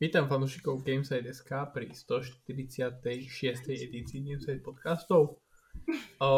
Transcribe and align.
Vítam 0.00 0.32
fanúšikov 0.32 0.80
Gameside.sk 0.80 1.76
pri 1.76 1.92
146. 1.92 2.48
edícii 3.68 4.24
Gameside 4.24 4.64
podcastov. 4.64 5.44
O, 6.16 6.32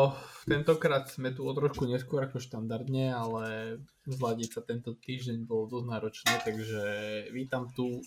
tentokrát 0.50 1.06
sme 1.06 1.30
tu 1.30 1.46
o 1.46 1.52
trošku 1.54 1.86
neskôr 1.86 2.26
ako 2.26 2.42
štandardne, 2.42 3.14
ale 3.14 3.78
zladiť 4.10 4.50
sa 4.50 4.66
tento 4.66 4.98
týždeň 4.98 5.46
bolo 5.46 5.78
dosť 5.78 5.86
náročné, 5.94 6.32
takže 6.42 6.82
vítam 7.30 7.70
tu 7.70 8.02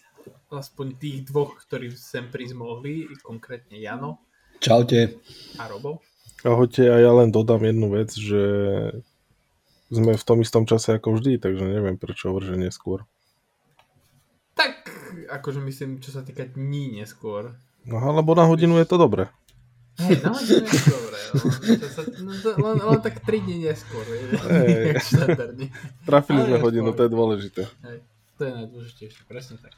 aspoň 0.52 0.99
tých 0.99 1.23
dvoch, 1.31 1.56
ktorí 1.64 1.88
sem 1.96 2.28
prísť 2.28 2.60
mohli, 2.60 3.08
konkrétne 3.24 3.80
Jano. 3.80 4.28
Čaute. 4.60 5.24
A 5.56 5.72
Robo. 5.72 6.04
Ahojte, 6.44 6.84
a 6.84 7.00
ja 7.00 7.16
len 7.16 7.32
dodám 7.32 7.64
jednu 7.64 7.96
vec, 7.96 8.12
že 8.12 8.44
sme 9.88 10.20
v 10.20 10.28
tom 10.28 10.44
istom 10.44 10.68
čase 10.68 11.00
ako 11.00 11.16
vždy, 11.16 11.40
takže 11.40 11.64
neviem 11.64 11.96
prečo 11.96 12.36
hovorí, 12.36 12.52
že 12.52 12.60
neskôr. 12.60 13.08
Akože 15.36 15.59
myslím, 15.59 15.99
čo 15.99 16.15
sa 16.15 16.23
týka 16.23 16.47
dní 16.47 16.99
neskôr. 16.99 17.55
No 17.85 18.02
alebo 18.02 18.34
na 18.34 18.48
hodinu 18.48 18.80
je 18.81 18.88
to 18.88 18.98
dobre. 18.98 19.30
Hej, 19.95 20.23
na 20.23 20.31
hodinu 20.35 20.66
je 20.67 20.81
to 20.81 20.91
dobre. 20.91 21.20
Len, 21.35 21.80
sa, 21.91 22.02
no, 22.23 22.31
len, 22.71 22.76
len 22.80 22.99
tak 23.03 23.23
3 23.23 23.45
dní 23.45 23.67
neskôr. 23.67 24.03
Hej. 24.07 24.95
Trafili 26.07 26.41
sme 26.48 26.57
hodinu, 26.59 26.95
to 26.95 27.07
je 27.07 27.12
dôležité. 27.12 27.62
Hej, 27.84 27.99
to 28.35 28.41
je 28.43 28.52
najdôležitejšie, 28.52 29.23
presne 29.27 29.59
tak. 29.59 29.76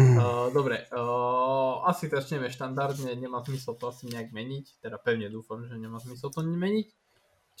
Uh, 0.00 0.48
dobre, 0.54 0.88
uh, 0.96 1.84
asi 1.84 2.08
začneme 2.08 2.48
štandardne, 2.48 3.12
nemá 3.18 3.44
zmysel 3.44 3.76
to 3.76 3.92
asi 3.92 4.08
nejak 4.08 4.32
meniť, 4.32 4.80
teda 4.80 4.96
pevne 4.96 5.28
dúfam, 5.28 5.60
že 5.66 5.76
nemá 5.76 6.00
zmysel 6.00 6.32
to 6.32 6.40
meniť. 6.40 6.88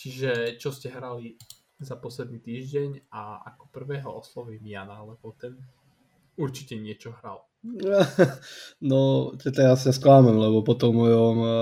Čiže 0.00 0.56
čo 0.56 0.72
ste 0.72 0.88
hrali 0.88 1.36
za 1.80 2.00
posledný 2.00 2.40
týždeň 2.40 3.12
a 3.12 3.44
ako 3.52 3.68
prvého 3.68 4.08
oslovím 4.08 4.64
Jana, 4.64 5.04
lebo 5.04 5.36
ten 5.36 5.60
určite 6.40 6.80
niečo 6.80 7.12
hral. 7.20 7.44
No, 8.80 9.32
teda 9.36 9.72
ja 9.72 9.74
sa 9.76 9.92
sklámem, 9.92 10.32
lebo 10.32 10.64
po 10.64 10.72
tom 10.72 10.96
mojom 10.96 11.36
uh, 11.44 11.52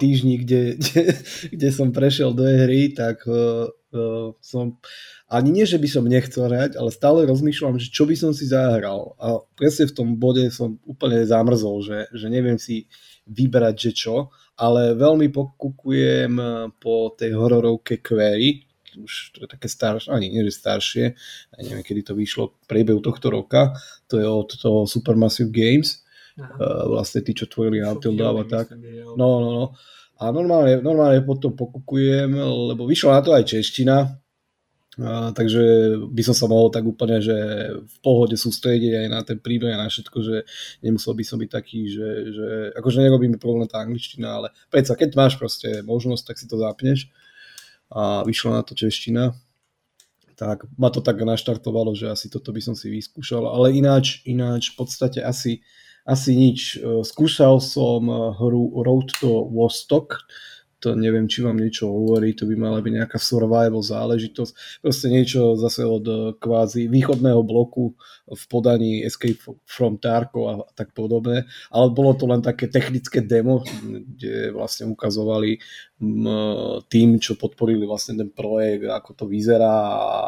týždni, 0.00 0.40
kde, 0.40 0.80
kde, 0.80 1.02
kde 1.52 1.68
som 1.68 1.92
prešiel 1.92 2.32
do 2.32 2.48
hry, 2.48 2.96
tak 2.96 3.20
uh, 3.28 3.68
uh, 3.68 4.32
som 4.40 4.80
ani 5.28 5.52
nie, 5.52 5.66
že 5.68 5.76
by 5.76 5.88
som 5.90 6.08
nechcel 6.08 6.48
hrať, 6.48 6.80
ale 6.80 6.88
stále 6.88 7.28
rozmýšľam, 7.28 7.76
že 7.76 7.92
čo 7.92 8.08
by 8.08 8.16
som 8.16 8.32
si 8.32 8.48
zahral. 8.48 9.18
A 9.20 9.42
presne 9.58 9.90
v 9.90 9.96
tom 9.96 10.08
bode 10.16 10.48
som 10.48 10.80
úplne 10.88 11.20
zamrzol, 11.28 11.84
že, 11.84 11.98
že 12.14 12.32
neviem 12.32 12.56
si 12.56 12.88
vyberať, 13.26 13.74
že 13.76 13.92
čo, 13.92 14.16
ale 14.56 14.94
veľmi 14.94 15.28
pokukujem 15.34 16.32
po 16.78 17.12
tej 17.18 17.34
hororovke 17.34 17.98
Query, 17.98 18.65
už 18.98 19.42
také 19.48 19.68
staršie, 19.68 20.12
ani 20.12 20.32
nie, 20.32 20.42
že 20.48 20.56
staršie, 20.56 21.04
ja 21.52 21.60
neviem, 21.60 21.84
kedy 21.84 22.12
to 22.12 22.14
vyšlo, 22.16 22.56
priebehu 22.64 23.00
tohto 23.00 23.28
roka, 23.28 23.76
to 24.08 24.20
je 24.20 24.26
od 24.26 24.50
toho 24.56 24.84
Supermassive 24.88 25.52
Games, 25.52 26.04
uh, 26.40 26.88
vlastne 26.88 27.20
tí, 27.20 27.36
čo 27.36 27.50
tvorili 27.50 27.84
Until 27.84 28.16
Dawn 28.16 28.42
a 28.42 28.46
tak. 28.46 28.72
No, 29.16 29.28
no, 29.42 29.50
no. 29.52 29.66
A 30.16 30.32
normálne, 30.32 30.80
normálne 30.80 31.20
potom 31.20 31.52
pokukujem, 31.52 32.32
lebo 32.72 32.88
vyšla 32.88 33.20
na 33.20 33.22
to 33.22 33.30
aj 33.36 33.44
čeština, 33.44 34.16
a, 34.96 35.28
takže 35.36 35.92
by 36.08 36.22
som 36.24 36.32
sa 36.32 36.48
mohol 36.48 36.72
tak 36.72 36.80
úplne, 36.88 37.20
že 37.20 37.36
v 37.76 37.96
pohode 38.00 38.32
sústrediť 38.32 39.04
aj 39.04 39.06
na 39.12 39.20
ten 39.20 39.36
príbeh 39.36 39.76
a 39.76 39.84
na 39.84 39.92
všetko, 39.92 40.18
že 40.24 40.36
nemusel 40.80 41.12
by 41.12 41.24
som 41.24 41.36
byť 41.36 41.50
taký, 41.52 41.92
že, 41.92 42.08
že 42.32 42.48
akože 42.80 43.04
nerobí 43.04 43.28
mi 43.28 43.36
problém 43.36 43.68
tá 43.68 43.84
angličtina, 43.84 44.40
ale 44.40 44.56
predsa, 44.72 44.96
keď 44.96 45.12
máš 45.12 45.36
proste 45.36 45.84
možnosť, 45.84 46.32
tak 46.32 46.36
si 46.40 46.48
to 46.48 46.56
zapneš 46.56 47.12
a 47.90 48.22
vyšla 48.26 48.50
na 48.50 48.62
to 48.62 48.74
čeština, 48.74 49.34
tak 50.36 50.68
ma 50.76 50.92
to 50.92 51.00
tak 51.00 51.16
naštartovalo, 51.16 51.96
že 51.96 52.12
asi 52.12 52.28
toto 52.28 52.52
by 52.52 52.60
som 52.60 52.76
si 52.76 52.92
vyskúšal, 52.92 53.48
ale 53.48 53.72
ináč, 53.72 54.20
ináč 54.28 54.76
v 54.76 54.84
podstate 54.84 55.24
asi, 55.24 55.64
asi 56.04 56.36
nič. 56.36 56.76
Skúšal 56.84 57.56
som 57.64 58.04
hru 58.36 58.84
Road 58.84 59.16
to 59.16 59.48
Vostok, 59.48 60.28
to 60.76 60.92
neviem, 60.92 61.24
či 61.24 61.40
vám 61.40 61.56
niečo 61.56 61.88
hovorí, 61.88 62.36
to 62.36 62.44
by 62.44 62.52
mala 62.52 62.84
byť 62.84 62.92
nejaká 63.00 63.16
survival 63.16 63.80
záležitosť, 63.80 64.82
proste 64.84 65.06
niečo 65.08 65.56
zase 65.56 65.88
od 65.88 66.04
eh, 66.04 66.18
kvázi 66.36 66.92
východného 66.92 67.40
bloku 67.40 67.96
v 68.28 68.44
podaní 68.50 69.00
Escape 69.06 69.40
from 69.64 69.96
Tarkov 69.96 70.44
a 70.44 70.54
tak 70.76 70.92
podobné, 70.92 71.48
ale 71.72 71.86
bolo 71.94 72.12
to 72.12 72.28
len 72.28 72.44
také 72.44 72.68
technické 72.68 73.24
demo, 73.24 73.64
kde 73.86 74.52
vlastne 74.52 74.92
ukazovali 74.92 75.62
mm, 76.02 76.84
tým, 76.92 77.22
čo 77.22 77.40
podporili 77.40 77.88
vlastne 77.88 78.20
ten 78.20 78.28
projekt, 78.28 78.84
ako 78.84 79.10
to 79.16 79.24
vyzerá 79.24 79.76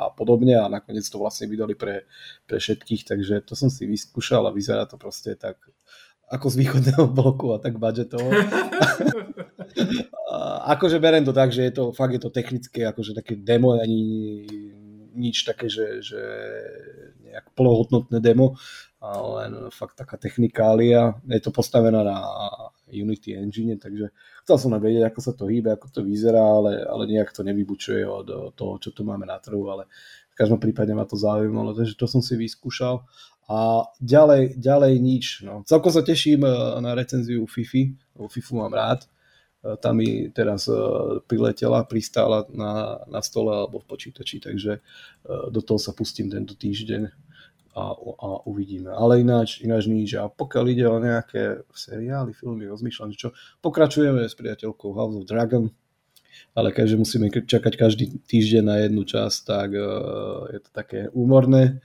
a 0.08 0.14
podobne 0.16 0.56
a 0.56 0.70
nakoniec 0.70 1.04
to 1.04 1.20
vlastne 1.20 1.44
vydali 1.50 1.76
pre, 1.76 2.08
pre 2.48 2.56
všetkých, 2.56 3.04
takže 3.04 3.34
to 3.44 3.52
som 3.52 3.68
si 3.68 3.84
vyskúšal 3.84 4.48
a 4.48 4.54
vyzerá 4.54 4.88
to 4.88 4.96
proste 4.96 5.36
tak 5.36 5.60
ako 6.28 6.46
z 6.48 6.56
východného 6.64 7.04
bloku 7.18 7.52
a 7.52 7.58
tak 7.60 7.76
budžetovo. 7.76 8.32
akože 10.64 10.98
berem 10.98 11.24
to 11.24 11.32
tak, 11.32 11.52
že 11.52 11.68
je 11.68 11.72
to, 11.72 11.84
fakt 11.92 12.12
je 12.12 12.22
to 12.22 12.30
technické, 12.30 12.86
akože 12.86 13.14
také 13.14 13.36
demo, 13.36 13.76
ani 13.78 14.00
nič 15.18 15.42
také, 15.42 15.66
že, 15.66 15.98
že 16.04 16.20
nejak 17.26 17.52
polohodnotné 17.58 18.22
demo, 18.22 18.54
ale 19.02 19.70
fakt 19.70 19.98
taká 19.98 20.16
technikália. 20.16 21.18
Je 21.26 21.42
to 21.42 21.50
postavené 21.50 22.02
na 22.02 22.18
Unity 22.88 23.36
Engine, 23.36 23.76
takže 23.76 24.14
chcel 24.46 24.56
som 24.56 24.72
vedieť, 24.78 25.10
ako 25.10 25.20
sa 25.20 25.32
to 25.34 25.44
hýbe, 25.50 25.74
ako 25.74 25.86
to 25.92 26.00
vyzerá, 26.06 26.40
ale, 26.40 26.82
ale 26.86 27.04
nejak 27.10 27.34
to 27.34 27.44
nevybučuje 27.44 28.06
od 28.06 28.54
toho, 28.54 28.74
čo 28.80 28.90
tu 28.94 29.04
máme 29.04 29.26
na 29.28 29.36
trhu, 29.38 29.66
ale 29.68 29.90
v 30.32 30.34
každom 30.34 30.62
prípade 30.62 30.94
ma 30.94 31.04
to 31.04 31.18
zaujímalo, 31.18 31.74
takže 31.74 31.98
to 31.98 32.06
som 32.06 32.22
si 32.22 32.38
vyskúšal. 32.38 33.04
A 33.48 33.88
ďalej, 33.96 34.60
ďalej 34.60 34.92
nič. 35.00 35.24
No. 35.40 35.64
Celkom 35.64 35.88
sa 35.88 36.04
teším 36.04 36.44
eh, 36.44 36.52
na 36.84 36.92
recenziu 36.92 37.48
FIFI, 37.48 37.96
lebo 38.16 38.28
FIFU 38.28 38.60
mám 38.60 38.76
rád 38.76 39.08
tam 39.58 39.98
mi 39.98 40.30
teraz 40.30 40.70
e, 40.70 40.74
priletela, 41.26 41.82
pristála 41.82 42.46
na, 42.54 43.02
na 43.10 43.20
stole 43.22 43.50
alebo 43.50 43.82
v 43.82 43.90
počítači, 43.90 44.38
takže 44.38 44.78
e, 44.78 44.80
do 45.50 45.58
toho 45.58 45.82
sa 45.82 45.90
pustím 45.90 46.30
tento 46.30 46.54
týždeň 46.54 47.10
a, 47.74 47.84
a 47.94 48.28
uvidíme. 48.46 48.90
Ale 48.94 49.22
ináč, 49.22 49.62
ináč 49.62 49.90
nič. 49.90 50.14
A 50.14 50.30
pokiaľ 50.30 50.64
ide 50.70 50.86
o 50.86 51.02
nejaké 51.02 51.62
seriály, 51.74 52.34
filmy, 52.34 52.70
rozmýšľam, 52.70 53.14
čo 53.14 53.34
pokračujeme 53.62 54.26
s 54.26 54.34
priateľkou 54.38 54.94
House 54.94 55.18
of 55.18 55.26
Dragon, 55.26 55.70
ale 56.54 56.70
keďže 56.70 56.96
musíme 56.98 57.26
čakať 57.30 57.74
každý 57.74 58.04
týždeň 58.26 58.62
na 58.62 58.76
jednu 58.82 59.02
časť, 59.06 59.38
tak 59.46 59.70
uh, 59.74 60.46
je 60.54 60.58
to 60.62 60.70
také 60.70 61.06
úmorné. 61.14 61.82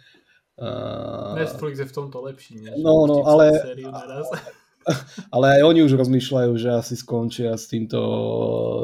Uh, 0.57 1.33
Netflix 1.37 1.81
je 1.81 1.89
v 1.89 1.93
tomto 1.93 2.21
lepší, 2.21 2.61
než 2.61 2.77
no, 2.77 3.09
no, 3.09 3.25
ale, 3.25 3.49
ale 5.35 5.59
aj 5.59 5.61
oni 5.63 5.79
už 5.83 5.95
rozmýšľajú, 5.95 6.51
že 6.59 6.69
asi 6.71 6.95
skončia 6.99 7.55
s 7.55 7.71
týmto, 7.71 7.99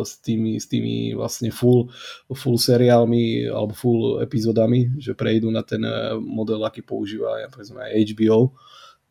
s 0.04 0.20
tými, 0.24 0.60
s 0.60 0.66
tými 0.68 1.14
vlastne 1.16 1.52
full, 1.52 1.92
full 2.32 2.58
seriálmi 2.58 3.48
alebo 3.48 3.74
full 3.76 4.02
epizódami, 4.24 4.96
že 5.00 5.16
prejdú 5.16 5.52
na 5.52 5.64
ten 5.64 5.84
eh, 5.84 6.16
model, 6.16 6.64
aký 6.64 6.82
používa 6.82 7.44
ja, 7.44 7.48
povedzme 7.52 7.84
aj 7.84 8.16
HBO, 8.16 8.56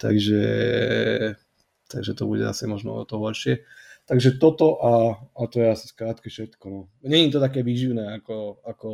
takže, 0.00 0.44
takže 1.88 2.12
to 2.14 2.24
bude 2.24 2.44
asi 2.44 2.64
možno 2.64 3.02
o 3.02 3.04
to 3.04 3.20
horšie. 3.20 3.64
Takže 4.08 4.40
toto 4.40 4.80
a, 4.80 5.20
a 5.20 5.42
to 5.52 5.60
je 5.60 5.68
asi 5.68 5.84
skrátke 5.92 6.32
všetko. 6.32 6.64
No. 6.72 6.88
Není 7.04 7.28
to 7.28 7.44
také 7.44 7.60
výživné 7.60 8.16
ako, 8.24 8.64
ako 8.64 8.90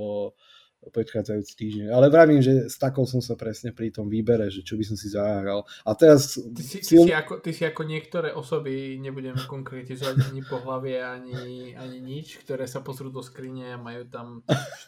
predchádzajúci 0.91 1.53
týždeň. 1.56 1.87
Ale 1.93 2.12
vravím, 2.12 2.41
že 2.45 2.69
s 2.69 2.77
takou 2.77 3.09
som 3.09 3.25
sa 3.25 3.39
presne 3.39 3.72
pri 3.72 3.95
tom 3.95 4.11
výbere, 4.11 4.53
že 4.53 4.61
čo 4.61 4.77
by 4.77 4.84
som 4.84 4.97
si 4.99 5.09
zahral. 5.12 5.65
A 5.87 5.97
teraz... 5.97 6.37
Ty 6.37 6.65
si, 6.65 6.78
ty 6.84 6.97
si, 7.00 7.12
ako, 7.12 7.41
ty 7.41 7.50
si 7.53 7.62
ako 7.65 7.83
niektoré 7.89 8.33
osoby, 8.34 9.00
nebudem 9.00 9.37
konkretizovať 9.49 10.34
ani 10.34 10.43
po 10.45 10.61
hlavie, 10.61 11.00
ani, 11.00 11.72
ani 11.78 11.99
nič, 12.03 12.43
ktoré 12.45 12.69
sa 12.69 12.84
pozrú 12.84 13.09
do 13.09 13.25
skrine 13.25 13.77
a 13.77 13.81
majú 13.81 14.05
tam 14.11 14.43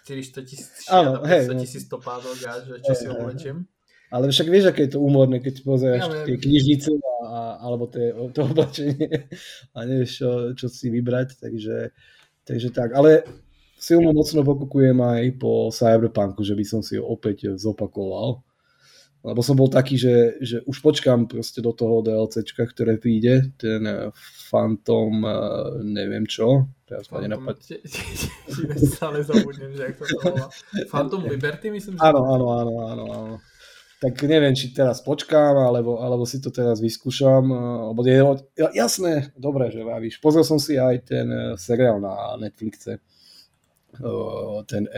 400 0.05 0.49
tisíc, 0.49 0.85
500 0.91 1.63
tisíc 1.63 1.85
topádok 1.89 2.37
a 2.45 2.53
že 2.61 2.75
čo 2.83 2.93
hej, 2.93 2.99
si 2.99 3.07
oblečiem. 3.09 3.57
Ale 4.07 4.31
však 4.31 4.47
vieš, 4.47 4.71
aké 4.71 4.87
je 4.87 4.95
to 4.95 5.03
úmorné, 5.03 5.43
keď 5.43 5.55
pozeráš 5.67 6.07
ja, 6.07 6.23
tie 6.31 6.37
knižnice 6.39 6.91
a, 7.27 7.59
alebo 7.59 7.91
tie, 7.91 8.15
to 8.31 8.47
oblečenie 8.51 9.27
a 9.75 9.79
nevieš, 9.83 10.11
čo, 10.23 10.31
čo 10.55 10.67
si 10.71 10.93
vybrať, 10.95 11.43
takže, 11.43 11.91
takže 12.47 12.69
tak. 12.71 12.95
Ale 12.95 13.27
silno 13.79 14.11
mocno 14.13 14.43
pokukujem 14.43 14.99
aj 14.99 15.23
po 15.37 15.69
Cyberpunku, 15.71 16.43
že 16.43 16.57
by 16.57 16.65
som 16.65 16.81
si 16.81 16.97
ho 16.97 17.05
opäť 17.07 17.55
zopakoval. 17.55 18.43
Lebo 19.27 19.43
som 19.43 19.59
bol 19.59 19.67
taký, 19.67 19.99
že, 19.99 20.39
že 20.39 20.63
už 20.71 20.79
počkám 20.87 21.27
proste 21.27 21.59
do 21.59 21.75
toho 21.75 21.99
DLCčka, 21.99 22.63
ktoré 22.63 22.95
príde, 22.95 23.51
ten 23.59 23.83
eh, 23.83 24.15
Phantom, 24.47 25.19
eh, 25.19 25.35
neviem 25.83 26.31
čo, 26.31 26.71
teraz 26.87 27.11
ma 27.11 27.19
nenapad... 27.19 27.59
Stále 28.95 29.27
zabudnem, 29.27 29.75
že 29.75 29.83
jak 29.91 29.99
to 29.99 30.05
volá. 30.23 30.47
Phantom 30.87 31.27
Liberty, 31.27 31.75
myslím, 31.75 31.99
že... 31.99 32.07
Áno, 32.07 32.23
áno, 32.23 32.47
áno, 32.55 32.75
áno, 32.87 33.05
áno. 33.11 33.35
Tak 33.99 34.15
neviem, 34.31 34.55
či 34.55 34.71
teraz 34.71 35.03
počkám, 35.03 35.59
alebo, 35.59 35.99
alebo 35.99 36.23
si 36.23 36.39
to 36.39 36.55
teraz 36.55 36.79
vyskúšam, 36.79 37.51
eh, 37.51 37.83
lebo 37.91 38.01
je, 38.07 38.15
jasné, 38.79 39.35
dobre, 39.35 39.75
že 39.75 39.83
váviš. 39.83 40.23
Pozrel 40.23 40.47
som 40.47 40.63
si 40.63 40.79
aj 40.79 41.03
ten 41.03 41.27
seriál 41.59 41.99
na 41.99 42.39
Netflixe 42.39 43.03
ten 44.67 44.89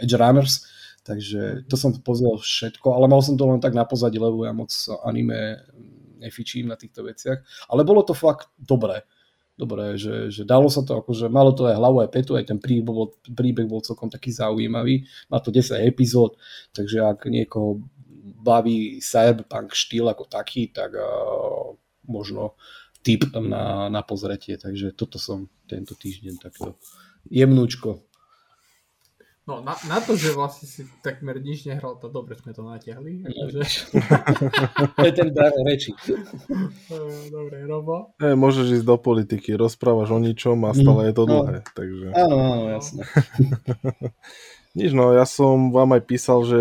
Edge 0.00 0.16
Runners, 0.16 0.64
Takže 1.00 1.64
to 1.64 1.80
som 1.80 1.96
pozrel 2.04 2.36
všetko, 2.36 2.92
ale 2.92 3.08
mal 3.08 3.24
som 3.24 3.34
to 3.34 3.48
len 3.48 3.58
tak 3.58 3.72
na 3.72 3.88
pozadí, 3.88 4.20
lebo 4.20 4.44
ja 4.44 4.52
moc 4.52 4.68
anime 5.00 5.64
nefičím 6.20 6.68
na 6.68 6.76
týchto 6.76 7.02
veciach. 7.02 7.40
Ale 7.72 7.88
bolo 7.88 8.04
to 8.04 8.12
fakt 8.12 8.52
dobré. 8.60 9.00
Dobré, 9.56 9.96
že, 10.00 10.32
že 10.32 10.44
dalo 10.44 10.72
sa 10.72 10.80
to, 10.80 11.04
akože 11.04 11.28
malo 11.28 11.52
to 11.52 11.68
aj 11.68 11.76
hlavu, 11.76 12.00
aj 12.00 12.12
petu, 12.12 12.32
aj 12.36 12.48
ten 12.48 12.56
príbeh 12.56 12.84
bol, 12.84 13.12
príbeh 13.28 13.68
bol 13.68 13.84
celkom 13.84 14.08
taký 14.08 14.32
zaujímavý. 14.32 15.04
Má 15.28 15.36
to 15.40 15.52
10 15.52 15.84
epizód, 15.84 16.36
takže 16.72 17.04
ak 17.04 17.28
niekoho 17.28 17.80
baví 18.40 19.04
cyberpunk 19.04 19.76
štýl 19.76 20.08
ako 20.08 20.24
taký, 20.32 20.72
tak 20.72 20.96
uh, 20.96 21.76
možno 22.08 22.56
tip 23.00 23.28
na, 23.32 23.88
na 23.88 24.02
pozretie. 24.04 24.60
Takže 24.60 24.92
toto 24.92 25.16
som 25.16 25.48
tento 25.66 25.96
týždeň 25.96 26.34
takto 26.40 26.76
jemnúčko 27.28 28.04
No, 29.50 29.58
na, 29.66 29.74
na 29.90 29.98
to, 29.98 30.14
že 30.14 30.30
vlastne 30.30 30.70
si 30.70 30.86
takmer 31.02 31.42
nič 31.42 31.66
nehral, 31.66 31.98
to 31.98 32.06
dobre 32.06 32.38
sme 32.38 32.54
to 32.54 32.62
natiahli. 32.62 33.26
Akože... 33.26 33.60
to 35.00 35.06
je 35.10 35.12
ten 35.16 35.34
dar 35.34 35.50
reči. 35.66 35.90
dobre, 37.34 37.66
Robo. 37.66 38.14
E, 38.22 38.38
môžeš 38.38 38.78
ísť 38.78 38.86
do 38.86 38.94
politiky, 38.94 39.58
rozprávaš 39.58 40.14
o 40.14 40.22
ničom 40.22 40.54
a 40.68 40.70
stále 40.70 41.10
je 41.10 41.14
to 41.18 41.24
mhm. 41.26 41.30
dlhé. 41.34 41.56
No. 41.58 41.72
Takže... 41.74 42.06
Áno, 42.14 42.36
áno, 42.38 42.64
jasné. 42.70 43.02
Nič, 44.78 44.94
no, 44.94 45.10
ja 45.10 45.26
som 45.26 45.74
vám 45.74 45.98
aj 45.98 46.02
písal, 46.06 46.46
že 46.46 46.60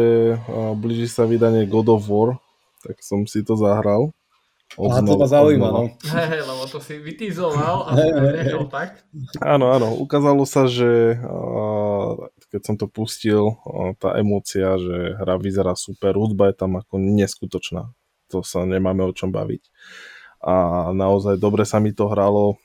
blíži 0.81 1.05
sa 1.05 1.29
vydanie 1.29 1.69
God 1.69 1.93
of 1.93 2.09
War, 2.09 2.41
tak 2.81 2.97
som 3.05 3.29
si 3.29 3.45
to 3.45 3.53
zahral. 3.53 4.17
Odznova, 4.77 5.17
to 5.17 5.21
ma 5.21 5.27
zaujíma, 5.27 5.67
no. 5.73 5.83
Hej, 6.13 6.27
hej, 6.29 6.41
lebo 6.45 6.63
to 6.69 6.77
si 6.77 7.01
vytizoval 7.01 7.89
a 7.89 7.97
hey, 7.97 8.11
hey, 8.45 8.53
tak. 8.69 9.01
Áno, 9.41 9.73
áno, 9.73 9.97
ukázalo 9.97 10.45
sa, 10.45 10.69
že 10.69 11.17
keď 12.53 12.61
som 12.61 12.75
to 12.77 12.85
pustil, 12.85 13.57
tá 13.97 14.13
emócia, 14.21 14.77
že 14.77 15.17
hra 15.17 15.41
vyzerá 15.41 15.73
super, 15.73 16.13
hudba 16.13 16.53
je 16.53 16.55
tam 16.61 16.77
ako 16.77 17.01
neskutočná. 17.01 17.89
To 18.29 18.45
sa 18.45 18.61
nemáme 18.65 19.01
o 19.05 19.13
čom 19.13 19.33
baviť. 19.33 19.73
A 20.39 20.89
naozaj 20.93 21.41
dobre 21.41 21.65
sa 21.65 21.81
mi 21.81 21.91
to 21.91 22.05
hralo, 22.07 22.61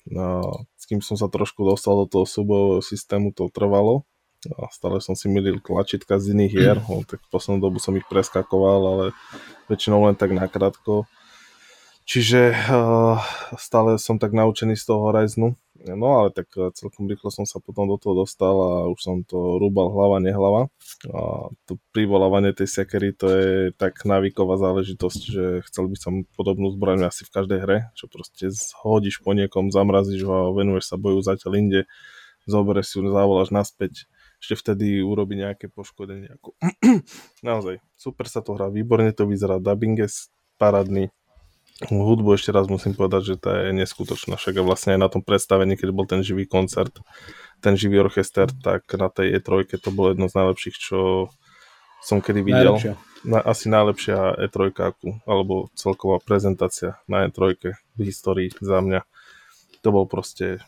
s 0.76 0.84
kým 0.84 1.00
som 1.00 1.16
sa 1.16 1.32
trošku 1.32 1.64
dostal 1.64 2.04
do 2.04 2.06
toho 2.06 2.28
súbojového 2.28 2.84
systému, 2.84 3.32
to 3.32 3.48
trvalo. 3.48 4.04
A 4.60 4.68
stále 4.68 5.00
som 5.00 5.16
si 5.16 5.24
milil 5.32 5.56
tlačítka 5.64 6.20
z 6.20 6.36
iných 6.36 6.52
hier, 6.52 6.78
tak 7.10 7.24
v 7.24 7.28
poslednú 7.32 7.64
dobu 7.64 7.80
som 7.80 7.96
ich 7.96 8.04
preskakoval, 8.04 8.80
ale 8.84 9.04
väčšinou 9.72 10.04
len 10.04 10.14
tak 10.14 10.36
nakrátko. 10.36 11.08
Čiže 12.04 12.52
uh, 12.52 13.16
stále 13.56 13.96
som 13.96 14.20
tak 14.20 14.36
naučený 14.36 14.76
z 14.76 14.84
toho 14.84 15.08
Horizonu. 15.08 15.56
No 15.84 16.08
ale 16.16 16.32
tak 16.32 16.48
eh, 16.56 16.72
celkom 16.72 17.04
rýchlo 17.04 17.28
som 17.28 17.44
sa 17.44 17.60
potom 17.60 17.84
do 17.84 18.00
toho 18.00 18.24
dostal 18.24 18.56
a 18.56 18.72
už 18.88 19.00
som 19.04 19.16
to 19.20 19.60
rúbal 19.60 19.92
hlava, 19.92 20.16
nehlava. 20.16 20.72
A 21.12 21.52
to 21.68 21.76
privolávanie 21.92 22.56
tej 22.56 22.72
sekery 22.80 23.12
to 23.12 23.28
je 23.28 23.48
tak 23.76 24.00
návyková 24.08 24.56
záležitosť, 24.56 25.20
že 25.20 25.44
chcel 25.68 25.84
by 25.92 25.96
som 26.00 26.14
podobnú 26.32 26.72
zbraň 26.72 27.12
asi 27.12 27.28
v 27.28 27.34
každej 27.36 27.58
hre, 27.60 27.78
čo 27.92 28.08
proste 28.08 28.48
hodíš 28.80 29.20
po 29.20 29.36
niekom, 29.36 29.68
zamrazíš 29.68 30.24
ho 30.24 30.48
a 30.48 30.54
venuješ 30.56 30.88
sa 30.88 30.96
boju 30.96 31.20
zatiaľ 31.20 31.52
inde, 31.60 31.80
zoberieš 32.48 32.86
si 32.88 32.94
ju, 32.96 33.12
zavoláš 33.12 33.52
naspäť, 33.52 34.08
ešte 34.40 34.56
vtedy 34.56 35.04
urobí 35.04 35.36
nejaké 35.36 35.68
poškodenie. 35.68 36.40
Naozaj, 37.48 37.84
super 37.92 38.24
sa 38.24 38.40
to 38.40 38.56
hrá, 38.56 38.72
výborne 38.72 39.12
to 39.12 39.28
vyzerá, 39.28 39.60
dubbing 39.60 40.00
je 40.00 40.08
parádny, 40.56 41.12
Hudbu 41.82 42.38
ešte 42.38 42.54
raz 42.54 42.70
musím 42.70 42.94
povedať, 42.94 43.34
že 43.34 43.36
tá 43.42 43.66
je 43.66 43.74
neskutočná. 43.74 44.38
Však 44.38 44.62
vlastne 44.62 44.94
aj 44.94 45.00
na 45.02 45.08
tom 45.10 45.26
predstavení, 45.26 45.74
keď 45.74 45.88
bol 45.90 46.06
ten 46.06 46.22
živý 46.22 46.46
koncert, 46.46 46.94
ten 47.58 47.74
živý 47.74 47.98
orchester, 47.98 48.46
tak 48.62 48.86
na 48.94 49.10
tej 49.10 49.42
E3 49.42 49.66
to 49.82 49.90
bolo 49.90 50.14
jedno 50.14 50.30
z 50.30 50.38
najlepších, 50.38 50.76
čo 50.78 51.28
som 51.98 52.22
kedy 52.22 52.46
videl. 52.46 52.78
Najlepšia. 52.78 52.94
Na, 53.26 53.40
asi 53.42 53.66
najlepšia 53.66 54.38
E3, 54.46 54.70
alebo 55.26 55.72
celková 55.74 56.22
prezentácia 56.22 57.00
na 57.10 57.26
E3 57.26 57.58
v 57.98 58.00
histórii 58.06 58.54
za 58.62 58.78
mňa. 58.78 59.02
To 59.82 59.88
bol 59.90 60.06
proste 60.06 60.62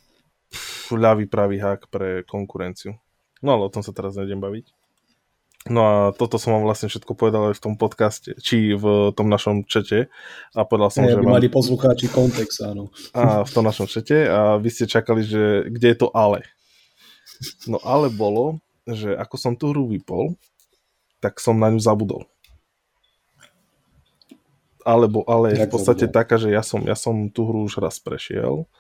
ľavý 0.91 1.31
pravý 1.31 1.63
hák 1.63 1.87
pre 1.87 2.27
konkurenciu. 2.27 2.99
No 3.45 3.55
ale 3.55 3.69
o 3.69 3.73
tom 3.73 3.87
sa 3.87 3.95
teraz 3.95 4.19
nejdem 4.19 4.43
baviť. 4.43 4.67
No 5.67 5.81
a 5.83 5.95
toto 6.15 6.39
som 6.39 6.55
vám 6.55 6.65
vlastne 6.65 6.87
všetko 6.87 7.19
povedal 7.19 7.51
aj 7.51 7.59
v 7.59 7.65
tom 7.65 7.75
podcaste, 7.75 8.39
či 8.39 8.79
v 8.79 9.11
tom 9.19 9.27
našom 9.27 9.67
čete. 9.67 10.07
A 10.55 10.63
povedal 10.63 10.91
som, 10.95 11.03
ja, 11.03 11.19
že... 11.19 11.23
Vám... 11.23 11.39
mali 11.39 11.51
poslucháči 11.51 12.07
kontext, 12.07 12.63
áno. 12.63 12.95
A 13.11 13.43
v 13.43 13.51
tom 13.51 13.67
našom 13.67 13.91
čete 13.91 14.31
a 14.31 14.63
vy 14.63 14.71
ste 14.71 14.87
čakali, 14.87 15.27
že 15.27 15.67
kde 15.67 15.87
je 15.91 15.99
to 15.99 16.09
ale. 16.15 16.47
No 17.67 17.83
ale 17.83 18.09
bolo, 18.09 18.63
že 18.87 19.11
ako 19.13 19.35
som 19.37 19.53
tú 19.59 19.75
hru 19.75 19.91
vypol, 19.91 20.39
tak 21.19 21.43
som 21.43 21.59
na 21.59 21.75
ňu 21.75 21.83
zabudol. 21.83 22.31
Alebo, 24.87 25.27
ale 25.27 25.51
je 25.59 25.67
v 25.67 25.73
podstate 25.75 26.07
taká, 26.07 26.39
že 26.39 26.55
ja 26.55 26.63
som, 26.63 26.79
ja 26.87 26.95
som 26.95 27.27
tú 27.27 27.51
hru 27.51 27.67
už 27.67 27.83
raz 27.83 27.99
prešiel 27.99 28.71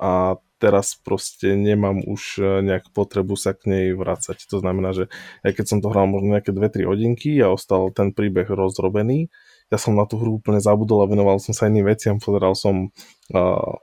a 0.00 0.40
teraz 0.62 0.94
proste 0.94 1.58
nemám 1.58 2.06
už 2.06 2.38
e, 2.38 2.42
nejak 2.62 2.94
potrebu 2.94 3.34
sa 3.34 3.50
k 3.50 3.66
nej 3.66 3.86
vrácať. 3.98 4.46
To 4.46 4.62
znamená, 4.62 4.94
že 4.94 5.10
aj 5.42 5.58
keď 5.58 5.64
som 5.66 5.78
to 5.82 5.90
hral 5.90 6.06
možno 6.06 6.38
nejaké 6.38 6.54
2-3 6.54 6.86
hodinky 6.86 7.42
a 7.42 7.50
ostal 7.50 7.90
ten 7.90 8.14
príbeh 8.14 8.46
rozrobený, 8.46 9.26
ja 9.74 9.78
som 9.82 9.98
na 9.98 10.06
tú 10.06 10.22
hru 10.22 10.38
úplne 10.38 10.62
zabudol 10.62 11.02
a 11.02 11.10
venoval 11.10 11.42
som 11.42 11.50
sa 11.50 11.66
iným 11.66 11.90
veciam, 11.90 12.22
pozeral 12.22 12.54
som 12.54 12.94
uh, 13.34 13.74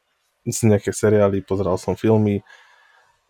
nejaké 0.48 0.96
seriály, 0.96 1.44
pozeral 1.44 1.76
som 1.76 2.00
filmy, 2.00 2.40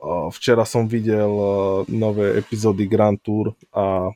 uh, 0.04 0.30
včera 0.30 0.68
som 0.70 0.86
videl 0.86 1.34
uh, 1.34 1.82
nové 1.90 2.38
epizódy 2.38 2.86
Grand 2.86 3.18
Tour 3.18 3.58
a 3.74 4.14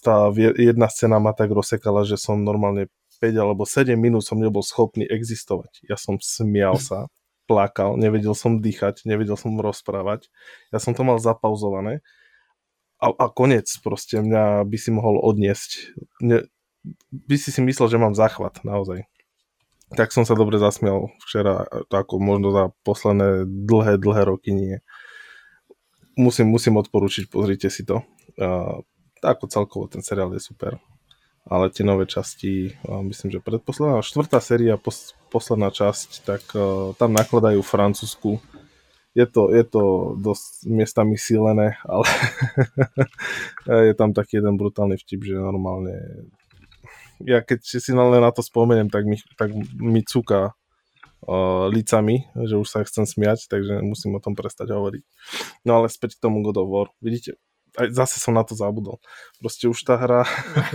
tá 0.00 0.30
jedna 0.56 0.88
scéna 0.88 1.20
ma 1.20 1.36
tak 1.36 1.52
rozsekala, 1.52 2.08
že 2.08 2.16
som 2.16 2.40
normálne 2.40 2.88
5 3.20 3.34
alebo 3.36 3.68
7 3.68 3.92
minút 3.98 4.24
som 4.24 4.40
nebol 4.40 4.64
schopný 4.64 5.04
existovať. 5.04 5.84
Ja 5.84 6.00
som 6.00 6.16
smial 6.22 6.80
sa 6.80 7.12
plakal, 7.46 7.98
nevedel 7.98 8.32
som 8.32 8.62
dýchať, 8.62 9.04
nevedel 9.04 9.36
som 9.36 9.58
rozprávať. 9.58 10.30
Ja 10.70 10.78
som 10.78 10.94
to 10.94 11.02
mal 11.02 11.18
zapauzované 11.18 12.00
a, 13.02 13.10
a 13.10 13.26
konec 13.26 13.66
proste 13.82 14.22
mňa 14.22 14.62
by 14.62 14.78
si 14.78 14.94
mohol 14.94 15.18
odniesť. 15.18 15.90
Ne, 16.22 16.46
by 17.10 17.34
si 17.34 17.50
si 17.50 17.58
myslel, 17.58 17.90
že 17.90 17.98
mám 17.98 18.14
záchvat, 18.14 18.62
naozaj. 18.62 19.10
Tak 19.92 20.14
som 20.14 20.22
sa 20.22 20.38
dobre 20.38 20.56
zasmial 20.56 21.10
včera, 21.26 21.66
ako 21.90 22.22
možno 22.22 22.48
za 22.54 22.64
posledné 22.86 23.44
dlhé, 23.44 23.98
dlhé 23.98 24.22
roky 24.24 24.54
nie. 24.54 24.80
Musím, 26.14 26.48
musím 26.48 26.78
odporučiť, 26.78 27.28
pozrite 27.28 27.68
si 27.68 27.82
to. 27.82 28.06
Uh, 28.38 28.80
ako 29.20 29.50
celkovo 29.50 29.84
ten 29.90 30.00
seriál 30.00 30.32
je 30.32 30.40
super 30.40 30.78
ale 31.52 31.68
tie 31.68 31.84
nové 31.84 32.08
časti, 32.08 32.80
myslím, 32.88 33.28
že 33.28 33.44
predposledná, 33.44 34.00
štvrtá 34.00 34.40
séria, 34.40 34.80
pos, 34.80 35.12
posledná 35.28 35.68
časť, 35.68 36.24
tak 36.24 36.42
uh, 36.56 36.96
tam 36.96 37.12
nakladajú 37.12 37.60
francúzsku. 37.60 38.40
Je 39.12 39.28
to, 39.28 39.52
je 39.52 39.60
to 39.68 40.16
dosť 40.16 40.64
miestami 40.72 41.20
sílené, 41.20 41.76
ale 41.84 42.08
je 43.92 43.92
tam 43.92 44.16
taký 44.16 44.40
jeden 44.40 44.56
brutálny 44.56 44.96
vtip, 44.96 45.28
že 45.28 45.36
normálne 45.36 45.92
ja 47.22 47.44
keď 47.44 47.60
si 47.62 47.90
len 47.92 48.18
na 48.18 48.32
to 48.32 48.40
spomeniem, 48.40 48.88
tak 48.88 49.04
mi, 49.04 49.20
tak 49.36 49.52
mi 49.78 50.00
cúka 50.02 50.56
uh, 51.28 51.68
licami, 51.68 52.26
že 52.34 52.56
už 52.56 52.66
sa 52.66 52.80
chcem 52.82 53.04
smiať, 53.04 53.46
takže 53.52 53.84
musím 53.84 54.16
o 54.16 54.24
tom 54.24 54.32
prestať 54.34 54.72
hovoriť. 54.72 55.04
No 55.68 55.82
ale 55.82 55.92
späť 55.92 56.16
k 56.16 56.22
tomu 56.24 56.40
God 56.40 56.58
of 56.58 56.72
War. 56.72 56.88
Vidíte, 56.98 57.38
aj 57.78 57.88
zase 57.94 58.20
som 58.20 58.36
na 58.36 58.44
to 58.44 58.52
zabudol. 58.52 59.00
Proste 59.40 59.68
už 59.68 59.78
tá 59.86 59.96
hra 59.96 60.26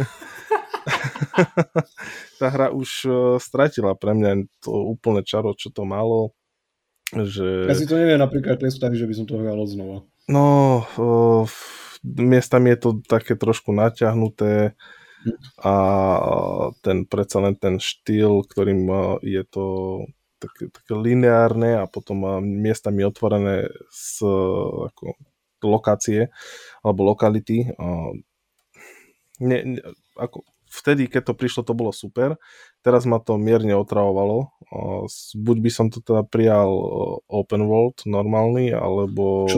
tá 2.39 2.48
hra 2.48 2.67
už 2.72 2.89
uh, 3.08 3.15
stratila 3.38 3.94
pre 3.94 4.15
mňa 4.15 4.48
to 4.63 4.72
úplne 4.72 5.22
čaro, 5.24 5.53
čo 5.53 5.70
to 5.70 5.84
malo. 5.84 6.34
Že... 7.15 7.72
Ja 7.72 7.75
si 7.75 7.88
to 7.88 7.96
neviem 7.96 8.20
napríklad 8.20 8.60
predstaviť, 8.60 8.98
že 9.00 9.08
by 9.08 9.13
som 9.15 9.25
to 9.27 9.39
hral 9.39 9.63
znova. 9.67 10.03
No, 10.27 10.84
uh, 11.00 11.44
miestami 12.03 12.75
je 12.75 12.79
to 12.84 12.89
také 13.08 13.39
trošku 13.39 13.72
naťahnuté 13.72 14.75
a 15.60 15.75
ten 16.84 17.03
predsa 17.08 17.44
len 17.44 17.56
ten 17.56 17.79
štýl, 17.79 18.44
ktorým 18.48 18.82
uh, 18.88 19.20
je 19.24 19.44
to 19.48 19.65
také, 20.39 20.70
také 20.72 20.94
lineárne 20.94 21.79
a 21.79 21.88
potom 21.88 22.44
miestami 22.44 23.08
otvorené 23.08 23.72
z 23.89 24.24
ako, 24.91 25.17
lokácie 25.65 26.29
alebo 26.86 27.10
lokality. 27.10 27.74
Ne, 29.38 29.58
ne, 29.65 29.79
ako, 30.17 30.46
vtedy, 30.77 31.10
keď 31.10 31.29
to 31.29 31.34
prišlo, 31.34 31.65
to 31.65 31.74
bolo 31.74 31.89
super. 31.89 32.38
Teraz 32.86 33.10
ma 33.10 33.17
to 33.17 33.41
mierne 33.41 33.74
otravovalo. 33.74 34.53
Buď 35.34 35.57
by 35.57 35.72
som 35.74 35.89
to 35.89 36.05
teda 36.05 36.22
prijal 36.22 36.69
open 37.25 37.65
world 37.65 38.05
normálny, 38.05 38.69
alebo 38.69 39.50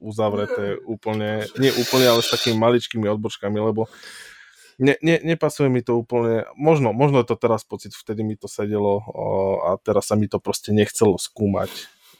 uzavreté 0.00 0.80
úplne, 0.84 1.48
nie 1.56 1.72
úplne, 1.76 2.08
ale 2.08 2.20
s 2.20 2.32
takými 2.32 2.60
maličkými 2.60 3.08
odbočkami, 3.08 3.56
lebo 3.56 3.88
ne, 4.76 5.00
ne, 5.00 5.16
nepasuje 5.24 5.72
mi 5.72 5.80
to 5.80 5.96
úplne, 5.96 6.44
možno, 6.60 6.92
možno 6.92 7.24
je 7.24 7.28
to 7.32 7.36
teraz 7.40 7.64
pocit, 7.64 7.96
vtedy 7.96 8.20
mi 8.20 8.36
to 8.36 8.44
sedelo 8.44 9.00
a 9.64 9.80
teraz 9.80 10.12
sa 10.12 10.14
mi 10.20 10.28
to 10.28 10.36
proste 10.36 10.76
nechcelo 10.76 11.16
skúmať. 11.16 11.72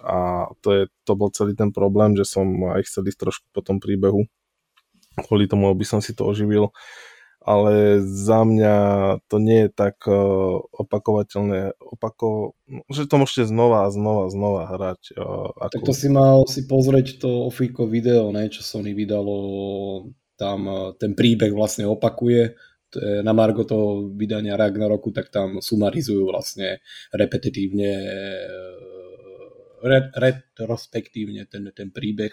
A 0.05 0.49
to, 0.61 0.69
je, 0.73 0.83
to 1.09 1.13
bol 1.17 1.33
celý 1.33 1.57
ten 1.57 1.73
problém, 1.73 2.13
že 2.17 2.29
som 2.29 2.45
aj 2.73 2.85
chcel 2.85 3.09
ísť 3.09 3.21
trošku 3.21 3.47
po 3.53 3.61
tom 3.65 3.81
príbehu. 3.81 4.29
Kvôli 5.15 5.49
tomu, 5.49 5.71
aby 5.71 5.87
som 5.87 6.05
si 6.05 6.13
to 6.13 6.29
oživil 6.29 6.75
ale 7.45 8.01
za 8.01 8.41
mňa 8.41 8.77
to 9.29 9.37
nie 9.37 9.69
je 9.69 9.71
tak 9.71 10.01
uh, 10.09 10.65
opakovateľné, 10.73 11.77
opako, 11.79 12.57
že 12.89 13.05
to 13.05 13.21
môžete 13.21 13.53
znova 13.53 13.85
a 13.85 13.93
znova 13.93 14.33
znova 14.33 14.63
hrať. 14.73 15.13
Uh, 15.13 15.53
ako... 15.61 15.85
Tak 15.85 15.89
to 15.89 15.95
si 15.95 16.09
mal 16.09 16.49
si 16.49 16.65
pozrieť 16.65 17.21
to 17.21 17.45
Ofiko 17.45 17.85
video, 17.85 18.33
ne, 18.33 18.49
čo 18.49 18.65
Sony 18.65 18.97
vydalo, 18.97 19.37
tam 20.41 20.59
uh, 20.65 20.97
ten 20.97 21.13
príbeh 21.13 21.53
vlastne 21.53 21.85
opakuje, 21.85 22.57
na 23.01 23.35
Margo 23.35 23.67
toho 23.67 24.07
vydania 24.15 24.55
Ragnaroku, 24.55 25.11
tak 25.11 25.27
tam 25.27 25.59
sumarizujú 25.59 26.31
vlastne 26.31 26.79
repetitívne, 27.11 27.91
re, 29.83 29.99
retrospektívne 30.15 31.43
ten, 31.51 31.75
ten 31.75 31.91
príbeh 31.91 32.31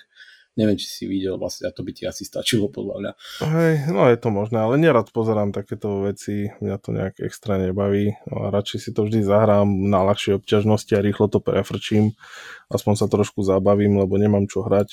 Neviem, 0.60 0.76
či 0.76 0.88
si 0.92 1.04
videl 1.08 1.40
vlastne, 1.40 1.72
a 1.72 1.72
to 1.72 1.80
by 1.80 1.96
ti 1.96 2.04
asi 2.04 2.28
stačilo 2.28 2.68
podľa 2.68 2.96
mňa. 3.00 3.12
Hej, 3.48 3.74
no 3.88 4.04
je 4.12 4.18
to 4.20 4.30
možné, 4.36 4.60
ale 4.60 4.76
nerad 4.76 5.08
pozerám 5.16 5.56
takéto 5.56 6.04
veci, 6.04 6.52
mňa 6.60 6.76
to 6.76 6.90
nejak 6.92 7.24
extra 7.24 7.56
nebaví. 7.56 8.20
No 8.28 8.44
a 8.44 8.52
radšej 8.52 8.80
si 8.84 8.90
to 8.92 9.08
vždy 9.08 9.24
zahrám 9.24 9.68
na 9.88 10.04
ľahšej 10.12 10.44
obťažnosti 10.44 10.92
a 10.92 11.06
rýchlo 11.08 11.32
to 11.32 11.40
prefrčím. 11.40 12.20
Aspoň 12.68 12.94
sa 13.00 13.08
trošku 13.08 13.48
zabavím, 13.48 13.96
lebo 14.04 14.20
nemám 14.20 14.44
čo 14.52 14.68
hrať. 14.68 14.92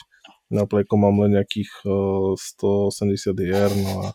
Na 0.49 0.62
Playko 0.62 0.95
mám 0.95 1.27
len 1.27 1.35
nejakých 1.35 1.71
uh, 1.85 2.38
180 2.38 3.35
hier, 3.43 3.69
no 3.75 3.93
a 4.07 4.09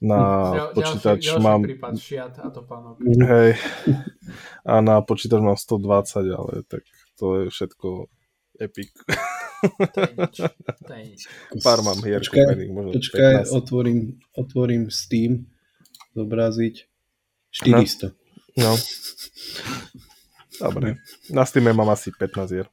na 0.00 0.20
ja, 0.56 0.64
počítač 0.72 1.20
ďalší, 1.28 1.44
mám... 1.44 1.60
prípad, 1.60 1.92
šiat 1.92 2.34
a 2.40 2.48
to 2.48 2.64
pánok. 2.64 2.96
Hej. 3.04 3.60
A 4.64 4.80
na 4.80 5.04
počítač 5.04 5.44
mám 5.44 5.60
120, 5.60 6.24
ale 6.24 6.64
tak 6.64 6.88
to 7.20 7.44
je 7.44 7.52
všetko 7.52 8.08
epic. 8.64 8.96
To 9.60 10.00
je 10.00 10.12
nič. 10.16 10.36
To 10.86 10.92
je 10.92 11.02
nič. 11.04 11.20
Pár 11.60 11.84
mám 11.84 12.00
hier 12.00 12.24
počkaj, 12.24 12.48
kúpených, 12.48 12.72
možno 12.72 12.90
Počkaj, 12.96 13.52
otvorím, 13.52 14.16
otvorím 14.32 14.88
Steam, 14.88 15.52
zobraziť. 16.16 16.88
400. 17.52 18.16
No. 18.56 18.64
no. 18.64 18.72
Dobre. 20.60 21.00
Na 21.32 21.44
Steam 21.44 21.68
mám 21.72 21.88
asi 21.92 22.12
15 22.12 22.52
hier. 22.52 22.68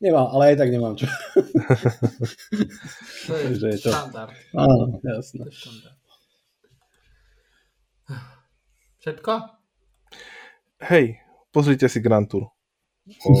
Nemám, 0.00 0.32
ale 0.32 0.52
aj 0.52 0.56
tak 0.56 0.68
nemám 0.72 0.96
čo. 0.96 1.04
to 3.28 3.32
je, 3.36 3.52
je 3.52 3.78
to. 3.84 3.92
štandard. 3.92 4.32
Áno, 4.56 4.96
jasné. 5.04 5.44
Všetko? 9.04 9.32
Hej, 10.88 11.20
pozrite 11.52 11.84
si 11.92 12.00
Grand 12.00 12.24
Tour. 12.24 12.48
O, 13.28 13.32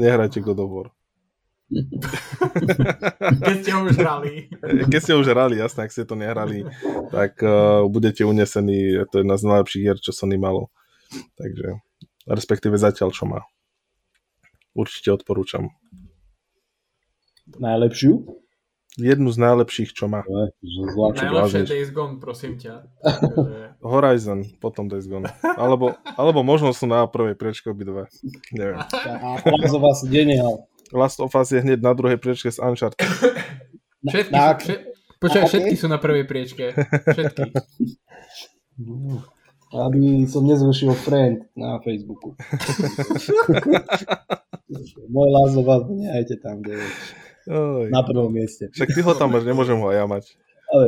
nehrajte 0.00 0.40
God 0.40 0.64
of 0.64 0.72
War. 0.72 0.88
Keď 3.46 3.56
ste 3.58 3.70
ho 3.74 3.82
už 3.82 3.98
hrali. 3.98 4.46
Keď 4.86 5.00
ste 5.02 5.12
ho 5.14 5.18
už 5.18 5.28
hrali, 5.34 5.58
jasne, 5.58 5.82
ak 5.82 5.90
ste 5.90 6.06
to 6.06 6.14
nehrali, 6.14 6.62
tak 7.10 7.42
uh, 7.42 7.82
budete 7.90 8.22
unesení, 8.22 9.02
to 9.10 9.18
je 9.18 9.22
jedna 9.26 9.34
z 9.34 9.44
najlepších 9.50 9.82
hier, 9.82 9.98
čo 9.98 10.14
Sony 10.14 10.38
malo. 10.38 10.70
Takže, 11.34 11.82
respektíve 12.30 12.78
zatiaľ, 12.78 13.10
čo 13.10 13.26
má. 13.26 13.42
Určite 14.78 15.10
odporúčam. 15.10 15.74
Najlepšiu? 17.58 18.26
Jednu 18.96 19.28
z 19.28 19.38
najlepších, 19.44 19.92
čo 19.92 20.08
má. 20.08 20.24
Najlepšie 20.24 21.68
Days 21.68 21.90
Gone, 21.92 22.16
prosím 22.16 22.56
ťa. 22.56 22.88
Horizon, 23.92 24.46
potom 24.56 24.88
Days 24.88 25.04
Gone. 25.04 25.28
Alebo, 25.44 25.98
alebo 26.16 26.40
možno 26.40 26.72
sú 26.72 26.88
na 26.88 27.04
prvej 27.04 27.36
priečke 27.36 27.74
obidve. 27.74 28.08
Neviem. 28.56 28.80
A 28.80 29.36
vás 29.82 30.00
geniál. 30.08 30.64
Last 30.92 31.18
of 31.18 31.34
Us 31.34 31.50
je 31.50 31.62
hneď 31.62 31.82
na 31.82 31.94
druhej 31.94 32.18
priečke 32.20 32.50
s 32.50 32.62
Uncharted. 32.62 33.02
Všetky, 34.06 34.30
na, 34.30 34.54
sú, 34.54 34.62
všet, 34.62 34.80
počkaj, 35.18 35.42
okay. 35.42 35.50
všetky 35.50 35.74
sú 35.74 35.86
na 35.90 35.98
prvej 35.98 36.30
priečke. 36.30 36.78
Všetky. 36.78 37.50
Aby 39.74 40.30
som 40.30 40.46
nezrušil 40.46 40.94
friend 40.94 41.42
na 41.58 41.82
Facebooku. 41.82 42.30
Môj 45.10 45.28
Last 45.34 45.58
of 45.58 45.66
Us, 45.66 45.82
nehajte 45.90 46.38
tam, 46.38 46.62
kde 46.62 46.78
je. 46.78 46.86
Oj. 47.50 47.90
Na 47.90 48.06
prvom 48.06 48.30
mieste. 48.30 48.70
Však 48.70 48.94
ty 48.94 49.02
ho 49.02 49.10
tam 49.18 49.34
máš, 49.34 49.42
nemôžem 49.42 49.74
ho 49.74 49.90
aj 49.90 49.98
ja 49.98 50.06
mať. 50.06 50.38
Ale, 50.66 50.86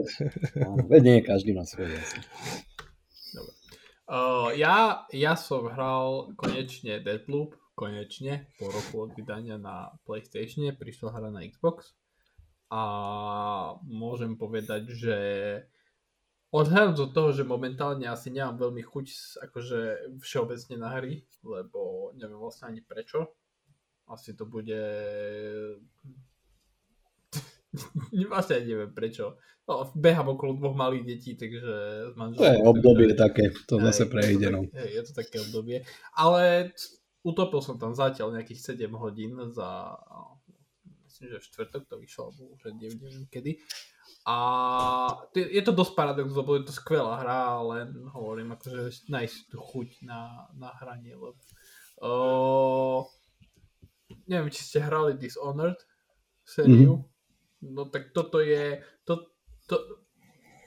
veď 0.90 1.02
nie, 1.02 1.18
každý 1.22 1.54
má 1.54 1.62
svoje. 1.66 1.94
Uh, 4.08 4.50
ja, 4.54 5.04
ja 5.10 5.36
som 5.36 5.68
hral 5.68 6.32
konečne 6.34 6.98
Deadloop, 7.02 7.54
konečne 7.78 8.50
po 8.58 8.66
roku 8.66 9.06
od 9.06 9.14
vydania 9.14 9.54
na 9.54 9.94
PlayStation, 10.02 10.66
prišla 10.74 11.14
hra 11.14 11.30
na 11.30 11.46
Xbox 11.46 11.94
a 12.74 12.82
môžem 13.86 14.34
povedať, 14.34 14.90
že 14.90 15.16
odhľadom 16.50 16.98
od 16.98 17.10
toho, 17.14 17.30
že 17.30 17.46
momentálne 17.46 18.10
asi 18.10 18.34
nemám 18.34 18.58
veľmi 18.58 18.82
chuť 18.82 19.06
akože 19.46 19.80
všeobecne 20.18 20.74
na 20.82 20.88
hry, 20.98 21.22
lebo 21.46 22.10
neviem 22.18 22.40
vlastne 22.40 22.74
ani 22.74 22.82
prečo. 22.82 23.30
Asi 24.08 24.34
to 24.34 24.48
bude... 24.48 24.80
vlastne 28.32 28.64
neviem 28.64 28.90
prečo. 28.90 29.38
No, 29.68 29.84
behám 29.92 30.32
okolo 30.32 30.56
dvoch 30.56 30.72
malých 30.72 31.04
detí, 31.04 31.36
takže 31.36 31.60
To 32.16 32.40
je 32.40 32.56
obdobie 32.64 33.12
takže... 33.12 33.20
také, 33.20 33.44
to 33.68 33.76
zase 33.84 34.08
prejde. 34.08 34.48
No. 34.48 34.64
Je 34.72 35.04
to 35.04 35.12
také 35.12 35.44
obdobie. 35.44 35.84
Ale 36.16 36.72
utopil 37.28 37.60
som 37.60 37.76
tam 37.76 37.92
zatiaľ 37.92 38.40
nejakých 38.40 38.80
7 38.80 38.88
hodín 38.96 39.36
za 39.52 39.92
myslím, 41.18 41.34
že 41.34 41.38
v 41.38 41.48
štvrtok 41.50 41.82
to 41.88 41.96
vyšlo, 41.98 42.22
alebo 42.30 42.42
už 42.54 42.62
neviem, 42.78 43.26
kedy. 43.26 43.58
A 44.28 44.36
je 45.34 45.62
to 45.64 45.72
dosť 45.72 45.92
paradox, 45.96 46.28
lebo 46.36 46.54
je 46.54 46.68
to 46.68 46.72
skvelá 46.72 47.24
hra, 47.24 47.64
len 47.64 47.90
hovorím, 48.12 48.54
akože 48.54 49.08
nájsť 49.08 49.36
tú 49.50 49.58
chuť 49.58 50.04
na, 50.04 50.46
na 50.54 50.70
hranie, 50.78 51.16
lebo 51.16 51.40
uh, 52.04 53.02
neviem, 54.28 54.52
či 54.52 54.62
ste 54.62 54.84
hrali 54.84 55.16
Dishonored 55.16 55.80
sériu, 56.44 57.02
mm-hmm. 57.02 57.72
no 57.72 57.88
tak 57.88 58.12
toto 58.12 58.44
je, 58.44 58.84
to, 59.08 59.32
to, 59.64 60.04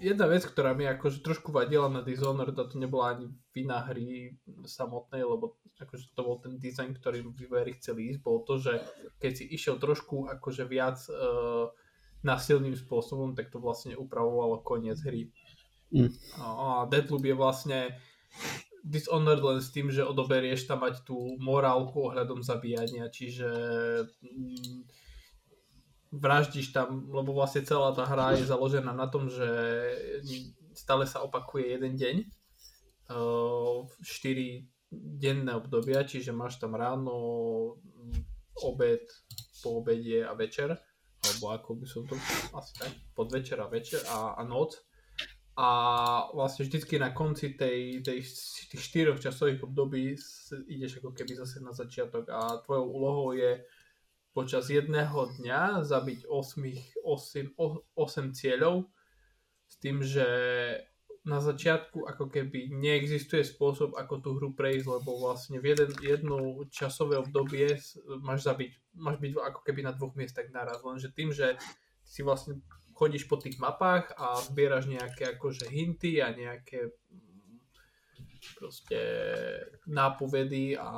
jedna 0.01 0.25
vec, 0.25 0.41
ktorá 0.41 0.74
mi 0.74 0.89
akože 0.89 1.22
trošku 1.22 1.53
vadila 1.53 1.86
na 1.88 2.01
Dishonored, 2.01 2.58
a 2.58 2.65
to 2.65 2.82
nebola 2.82 3.13
ani 3.13 3.30
vina 3.51 3.84
hry 3.84 4.31
samotnej, 4.63 5.27
lebo 5.27 5.60
akože 5.79 6.15
to 6.15 6.22
bol 6.24 6.39
ten 6.39 6.55
dizajn, 6.55 6.96
ktorý 6.96 7.27
vývojári 7.36 7.75
chceli 7.79 8.15
ísť, 8.15 8.20
bol 8.24 8.48
to, 8.48 8.58
že 8.60 8.79
keď 9.20 9.31
si 9.36 9.46
išiel 9.51 9.75
trošku 9.75 10.31
akože 10.31 10.63
viac 10.67 11.00
uh, 11.12 11.67
násilným 12.24 12.77
spôsobom, 12.77 13.36
tak 13.36 13.51
to 13.51 13.60
vlastne 13.60 13.98
upravovalo 13.98 14.63
koniec 14.63 14.98
hry. 15.03 15.27
Mm. 15.91 16.12
A 16.39 16.88
Deadloop 16.88 17.25
je 17.27 17.36
vlastne 17.36 17.79
Dishonored 18.81 19.43
len 19.43 19.60
s 19.62 19.70
tým, 19.70 19.93
že 19.93 20.01
odoberieš 20.01 20.65
tam 20.65 20.81
mať 20.81 21.05
tú 21.05 21.38
morálku 21.38 22.10
ohľadom 22.10 22.41
zabíjania, 22.41 23.13
čiže 23.13 23.46
mm, 24.24 24.79
vraždíš 26.17 26.74
tam, 26.74 27.05
lebo 27.12 27.36
vlastne 27.36 27.62
celá 27.62 27.93
tá 27.93 28.10
hra 28.10 28.39
je 28.39 28.50
založená 28.50 28.96
na 28.96 29.05
tom, 29.05 29.29
že 29.29 29.48
stále 30.74 31.05
sa 31.05 31.22
opakuje 31.22 31.77
jeden 31.77 31.93
deň, 31.93 32.15
4 33.12 34.68
denné 34.91 35.56
obdobia, 35.56 36.03
čiže 36.03 36.36
máš 36.36 36.60
tam 36.60 36.75
ráno, 36.75 37.15
obed, 38.60 39.08
po 39.63 39.80
obede 39.80 40.27
a 40.27 40.36
večer, 40.36 40.75
alebo 41.22 41.46
ako 41.56 41.70
by 41.80 41.86
som 41.88 42.03
to 42.03 42.15
asi 42.58 42.74
tak, 42.75 42.91
podvečer 43.15 43.62
a 43.62 43.72
večer 43.72 44.03
a, 44.10 44.36
a 44.36 44.44
noc. 44.44 44.75
A 45.56 45.68
vlastne 46.34 46.65
vždycky 46.65 46.98
na 46.98 47.12
konci 47.12 47.53
tej, 47.53 48.01
tej, 48.01 48.24
tých 48.72 48.82
štyroch 48.82 49.20
časových 49.20 49.63
období 49.68 50.15
ideš 50.72 51.03
ako 51.03 51.12
keby 51.12 51.38
zase 51.38 51.60
na 51.60 51.75
začiatok 51.75 52.27
a 52.32 52.63
tvojou 52.63 52.88
úlohou 52.88 53.27
je 53.36 53.62
počas 54.32 54.72
jedného 54.72 55.27
dňa 55.39 55.84
zabiť 55.84 56.25
8, 56.25 57.03
8, 57.03 57.51
8 57.60 58.32
cieľov 58.32 58.88
s 59.68 59.75
tým, 59.80 60.00
že 60.00 60.27
na 61.21 61.37
začiatku 61.37 62.09
ako 62.09 62.33
keby 62.33 62.73
neexistuje 62.73 63.45
spôsob, 63.45 63.93
ako 63.93 64.13
tú 64.25 64.29
hru 64.41 64.57
prejsť, 64.57 64.85
lebo 64.89 65.21
vlastne 65.21 65.61
v 65.61 65.77
jeden, 65.77 65.93
jedno 66.01 66.65
časové 66.73 67.21
obdobie 67.21 67.77
máš 68.25 68.41
zabiť, 68.49 68.97
máš 68.97 69.21
byť 69.21 69.31
ako 69.37 69.59
keby 69.61 69.85
na 69.85 69.93
dvoch 69.93 70.17
miestach 70.17 70.49
naraz, 70.49 70.81
lenže 70.81 71.13
tým, 71.13 71.29
že 71.29 71.61
si 72.01 72.25
vlastne 72.25 72.57
chodíš 72.97 73.29
po 73.29 73.37
tých 73.37 73.61
mapách 73.61 74.17
a 74.17 74.41
zbieraš 74.41 74.89
nejaké 74.89 75.37
akože 75.37 75.69
hinty 75.69 76.25
a 76.25 76.33
nejaké 76.33 76.89
proste 78.57 78.97
nápovedy 79.85 80.73
a 80.73 80.89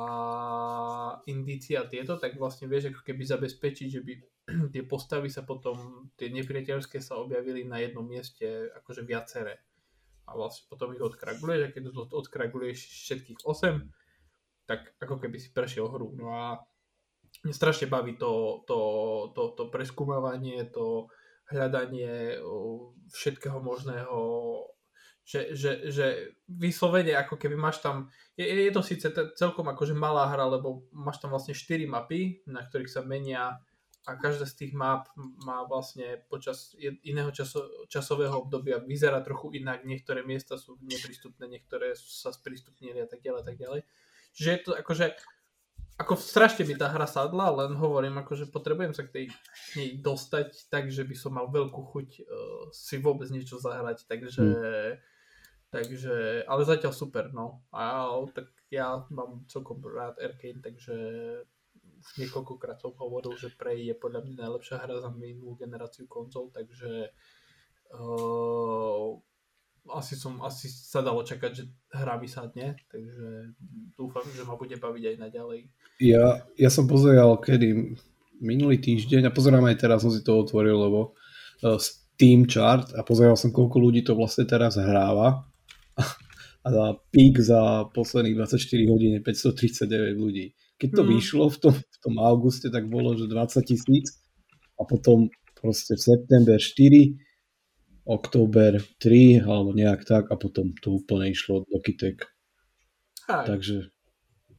indície 1.28 1.76
a 1.76 1.84
tieto, 1.84 2.16
tak 2.16 2.40
vlastne 2.40 2.72
vieš 2.72 2.96
ako 2.96 3.04
keby 3.04 3.24
zabezpečiť, 3.28 3.88
že 3.92 4.02
by 4.02 4.14
tie 4.74 4.84
postavy 4.88 5.28
sa 5.28 5.44
potom, 5.44 6.08
tie 6.16 6.32
nepriateľské 6.32 7.04
sa 7.04 7.20
objavili 7.20 7.68
na 7.68 7.84
jednom 7.84 8.08
mieste 8.08 8.72
akože 8.80 9.04
viaceré. 9.04 9.60
A 10.34 10.36
vlastne 10.36 10.66
potom 10.66 10.90
ich 10.98 11.04
odkraguluješ 11.06 11.70
a 11.70 11.74
keď 11.74 11.84
odkraguluješ 11.94 12.80
všetkých 12.82 13.46
8, 13.46 14.66
tak 14.66 14.98
ako 14.98 15.22
keby 15.22 15.38
si 15.38 15.54
prešiel 15.54 15.86
hru. 15.94 16.18
No 16.18 16.34
a 16.34 16.46
mne 17.46 17.54
strašne 17.54 17.86
baví 17.86 18.18
to, 18.18 18.66
to, 18.66 18.80
to, 19.38 19.44
to 19.54 19.64
preskúmavanie, 19.70 20.66
to 20.74 21.06
hľadanie 21.54 22.42
všetkého 23.14 23.62
možného, 23.62 24.18
že, 25.24 25.56
že, 25.56 25.88
že 25.88 26.36
vyslovene 26.50 27.16
ako 27.16 27.40
keby 27.40 27.56
máš 27.56 27.80
tam, 27.80 28.12
je, 28.36 28.44
je 28.44 28.72
to 28.74 28.84
síce 28.84 29.06
celkom 29.40 29.70
akože 29.72 29.96
malá 29.96 30.28
hra, 30.28 30.50
lebo 30.50 30.88
máš 30.92 31.24
tam 31.24 31.32
vlastne 31.32 31.56
4 31.56 31.86
mapy, 31.88 32.44
na 32.50 32.66
ktorých 32.66 32.92
sa 32.92 33.06
menia 33.06 33.56
a 34.04 34.20
každá 34.20 34.44
z 34.44 34.68
tých 34.68 34.74
map 34.76 35.08
má 35.48 35.64
vlastne 35.64 36.20
počas 36.28 36.76
iného 37.08 37.32
časo, 37.32 37.88
časového 37.88 38.36
obdobia 38.44 38.84
vyzerá 38.84 39.24
trochu 39.24 39.56
inak, 39.56 39.88
niektoré 39.88 40.28
miesta 40.28 40.60
sú 40.60 40.76
neprístupné, 40.84 41.48
niektoré 41.48 41.96
sa 41.96 42.36
sprístupnili 42.36 43.00
a 43.00 43.08
tak 43.08 43.24
ďalej, 43.24 43.42
tak 43.48 43.56
ďalej. 43.56 43.82
Čiže 44.36 44.50
je 44.50 44.62
to 44.66 44.72
akože 44.76 45.06
ako 45.94 46.18
strašne 46.18 46.66
by 46.66 46.74
tá 46.74 46.90
hra 46.90 47.06
sadla, 47.06 47.54
len 47.54 47.78
hovorím, 47.78 48.18
akože 48.18 48.50
potrebujem 48.50 48.98
sa 48.98 49.06
k 49.06 49.14
tej 49.14 49.26
nej 49.78 50.02
dostať 50.02 50.68
tak, 50.68 50.90
že 50.90 51.06
by 51.06 51.16
som 51.16 51.38
mal 51.38 51.48
veľkú 51.54 51.82
chuť 51.96 52.10
uh, 52.18 52.26
si 52.74 52.98
vôbec 52.98 53.30
niečo 53.30 53.62
zahrať, 53.62 54.10
takže 54.10 54.42
hmm. 54.42 54.94
takže, 55.70 56.16
ale 56.50 56.62
zatiaľ 56.66 56.94
super, 56.98 57.30
no. 57.30 57.62
A 57.70 58.10
tak 58.34 58.50
ja 58.74 59.06
mám 59.14 59.46
celkom 59.46 59.86
rád 59.86 60.18
Arkane, 60.18 60.66
takže 60.66 60.96
už 62.04 62.20
niekoľkokrát 62.20 62.84
som 62.84 62.92
hovoril, 63.00 63.34
že 63.40 63.56
Prey 63.56 63.88
je 63.88 63.96
podľa 63.96 64.28
mňa 64.28 64.36
najlepšia 64.44 64.84
hra 64.84 65.00
za 65.00 65.10
minulú 65.16 65.56
generáciu 65.56 66.04
konzol, 66.12 66.52
takže 66.52 67.16
uh, 67.96 69.16
asi 69.96 70.20
som, 70.20 70.40
asi 70.44 70.68
sa 70.68 71.00
dalo 71.00 71.24
čakať, 71.24 71.52
že 71.56 71.64
hra 71.96 72.20
mi 72.20 72.28
sadne, 72.28 72.76
takže 72.92 73.56
dúfam, 73.96 74.28
že 74.36 74.44
ma 74.44 74.60
bude 74.60 74.76
baviť 74.76 75.04
aj 75.16 75.18
naďalej. 75.20 75.60
Ja, 76.04 76.44
ja 76.60 76.70
som 76.72 76.92
pozeral 76.92 77.40
kedy 77.40 77.96
minulý 78.44 78.84
týždeň 78.84 79.32
a 79.32 79.36
pozerám 79.36 79.64
aj 79.72 79.80
teraz, 79.80 80.04
som 80.04 80.12
si 80.12 80.20
to 80.20 80.44
otvoril, 80.44 80.76
lebo 80.76 81.00
uh, 81.64 81.80
Steam 81.80 82.44
chart 82.48 82.92
a 83.00 83.02
pozeral 83.08 83.40
som, 83.40 83.56
koľko 83.56 83.80
ľudí 83.80 84.04
to 84.04 84.14
vlastne 84.16 84.44
teraz 84.44 84.76
hráva 84.76 85.48
a 86.66 86.68
za 86.68 86.86
pík 87.12 87.40
za 87.40 87.88
posledných 87.96 88.36
24 88.40 88.92
hodín 88.92 89.12
je 89.16 89.22
539 89.24 90.20
ľudí. 90.20 90.52
Keď 90.84 90.90
to 91.00 91.04
mm. 91.08 91.10
vyšlo 91.16 91.46
v 91.48 91.58
tom, 91.64 91.76
v 91.80 91.98
tom 92.04 92.16
auguste, 92.20 92.68
tak 92.68 92.92
bolo, 92.92 93.16
že 93.16 93.32
20 93.32 93.64
tisíc 93.64 94.20
a 94.76 94.84
potom 94.84 95.32
proste 95.56 95.96
v 95.96 96.04
september 96.04 96.60
4 96.60 97.16
október 98.04 98.84
3 99.00 99.48
alebo 99.48 99.72
nejak 99.72 100.04
tak 100.04 100.28
a 100.28 100.36
potom 100.36 100.76
to 100.84 101.00
úplne 101.00 101.32
išlo 101.32 101.64
do 101.64 101.80
kytek. 101.80 102.28
Aj. 103.32 103.48
Takže 103.48 103.96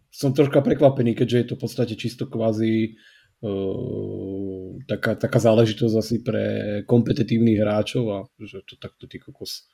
som 0.09 0.33
troška 0.33 0.65
prekvapený, 0.65 1.13
keďže 1.13 1.37
je 1.37 1.47
to 1.53 1.55
v 1.61 1.63
podstate 1.69 1.95
čisto 2.01 2.25
kvázi 2.25 2.97
uh, 3.45 4.81
taká, 4.89 5.21
taká 5.21 5.39
záležitosť 5.45 5.95
asi 6.01 6.17
pre 6.25 6.45
kompetitívnych 6.89 7.61
hráčov 7.61 8.05
a 8.09 8.19
že 8.41 8.65
to 8.65 8.81
takto 8.81 9.05
ty 9.05 9.21
kokos 9.21 9.69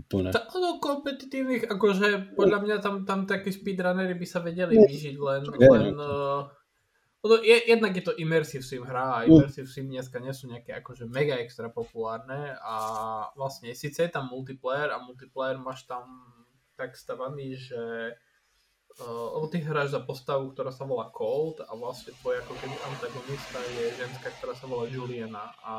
úplne. 0.00 0.32
Ta, 0.32 0.48
no, 0.56 0.80
kompetitívnych, 0.80 1.68
akože 1.68 2.32
podľa 2.32 2.58
mňa 2.64 2.76
tam, 2.80 3.04
tam 3.04 3.28
takí 3.28 3.52
speedrunnery 3.52 4.16
by 4.16 4.26
sa 4.26 4.40
vedeli 4.40 4.80
vyžiť, 4.80 5.16
len, 5.20 5.42
len 5.44 5.94
uh, 6.00 6.48
je, 7.44 7.56
jednak 7.68 7.92
je 7.92 8.04
to 8.04 8.16
Immersive 8.16 8.64
Sim 8.64 8.88
hra 8.88 9.20
a 9.20 9.24
Immersive 9.28 9.68
Sim 9.68 9.92
dneska 9.92 10.16
nie 10.24 10.32
sú 10.32 10.48
nejaké 10.48 10.72
akože 10.80 11.04
mega 11.04 11.36
extra 11.36 11.68
populárne 11.68 12.56
a 12.64 12.76
vlastne 13.36 13.76
síce 13.76 14.08
je 14.08 14.10
tam 14.10 14.32
multiplayer 14.32 14.88
a 14.88 15.04
multiplayer 15.04 15.60
máš 15.60 15.84
tam 15.84 16.08
tak 16.80 16.96
stavaný, 16.96 17.60
že 17.60 18.16
uh, 19.04 19.28
lebo 19.36 19.52
ty 19.52 19.60
hráš 19.60 19.92
za 19.92 20.00
postavu, 20.00 20.56
ktorá 20.56 20.72
sa 20.72 20.88
volá 20.88 21.12
Cold 21.12 21.60
a 21.60 21.72
vlastne 21.76 22.16
tvoj 22.24 22.40
ako 22.40 22.56
keby 22.56 22.76
antagonista 22.88 23.60
je 23.76 23.84
ženská, 24.00 24.32
ktorá 24.40 24.56
sa 24.56 24.64
volá 24.64 24.88
Juliana 24.88 25.52
a 25.60 25.74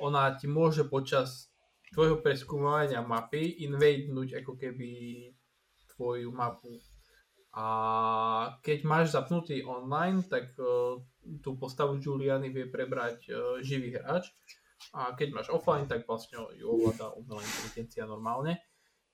ona 0.00 0.32
ti 0.38 0.48
môže 0.48 0.88
počas 0.88 1.49
tvojho 1.90 2.22
preskúmovania 2.22 3.02
mapy 3.02 3.66
invadenúť 3.66 4.42
ako 4.42 4.54
keby 4.54 4.90
tvoju 5.94 6.30
mapu 6.30 6.78
a 7.50 7.66
keď 8.62 8.78
máš 8.86 9.10
zapnutý 9.10 9.66
online, 9.66 10.22
tak 10.22 10.54
uh, 10.54 11.02
tú 11.42 11.58
postavu 11.58 11.98
Juliany 11.98 12.54
vie 12.54 12.70
prebrať 12.70 13.26
uh, 13.26 13.58
živý 13.58 13.98
hráč. 13.98 14.30
A 14.94 15.12
keď 15.18 15.34
máš 15.34 15.48
offline, 15.50 15.90
tak 15.90 16.06
vlastne 16.06 16.40
ju 16.56 16.66
ovláda 16.70 17.12
umelá 17.18 17.42
inteligencia 17.42 18.06
normálne. 18.06 18.62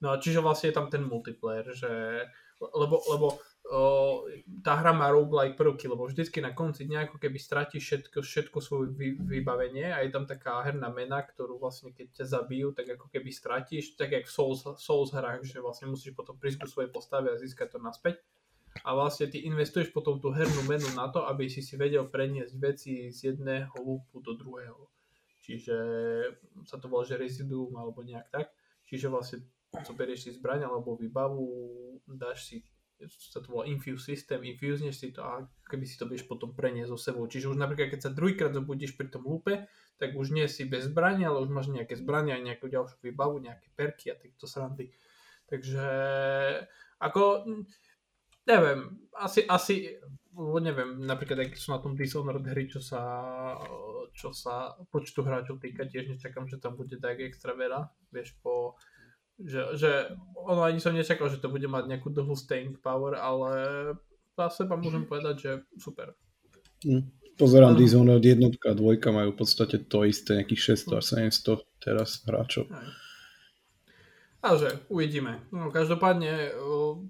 No 0.05 0.13
a 0.13 0.21
čiže 0.21 0.45
vlastne 0.45 0.71
je 0.71 0.77
tam 0.77 0.93
ten 0.93 1.03
multiplayer, 1.03 1.65
že 1.73 2.23
lebo, 2.61 3.01
lebo 3.09 3.41
o, 3.71 4.23
tá 4.63 4.79
hra 4.79 4.95
má 4.95 5.11
roguelike 5.11 5.59
prvky, 5.59 5.91
lebo 5.91 6.07
vždycky 6.07 6.39
na 6.39 6.55
konci 6.55 6.87
dňa 6.87 7.11
ako 7.11 7.17
keby 7.19 7.39
stratíš 7.39 7.83
všetko, 7.83 8.19
všetko 8.23 8.59
svoje 8.63 8.95
vy, 8.95 9.19
vybavenie 9.19 9.91
a 9.91 10.03
je 10.07 10.11
tam 10.15 10.27
taká 10.27 10.63
herná 10.63 10.91
mena, 10.91 11.23
ktorú 11.23 11.59
vlastne 11.59 11.91
keď 11.91 12.23
ťa 12.23 12.27
zabijú, 12.27 12.71
tak 12.75 12.95
ako 12.95 13.11
keby 13.11 13.31
stratíš, 13.35 13.99
tak 13.99 14.15
jak 14.15 14.27
v 14.27 14.33
Souls, 14.33 14.63
Souls 14.79 15.11
hrách, 15.11 15.43
že 15.43 15.59
vlastne 15.59 15.91
musíš 15.91 16.15
potom 16.15 16.39
prísť 16.39 16.63
ku 16.63 16.69
svojej 16.71 16.91
postave 16.91 17.35
a 17.35 17.41
získať 17.41 17.75
to 17.75 17.79
naspäť. 17.83 18.23
A 18.85 18.93
vlastne 18.93 19.33
ty 19.33 19.41
investuješ 19.49 19.89
potom 19.89 20.21
tú 20.21 20.29
hernú 20.29 20.61
menu 20.69 20.85
na 20.93 21.09
to, 21.09 21.25
aby 21.25 21.49
si 21.49 21.65
si 21.65 21.81
vedel 21.81 22.13
preniesť 22.13 22.55
veci 22.61 23.09
z 23.09 23.33
jedného 23.33 23.73
lúpu 23.81 24.21
do 24.21 24.37
druhého. 24.37 24.93
Čiže 25.41 25.77
sa 26.69 26.77
to 26.77 26.91
volá, 26.91 27.09
že 27.09 27.17
residuum 27.17 27.73
alebo 27.79 28.05
nejak 28.05 28.29
tak. 28.29 28.53
Čiže 28.85 29.09
vlastne 29.09 29.49
zoberieš 29.73 30.29
si 30.29 30.31
zbraň 30.37 30.69
alebo 30.69 30.99
výbavu, 30.99 31.47
dáš 32.05 32.53
si 32.53 32.57
sa 33.05 33.45
to 33.45 33.53
volá 33.53 33.69
infuse 33.69 34.09
system, 34.09 34.41
infuzneš 34.41 34.97
si 34.97 35.09
to 35.13 35.21
a 35.21 35.45
keby 35.69 35.85
si 35.85 36.01
to 36.01 36.09
budeš 36.09 36.25
potom 36.25 36.57
preniesť 36.57 36.91
so 36.91 36.99
sebou. 36.99 37.29
Čiže 37.29 37.53
už 37.53 37.59
napríklad, 37.61 37.93
keď 37.93 38.01
sa 38.09 38.15
druhýkrát 38.17 38.57
zobudíš 38.57 38.97
pri 38.97 39.13
tom 39.13 39.29
lúpe, 39.29 39.69
tak 40.01 40.17
už 40.17 40.33
nie 40.33 40.49
si 40.49 40.65
bez 40.65 40.89
zbrania, 40.89 41.29
ale 41.29 41.45
už 41.45 41.51
máš 41.53 41.69
nejaké 41.69 41.97
zbrania, 41.97 42.41
nejakú 42.41 42.69
ďalšiu 42.69 43.01
výbavu, 43.05 43.41
nejaké 43.41 43.69
perky 43.77 44.09
a 44.13 44.17
týchto 44.17 44.49
srandy. 44.49 44.93
Takže 45.49 45.87
ako, 47.01 47.45
neviem, 48.49 49.09
asi, 49.13 49.45
asi 49.45 50.01
neviem, 50.37 51.01
napríklad 51.01 51.49
ak 51.49 51.57
sú 51.57 51.73
na 51.73 51.81
tom 51.81 51.97
Dishonored 51.97 52.45
hry, 52.45 52.69
čo 52.69 52.81
sa, 52.85 53.01
čo 54.13 54.37
sa 54.37 54.77
počtu 54.93 55.25
hráčov 55.25 55.61
týka, 55.61 55.89
tiež 55.89 56.13
nečakám, 56.13 56.45
že 56.45 56.61
tam 56.61 56.77
bude 56.77 57.01
tak 57.01 57.25
extra 57.25 57.57
veľa, 57.57 57.89
vieš, 58.13 58.37
po 58.45 58.77
že, 59.41 59.77
že 59.77 59.91
ono 60.35 60.65
ani 60.65 60.81
som 60.81 60.97
nečakal, 60.97 61.29
že 61.29 61.43
to 61.43 61.53
bude 61.53 61.67
mať 61.69 61.91
nejakú 61.93 62.09
dlhú 62.09 62.33
staying 62.33 62.81
power, 62.81 63.19
ale 63.19 63.53
za 64.37 64.49
seba 64.49 64.77
môžem 64.81 65.05
povedať, 65.05 65.35
že 65.37 65.51
super. 65.77 66.17
Hm. 66.85 67.05
Pozerám, 67.37 67.77
uh. 67.77 67.79
Dishonored 67.79 68.25
jednotka 68.25 68.73
a 68.73 68.79
dvojka 68.79 69.13
majú 69.13 69.37
v 69.37 69.39
podstate 69.45 69.77
to 69.85 70.09
isté, 70.09 70.41
nejakých 70.41 70.81
600 70.89 71.01
až 71.01 71.05
700 71.21 71.85
teraz 71.85 72.25
hráčov. 72.25 72.65
Aj. 72.73 72.89
Takže 74.47 74.87
uvidíme. 74.89 75.43
No, 75.51 75.75
každopádne 75.75 76.55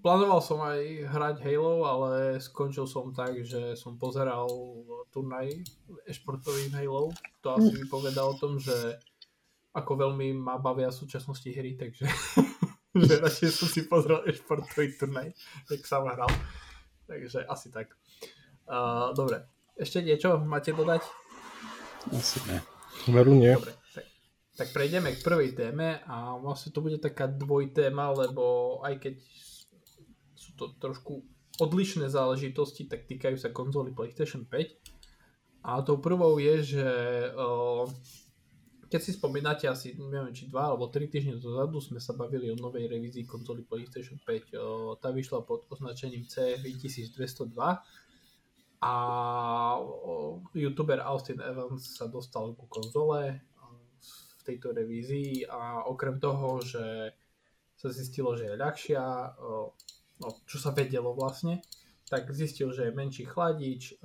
plánoval 0.01 0.41
som 0.41 0.57
aj 0.65 1.05
hrať 1.05 1.37
Halo, 1.45 1.85
ale 1.85 2.41
skončil 2.41 2.89
som 2.89 3.13
tak, 3.13 3.45
že 3.45 3.77
som 3.77 4.01
pozeral 4.01 4.49
turnaj 5.13 5.53
e-športovým 6.09 6.73
Halo. 6.73 7.13
To 7.45 7.61
asi 7.61 7.77
hm. 7.77 7.79
vypovedá 7.87 8.25
o 8.25 8.35
tom, 8.41 8.57
že 8.57 8.97
ako 9.77 9.93
veľmi 10.09 10.33
ma 10.33 10.57
bavia 10.57 10.89
v 10.89 10.97
súčasnosti 11.05 11.45
hry, 11.53 11.77
takže 11.77 12.09
že 13.07 13.15
radšej 13.21 13.51
som 13.53 13.69
si 13.69 13.85
pozrel 13.85 14.25
e-športový 14.25 14.97
turnaj, 14.97 15.37
jak 15.69 15.85
sa 15.85 16.01
hral. 16.01 16.33
Takže 17.05 17.45
asi 17.45 17.69
tak. 17.69 17.93
Uh, 18.67 19.13
dobre, 19.13 19.45
ešte 19.77 20.01
niečo 20.01 20.41
máte 20.41 20.73
dodať? 20.73 21.05
Asi 22.11 22.41
ne. 22.49 22.65
Veru 23.13 23.37
nie. 23.37 23.53
Dobre, 23.53 23.77
tak, 23.93 24.07
tak 24.57 24.69
prejdeme 24.73 25.13
k 25.13 25.23
prvej 25.23 25.53
téme 25.53 26.01
a 26.09 26.35
vlastne 26.41 26.73
to 26.73 26.81
bude 26.81 26.99
taká 26.99 27.29
dvojtéma, 27.29 28.17
lebo 28.17 28.81
aj 28.83 28.97
keď 28.99 29.15
sú 30.35 30.51
to 30.57 30.73
trošku 30.81 31.21
odlišné 31.61 32.09
záležitosti, 32.09 32.89
tak 32.89 33.05
týkajú 33.05 33.37
sa 33.37 33.53
konzoly 33.53 33.93
PlayStation 33.93 34.49
5. 34.49 35.69
A 35.69 35.83
tou 35.83 35.99
prvou 35.99 36.39
je, 36.39 36.79
že 36.79 36.89
uh, 37.35 37.85
keď 38.87 39.01
si 39.03 39.13
spomínate 39.15 39.67
asi, 39.67 39.99
neviem, 39.99 40.31
či 40.31 40.47
dva 40.47 40.71
alebo 40.71 40.87
tri 40.87 41.11
týždne 41.11 41.43
dozadu 41.43 41.83
sme 41.83 41.99
sa 41.99 42.15
bavili 42.15 42.51
o 42.51 42.57
novej 42.59 42.87
revízii 42.87 43.27
konzoly 43.27 43.67
PlayStation 43.67 44.19
5. 44.23 44.55
O, 44.57 44.95
tá 44.99 45.11
vyšla 45.11 45.43
pod 45.43 45.67
označením 45.71 46.27
C1202 46.27 47.59
a 48.83 48.95
o, 49.83 50.43
youtuber 50.55 51.03
Austin 51.03 51.43
Evans 51.43 51.99
sa 51.99 52.07
dostal 52.07 52.55
ku 52.55 52.71
konzole 52.71 53.43
v 53.99 54.41
tejto 54.47 54.71
revízii 54.71 55.51
a 55.51 55.83
okrem 55.91 56.23
toho, 56.23 56.63
že 56.63 57.11
sa 57.75 57.91
zistilo, 57.91 58.39
že 58.39 58.55
je 58.55 58.55
ľahšia, 58.55 59.03
o, 59.43 59.75
no, 60.23 60.29
čo 60.47 60.63
sa 60.63 60.71
vedelo 60.71 61.11
vlastne, 61.13 61.61
tak 62.07 62.31
zistil, 62.31 62.71
že 62.71 62.87
je 62.87 62.95
menší 62.95 63.27
chladič, 63.27 63.99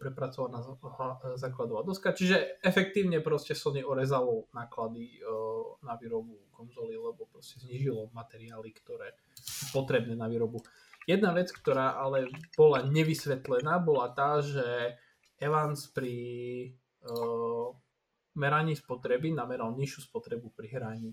prepracovaná 0.00 0.64
základová 1.36 1.84
doska, 1.84 2.16
čiže 2.16 2.58
efektívne 2.64 3.20
proste 3.20 3.52
Sony 3.52 3.84
orezalo 3.84 4.48
náklady 4.56 5.20
na 5.84 6.00
výrobu 6.00 6.48
konzoly, 6.56 6.96
lebo 6.96 7.28
proste 7.28 7.60
znižilo 7.60 8.08
materiály, 8.16 8.72
ktoré 8.72 9.12
sú 9.36 9.68
potrebné 9.76 10.16
na 10.16 10.32
výrobu. 10.32 10.64
Jedna 11.04 11.36
vec, 11.36 11.52
ktorá 11.52 12.00
ale 12.00 12.32
bola 12.56 12.84
nevysvetlená, 12.88 13.80
bola 13.84 14.12
tá, 14.16 14.40
že 14.40 14.96
Evans 15.36 15.92
pri 15.92 16.16
meraní 18.36 18.76
spotreby 18.76 19.32
nameral 19.32 19.76
nižšiu 19.76 20.08
spotrebu 20.08 20.52
pri 20.56 20.68
hraní. 20.72 21.12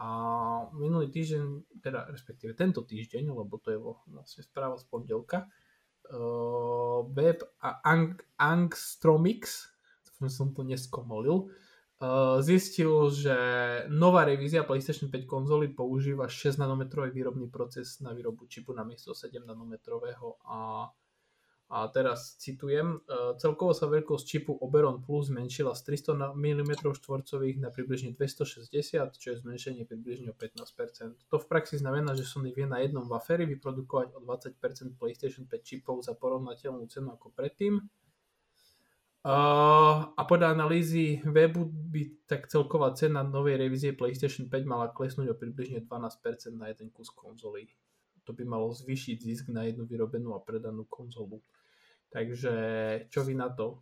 A 0.00 0.08
minulý 0.72 1.12
týždeň, 1.12 1.78
teda 1.84 2.08
respektíve 2.08 2.56
tento 2.56 2.80
týždeň, 2.80 3.28
lebo 3.28 3.60
to 3.60 3.68
je 3.70 3.78
vlastne 4.08 4.42
správa 4.42 4.80
z 4.80 4.88
pondelka, 4.88 5.46
uh, 6.08 7.04
web 7.12 7.44
a 7.60 7.80
Ang- 7.84 8.24
Angstromix, 8.40 9.68
som 10.32 10.54
to 10.54 10.64
neskomolil, 10.64 11.52
uh, 12.00 12.40
zistil, 12.40 13.12
že 13.12 13.36
nová 13.92 14.24
revízia 14.24 14.64
PlayStation 14.64 15.12
5 15.12 15.28
konzoly 15.28 15.68
používa 15.76 16.24
6 16.24 16.56
nanometrový 16.56 17.12
výrobný 17.12 17.52
proces 17.52 18.00
na 18.00 18.16
výrobu 18.16 18.48
čipu 18.48 18.72
namiesto 18.72 19.12
7 19.12 19.44
nanometrového 19.44 20.40
a 20.48 20.88
a 21.72 21.88
teraz 21.88 22.36
citujem, 22.36 23.00
e, 23.08 23.40
celkovo 23.40 23.72
sa 23.72 23.88
veľkosť 23.88 24.24
čipu 24.28 24.52
Oberon 24.60 25.00
Plus 25.00 25.32
zmenšila 25.32 25.72
z 25.72 26.12
300 26.12 26.36
mm 26.36 26.84
štvorcových 26.84 27.64
na 27.64 27.72
približne 27.72 28.12
260, 28.12 29.16
čo 29.16 29.32
je 29.32 29.40
zmenšenie 29.40 29.88
približne 29.88 30.28
o 30.30 30.36
15%. 30.36 31.16
To 31.32 31.40
v 31.40 31.46
praxi 31.48 31.80
znamená, 31.80 32.12
že 32.12 32.28
Sony 32.28 32.52
vie 32.52 32.68
na 32.68 32.84
jednom 32.84 33.08
waferi 33.08 33.48
vyprodukovať 33.48 34.12
o 34.12 34.20
20% 34.20 35.00
PlayStation 35.00 35.48
5 35.48 35.64
čipov 35.64 36.04
za 36.04 36.12
porovnateľnú 36.12 36.84
cenu 36.92 37.16
ako 37.16 37.32
predtým. 37.32 37.80
Uh, 39.22 40.12
a 40.12 40.22
podľa 40.28 40.52
analýzy 40.52 41.24
webu 41.24 41.72
by 41.72 42.26
tak 42.28 42.52
celková 42.52 42.92
cena 42.92 43.24
novej 43.24 43.54
revízie 43.54 43.96
PlayStation 43.96 44.50
5 44.50 44.66
mala 44.68 44.92
klesnúť 44.92 45.32
o 45.32 45.38
približne 45.38 45.88
12% 45.88 46.52
na 46.52 46.68
jeden 46.68 46.92
kus 46.92 47.08
konzoly. 47.08 47.70
To 48.28 48.36
by 48.36 48.44
malo 48.44 48.68
zvýšiť 48.76 49.16
zisk 49.24 49.48
na 49.48 49.64
jednu 49.64 49.88
vyrobenú 49.88 50.36
a 50.36 50.42
predanú 50.44 50.84
konzolu. 50.84 51.40
Takže 52.12 52.54
čo 53.08 53.24
vy 53.24 53.32
na 53.32 53.48
to? 53.48 53.80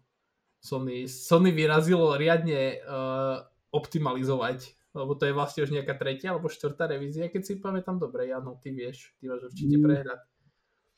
Sony, 0.60 1.08
Sony 1.10 1.50
vyrazilo 1.50 2.14
riadne 2.14 2.78
uh, 2.84 3.42
optimalizovať, 3.74 4.76
lebo 4.92 5.16
to 5.16 5.26
je 5.26 5.34
vlastne 5.34 5.64
už 5.64 5.72
nejaká 5.72 5.96
tretia 5.96 6.30
alebo 6.30 6.52
štvrtá 6.52 6.86
revízia, 6.86 7.32
keď 7.32 7.42
si 7.42 7.52
pamätám 7.58 7.96
dobre, 7.96 8.28
Jano, 8.28 8.60
ty 8.60 8.70
vieš, 8.70 9.16
ty 9.18 9.26
máš 9.26 9.50
určite 9.50 9.80
mm. 9.80 9.82
prehľad. 9.82 10.20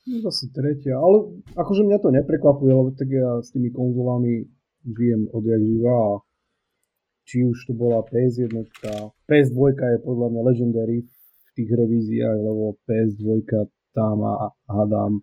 No 0.02 0.18
asi 0.26 0.50
tretia, 0.50 0.98
ale 0.98 1.46
akože 1.54 1.86
mňa 1.86 1.98
to 2.02 2.10
neprekvapuje, 2.10 2.72
lebo 2.74 2.90
tak 2.90 3.06
ja 3.06 3.38
s 3.38 3.54
tými 3.54 3.70
konzolami 3.70 4.50
žijem 4.82 5.30
odjak 5.30 5.62
živa 5.62 5.94
a 5.94 6.12
či 7.22 7.46
už 7.46 7.70
to 7.70 7.72
bola 7.78 8.02
PS1, 8.10 8.50
PS2 9.30 9.58
je 9.78 9.98
podľa 10.02 10.26
mňa 10.34 10.42
legendary 10.42 11.06
v 11.06 11.50
tých 11.54 11.70
revíziách, 11.70 12.34
lebo 12.34 12.82
PS2 12.82 13.46
tam 13.94 14.26
a 14.26 14.50
hádam 14.66 15.22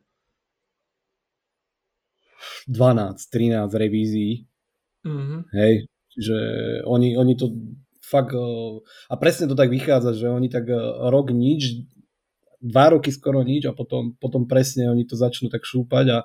12-13 2.69 3.65
revízií. 3.73 4.45
Mm-hmm. 5.01 5.41
Hej, 5.57 5.73
že 6.13 6.37
oni, 6.85 7.17
oni 7.17 7.33
to 7.33 7.49
fakt, 8.05 8.37
a 9.09 9.13
presne 9.17 9.49
to 9.49 9.57
tak 9.57 9.73
vychádza, 9.73 10.13
že 10.13 10.27
oni 10.29 10.49
tak 10.53 10.69
rok 11.09 11.33
nič, 11.33 11.89
dva 12.59 12.91
roky 12.91 13.09
skoro 13.09 13.41
nič 13.41 13.65
a 13.65 13.73
potom, 13.73 14.13
potom 14.19 14.45
presne 14.45 14.91
oni 14.91 15.07
to 15.07 15.15
začnú 15.15 15.47
tak 15.47 15.63
šúpať 15.63 16.05
a, 16.11 16.19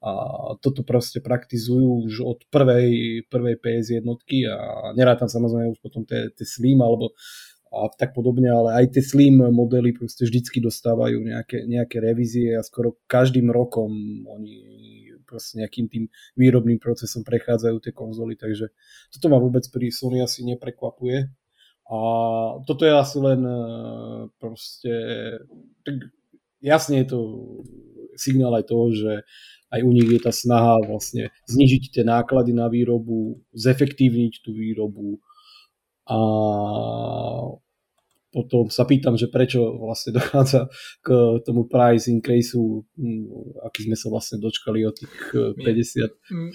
a 0.00 0.10
toto 0.64 0.80
proste 0.82 1.20
praktizujú 1.20 2.08
už 2.08 2.14
od 2.24 2.38
prvej, 2.48 3.22
prvej 3.28 3.56
PS 3.60 4.00
jednotky 4.00 4.48
a 4.48 4.90
nerátam 4.96 5.28
samozrejme 5.28 5.76
už 5.76 5.80
potom 5.84 6.08
tie, 6.08 6.32
tie 6.32 6.46
Slim 6.48 6.80
alebo 6.80 7.12
a 7.68 7.92
tak 7.92 8.16
podobne, 8.16 8.48
ale 8.48 8.80
aj 8.80 8.96
tie 8.96 9.04
Slim 9.04 9.44
modely 9.52 9.92
proste 9.92 10.24
vždycky 10.24 10.64
dostávajú 10.64 11.20
nejaké, 11.20 11.68
nejaké 11.68 12.00
revízie 12.00 12.56
a 12.56 12.64
skoro 12.64 12.96
každým 13.04 13.52
rokom 13.52 13.92
oni 14.24 14.56
proste 15.28 15.60
nejakým 15.60 15.86
tým 15.92 16.04
výrobným 16.40 16.80
procesom 16.80 17.20
prechádzajú 17.28 17.76
tie 17.84 17.92
konzoly, 17.92 18.40
takže 18.40 18.72
toto 19.12 19.26
ma 19.28 19.36
vôbec 19.36 19.68
pri 19.68 19.92
Sony 19.92 20.24
asi 20.24 20.48
neprekvapuje. 20.48 21.28
A 21.88 21.98
toto 22.64 22.84
je 22.84 22.92
asi 22.92 23.16
len 23.20 23.40
e, 23.44 23.60
proste, 24.40 24.92
tak 25.84 26.08
jasne 26.60 27.04
je 27.04 27.06
to 27.12 27.20
signál 28.16 28.56
aj 28.56 28.64
toho, 28.68 28.92
že 28.92 29.12
aj 29.68 29.80
u 29.84 29.90
nich 29.92 30.08
je 30.08 30.20
tá 30.20 30.32
snaha 30.32 30.80
vlastne 30.84 31.28
znižiť 31.48 31.82
tie 31.92 32.04
náklady 32.04 32.56
na 32.56 32.72
výrobu, 32.72 33.40
zefektívniť 33.52 34.40
tú 34.40 34.56
výrobu 34.56 35.20
a 36.08 36.18
potom 38.28 38.68
sa 38.68 38.84
pýtam, 38.84 39.16
že 39.16 39.32
prečo 39.32 39.80
vlastne 39.80 40.12
dochádza 40.18 40.68
k 41.00 41.08
tomu 41.44 41.64
price 41.64 42.12
increaseu, 42.12 42.84
mm, 42.96 43.64
aký 43.64 43.88
sme 43.88 43.96
sa 43.96 44.12
vlastne 44.12 44.36
dočkali 44.38 44.84
od 44.84 44.94
tých 44.96 45.14
50. 45.32 46.32
Mm, 46.32 46.52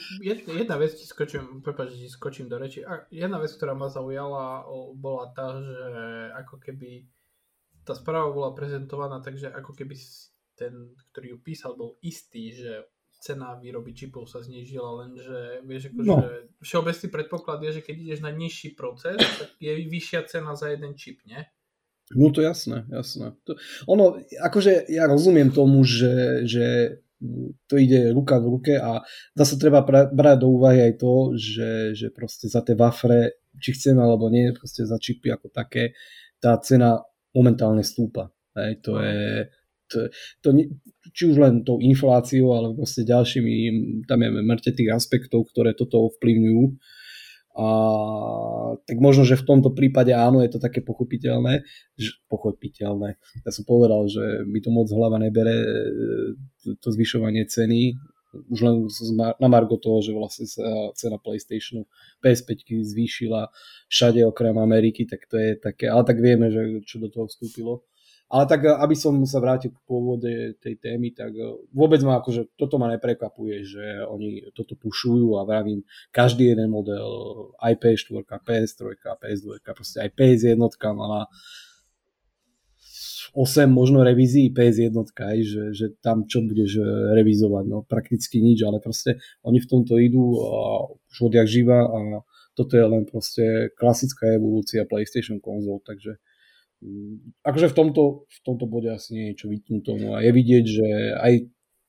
jedna 0.63 0.75
vec 0.77 0.93
ti 0.93 1.05
skočím, 1.05 1.65
prepáč, 1.65 1.97
ti 1.97 2.09
skočím 2.09 2.45
do 2.45 2.61
reči. 2.61 2.85
Jedna 3.09 3.41
vec, 3.41 3.53
ktorá 3.57 3.73
ma 3.73 3.89
zaujala, 3.89 4.69
bola 4.93 5.33
tá, 5.33 5.57
že 5.57 5.81
ako 6.45 6.61
keby 6.61 7.09
tá 7.83 7.97
správa 7.97 8.31
bola 8.31 8.55
prezentovaná, 8.55 9.19
takže 9.19 9.51
ako 9.51 9.75
keby 9.75 9.97
ten, 10.55 10.95
ktorý 11.11 11.35
ju 11.35 11.37
písal, 11.43 11.75
bol 11.75 11.99
istý, 11.99 12.55
že 12.55 12.87
cena 13.23 13.55
výroby 13.55 13.95
čipov 13.95 14.27
sa 14.27 14.43
znížila, 14.43 15.07
lenže 15.07 15.63
vieš, 15.63 15.95
akože 15.95 16.11
no. 16.11 16.19
všeobecný 16.59 17.07
predpoklad 17.07 17.59
je, 17.63 17.79
že 17.79 17.81
keď 17.87 17.95
ideš 18.03 18.19
na 18.19 18.31
nižší 18.35 18.75
proces, 18.75 19.15
tak 19.15 19.55
je 19.63 19.71
vyššia 19.87 20.27
cena 20.27 20.59
za 20.59 20.75
jeden 20.75 20.99
čip, 20.99 21.23
nie? 21.23 21.39
No 22.11 22.29
to 22.35 22.43
jasné, 22.43 22.83
jasné. 22.91 23.31
To, 23.47 23.55
ono, 23.87 24.19
akože 24.43 24.91
ja 24.91 25.07
rozumiem 25.07 25.55
tomu, 25.55 25.87
že, 25.87 26.43
že 26.43 26.99
to 27.71 27.79
ide 27.79 28.11
ruka 28.11 28.37
v 28.43 28.45
ruke 28.51 28.73
a 28.75 28.99
zase 29.31 29.55
treba 29.55 29.87
pra, 29.87 30.11
brať 30.11 30.37
do 30.43 30.47
úvahy 30.59 30.91
aj 30.91 30.93
to, 30.99 31.13
že, 31.39 31.71
že 31.95 32.07
proste 32.11 32.51
za 32.51 32.59
tie 32.59 32.75
wafre, 32.75 33.39
či 33.57 33.71
chceme 33.71 34.03
alebo 34.03 34.27
nie, 34.27 34.51
proste 34.51 34.83
za 34.83 34.99
čipy 34.99 35.31
ako 35.31 35.47
také, 35.47 35.95
tá 36.43 36.59
cena 36.59 36.99
momentálne 37.31 37.81
stúpa. 37.81 38.29
Hej, 38.53 38.83
to 38.83 38.99
je, 38.99 39.47
to, 39.87 39.97
to, 40.43 40.47
či 41.15 41.31
už 41.31 41.37
len 41.39 41.63
tou 41.63 41.79
infláciou, 41.79 42.53
ale 42.53 42.75
proste 42.75 43.07
ďalšími, 43.07 43.53
tam 44.05 44.19
je 44.21 44.29
mŕte 44.43 44.71
tých 44.75 44.91
aspektov, 44.91 45.49
ktoré 45.49 45.73
toto 45.73 46.11
ovplyvňujú 46.11 46.63
a 47.53 47.67
tak 48.89 48.97
možno, 48.97 49.29
že 49.29 49.37
v 49.37 49.45
tomto 49.45 49.69
prípade 49.77 50.09
áno, 50.09 50.41
je 50.41 50.49
to 50.49 50.57
také 50.57 50.81
pochopiteľné, 50.81 51.61
že, 51.93 52.17
pochopiteľné. 52.25 53.21
Ja 53.45 53.51
som 53.53 53.61
povedal, 53.69 54.09
že 54.09 54.41
mi 54.49 54.57
to 54.57 54.73
moc 54.73 54.89
hlava 54.89 55.21
nebere 55.21 55.53
e, 55.53 55.67
to 56.81 56.87
zvyšovanie 56.89 57.45
ceny, 57.45 57.93
už 58.49 58.59
len 58.65 58.75
na 59.37 59.45
margo 59.45 59.77
toho, 59.77 60.01
že 60.01 60.09
vlastne 60.09 60.49
sa 60.49 60.65
cena 60.97 61.21
PlayStationu 61.21 61.85
PS5 62.25 62.81
zvýšila 62.81 63.53
všade 63.93 64.25
okrem 64.25 64.57
Ameriky, 64.57 65.05
tak 65.05 65.29
to 65.29 65.37
je 65.37 65.53
také, 65.53 65.85
ale 65.85 66.01
tak 66.01 66.17
vieme, 66.17 66.49
že 66.49 66.81
čo 66.81 66.97
do 66.97 67.13
toho 67.13 67.29
vstúpilo. 67.29 67.85
Ale 68.29 68.43
tak, 68.47 68.65
eh, 68.65 68.71
aby 68.71 68.95
som 68.95 69.17
sa 69.27 69.39
vrátil 69.43 69.71
k 69.71 69.83
pôvode 69.83 70.57
tej 70.63 70.75
témy, 70.79 71.11
tak 71.11 71.33
eh, 71.35 71.57
vôbec 71.73 71.99
ma 72.05 72.19
akože, 72.23 72.55
toto 72.55 72.79
ma 72.79 72.91
neprekvapuje, 72.93 73.55
že 73.63 73.85
oni 74.07 74.53
toto 74.55 74.75
pušujú 74.79 75.37
a 75.37 75.45
vravím, 75.47 75.83
každý 76.13 76.53
jeden 76.53 76.71
model, 76.71 77.07
aj 77.59 77.79
PS4, 77.79 78.23
PS3, 78.23 78.81
PS2, 78.99 79.47
proste 79.73 79.97
aj 80.01 80.09
PS1 80.15 80.59
mala 80.95 81.27
8 83.33 83.65
možno 83.65 84.05
revízií 84.05 84.53
PS1, 84.53 84.93
aj, 85.17 85.37
že, 85.41 85.63
že 85.73 85.85
tam 86.05 86.29
čo 86.29 86.45
budeš 86.45 86.77
eh, 86.77 86.85
revizovať, 87.17 87.65
no 87.65 87.81
prakticky 87.81 88.43
nič, 88.43 88.61
ale 88.61 88.77
proste 88.77 89.17
oni 89.41 89.57
v 89.57 89.69
tomto 89.69 89.97
idú 89.97 90.37
a 90.37 90.85
už 91.09 91.33
odjak 91.33 91.49
živa 91.49 91.81
a 91.89 91.99
toto 92.53 92.77
je 92.77 92.85
len 92.85 93.03
proste 93.09 93.73
klasická 93.73 94.37
evolúcia 94.37 94.85
PlayStation 94.85 95.41
konzol, 95.41 95.81
takže 95.81 96.21
akože 97.43 97.71
v 97.71 97.75
tomto, 97.75 98.03
v 98.27 98.39
tomto 98.43 98.65
bode 98.67 98.91
asi 98.91 99.15
nie 99.15 99.25
je 99.31 99.45
čo 99.45 99.47
vytnúť 99.47 99.81
tomu 99.83 100.15
a 100.15 100.23
je 100.23 100.31
vidieť, 100.31 100.65
že 100.65 100.87
aj 101.19 101.33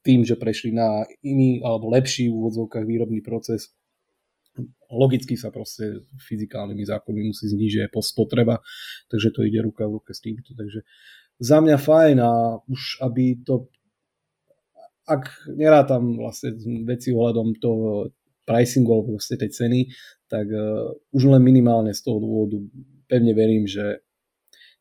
tým, 0.05 0.21
že 0.23 0.37
prešli 0.37 0.77
na 0.77 1.09
iný 1.25 1.65
alebo 1.65 1.89
lepší 1.91 2.29
v 2.29 2.37
úvodzovkách 2.37 2.85
výrobný 2.85 3.25
proces, 3.25 3.73
logicky 4.93 5.35
sa 5.35 5.51
proste 5.51 6.07
fyzikálnymi 6.29 6.85
zákonmi 6.87 7.33
musí 7.33 7.51
znižiť 7.51 7.89
aj 7.89 7.91
spotreba, 8.05 8.63
takže 9.11 9.35
to 9.35 9.43
ide 9.43 9.59
ruka 9.65 9.89
v 9.89 9.99
ruke 9.99 10.15
s 10.15 10.23
týmto. 10.23 10.55
Takže 10.55 10.87
za 11.43 11.59
mňa 11.59 11.77
fajn 11.81 12.17
a 12.23 12.63
už 12.71 13.03
aby 13.03 13.43
to 13.43 13.67
ak 15.05 15.53
nerátam 15.53 16.17
vlastne 16.17 16.57
veci 16.89 17.13
ohľadom 17.13 17.61
toho 17.61 18.09
pricingu 18.45 18.89
alebo 18.93 19.17
vlastne 19.17 19.37
tej 19.41 19.53
ceny, 19.53 19.81
tak 20.29 20.49
uh, 20.49 20.93
už 21.13 21.33
len 21.37 21.45
minimálne 21.45 21.93
z 21.93 22.01
toho 22.05 22.21
dôvodu 22.21 22.61
pevne 23.09 23.33
verím, 23.37 23.69
že 23.69 24.04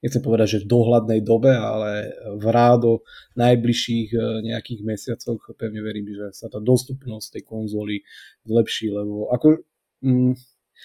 nechcem 0.03 0.19
povedať, 0.19 0.47
že 0.59 0.63
v 0.67 0.71
dohľadnej 0.75 1.23
dobe, 1.23 1.55
ale 1.55 2.11
v 2.35 2.45
rádo 2.51 3.07
najbližších 3.39 4.09
e, 4.11 4.19
nejakých 4.51 4.81
mesiacoch 4.83 5.39
pevne 5.55 5.79
verím, 5.79 6.11
že 6.11 6.35
sa 6.35 6.51
tá 6.51 6.59
dostupnosť 6.59 7.39
tej 7.39 7.43
konzoly 7.47 8.03
zlepší, 8.43 8.91
lebo 8.91 9.31
ako... 9.31 9.63
Mm, 10.03 10.35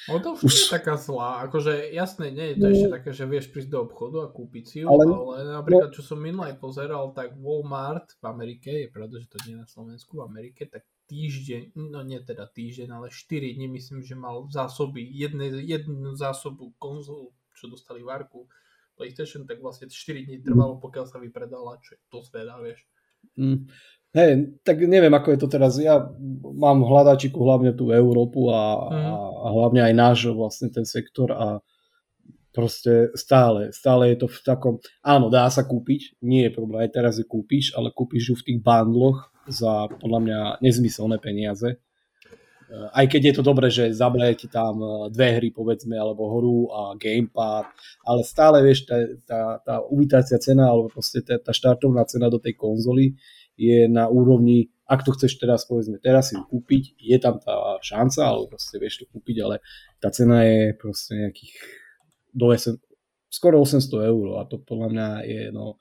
No 0.07 0.23
to 0.23 0.39
už 0.39 0.55
je 0.55 0.67
taká 0.71 0.95
zlá, 0.95 1.43
akože 1.51 1.91
jasné, 1.91 2.31
nie 2.31 2.55
je 2.55 2.57
to 2.61 2.67
no, 2.69 2.71
ešte 2.71 2.89
také, 2.93 3.11
že 3.11 3.25
vieš 3.27 3.51
prísť 3.51 3.71
do 3.73 3.79
obchodu 3.83 4.19
a 4.23 4.29
kúpiť 4.31 4.65
si 4.65 4.77
ju, 4.81 4.87
ale, 4.87 5.11
ale 5.11 5.59
napríklad 5.59 5.91
no, 5.91 5.97
čo 5.97 6.07
som 6.07 6.23
minulé 6.23 6.55
pozeral, 6.55 7.11
tak 7.11 7.35
Walmart 7.35 8.15
v 8.23 8.25
Amerike, 8.31 8.71
je 8.87 8.93
pravda, 8.95 9.19
že 9.19 9.27
to 9.27 9.43
nie 9.49 9.59
je 9.59 9.63
na 9.65 9.67
Slovensku, 9.67 10.23
v 10.23 10.29
Amerike, 10.29 10.71
tak 10.71 10.87
týždeň, 11.11 11.75
no 11.75 12.05
nie 12.05 12.21
teda 12.23 12.47
týždeň, 12.47 12.89
ale 12.95 13.09
4 13.11 13.59
dní 13.59 13.67
myslím, 13.75 14.05
že 14.05 14.15
mal 14.15 14.47
zásoby, 14.53 15.03
jedne, 15.03 15.51
jednu 15.67 16.15
zásobu 16.15 16.77
konzol, 16.79 17.35
čo 17.59 17.67
dostali 17.67 18.05
v 18.05 18.13
Arku 18.13 18.47
PlayStation, 18.99 19.47
tak 19.47 19.63
vlastne 19.63 19.87
4 19.87 20.27
dní 20.27 20.43
trvalo, 20.43 20.83
pokiaľ 20.83 21.05
sa 21.07 21.23
vypredala, 21.23 21.79
čo 21.79 21.95
je 21.95 22.01
dosť 22.11 22.31
veľa, 22.35 22.55
vieš. 22.67 22.81
Mm. 23.39 23.71
Hej, 24.09 24.31
tak 24.65 24.81
neviem, 24.83 25.13
ako 25.13 25.29
je 25.37 25.39
to 25.39 25.49
teraz. 25.53 25.79
Ja 25.79 26.01
mám 26.43 26.83
hľadačiku 26.83 27.39
hlavne 27.39 27.77
tú 27.77 27.95
Európu 27.95 28.51
a, 28.51 28.63
mm. 28.91 29.05
a, 29.15 29.47
hlavne 29.55 29.81
aj 29.87 29.95
náš 29.95 30.19
vlastne 30.35 30.73
ten 30.73 30.83
sektor 30.83 31.31
a 31.31 31.63
proste 32.51 33.15
stále, 33.15 33.71
stále 33.71 34.11
je 34.11 34.25
to 34.25 34.27
v 34.27 34.39
takom, 34.43 34.75
áno, 35.05 35.31
dá 35.31 35.47
sa 35.47 35.63
kúpiť, 35.63 36.19
nie 36.27 36.49
je 36.49 36.57
problém, 36.57 36.83
aj 36.83 36.91
teraz 36.91 37.15
je 37.21 37.27
kúpiš, 37.29 37.71
ale 37.79 37.95
kúpiš 37.95 38.33
ju 38.33 38.35
v 38.35 38.47
tých 38.51 38.59
bundloch 38.65 39.31
za 39.47 39.87
podľa 40.03 40.21
mňa 40.25 40.41
nezmyselné 40.65 41.23
peniaze. 41.23 41.79
Aj 42.69 43.07
keď 43.09 43.33
je 43.33 43.35
to 43.41 43.43
dobré, 43.43 43.73
že 43.73 43.97
zableje 43.97 44.45
tam 44.53 44.77
eh, 44.81 44.91
dve 45.09 45.41
hry, 45.41 45.49
povedzme, 45.49 45.97
alebo 45.97 46.37
hru 46.37 46.69
a 46.69 46.81
gamepad, 47.01 47.65
ale 48.05 48.21
stále, 48.25 48.61
vieš, 48.61 48.85
tá, 48.85 48.97
tá, 49.25 49.41
tá 49.65 49.75
uvítacia 49.89 50.37
cena, 50.37 50.69
alebo 50.69 50.93
proste 50.93 51.25
tá, 51.25 51.41
tá 51.41 51.57
štartovná 51.57 52.05
cena 52.05 52.29
do 52.29 52.37
tej 52.37 52.57
konzoly 52.61 53.17
je 53.59 53.91
na 53.91 54.07
úrovni, 54.07 54.71
ak 54.87 55.03
to 55.03 55.11
chceš 55.17 55.41
teraz, 55.43 55.67
povedzme, 55.67 55.99
teraz 55.99 56.31
si 56.31 56.39
ju 56.39 56.47
kúpiť, 56.47 56.95
je 56.95 57.19
tam 57.19 57.43
tá 57.43 57.81
šanca, 57.83 58.23
alebo 58.23 58.55
proste 58.55 58.79
vieš 58.79 59.03
to 59.03 59.05
kúpiť, 59.11 59.37
ale 59.43 59.65
tá 59.99 60.15
cena 60.15 60.47
je 60.47 60.77
proste 60.79 61.19
nejakých 61.19 61.53
do 62.31 62.55
8, 62.55 62.79
skoro 63.29 63.59
800 63.65 64.13
eur 64.13 64.27
a 64.39 64.47
to 64.47 64.63
podľa 64.63 64.89
mňa 64.95 65.09
je, 65.27 65.43
no, 65.51 65.81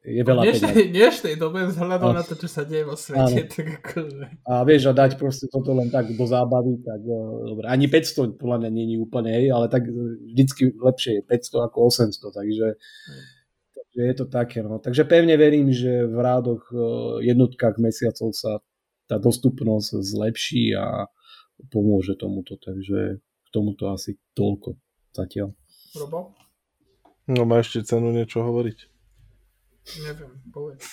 je 0.00 0.22
veľa 0.24 0.42
dnešnej, 0.48 0.76
dnešnej 0.96 1.34
dobe 1.36 1.68
vzhľadom 1.68 2.16
na 2.16 2.24
to, 2.24 2.32
čo 2.32 2.48
sa 2.48 2.64
deje 2.64 2.88
vo 2.88 2.96
svete. 2.96 3.52
Tak 3.52 3.66
akože... 3.84 4.24
A 4.48 4.64
vieš, 4.64 4.88
a 4.88 4.92
dať 4.96 5.20
proste 5.20 5.44
toto 5.52 5.76
len 5.76 5.92
tak 5.92 6.08
do 6.16 6.24
zábavy, 6.24 6.80
tak 6.80 7.04
uh, 7.04 7.52
dobre. 7.52 7.68
Ani 7.68 7.84
500 7.84 8.40
podľa 8.40 8.64
mňa 8.64 8.70
je 8.72 8.96
úplne, 8.96 9.30
hej, 9.36 9.52
ale 9.52 9.68
tak 9.68 9.84
vždycky 9.92 10.72
lepšie 10.72 11.20
je 11.20 11.22
500 11.28 11.68
ako 11.68 11.78
800, 11.92 12.32
takže, 12.32 12.68
hmm. 12.80 13.22
takže 13.76 14.00
je 14.00 14.14
to 14.16 14.26
také. 14.32 14.58
No. 14.64 14.80
Takže 14.80 15.04
pevne 15.04 15.36
verím, 15.36 15.68
že 15.68 16.08
v 16.08 16.16
rádoch 16.16 16.64
uh, 16.72 17.20
jednotkách 17.20 17.76
mesiacov 17.76 18.32
sa 18.32 18.64
tá 19.04 19.20
dostupnosť 19.20 20.00
zlepší 20.00 20.80
a 20.80 21.12
pomôže 21.68 22.16
tomuto, 22.16 22.56
takže 22.56 23.20
k 23.20 23.48
tomuto 23.52 23.92
asi 23.92 24.16
toľko 24.32 24.80
zatiaľ. 25.12 25.52
Robo? 25.92 26.32
No 27.28 27.44
má 27.44 27.60
ešte 27.60 27.84
cenu 27.84 28.16
niečo 28.16 28.40
hovoriť. 28.40 28.99
Neviem, 29.80 30.38
povedz. 30.52 30.86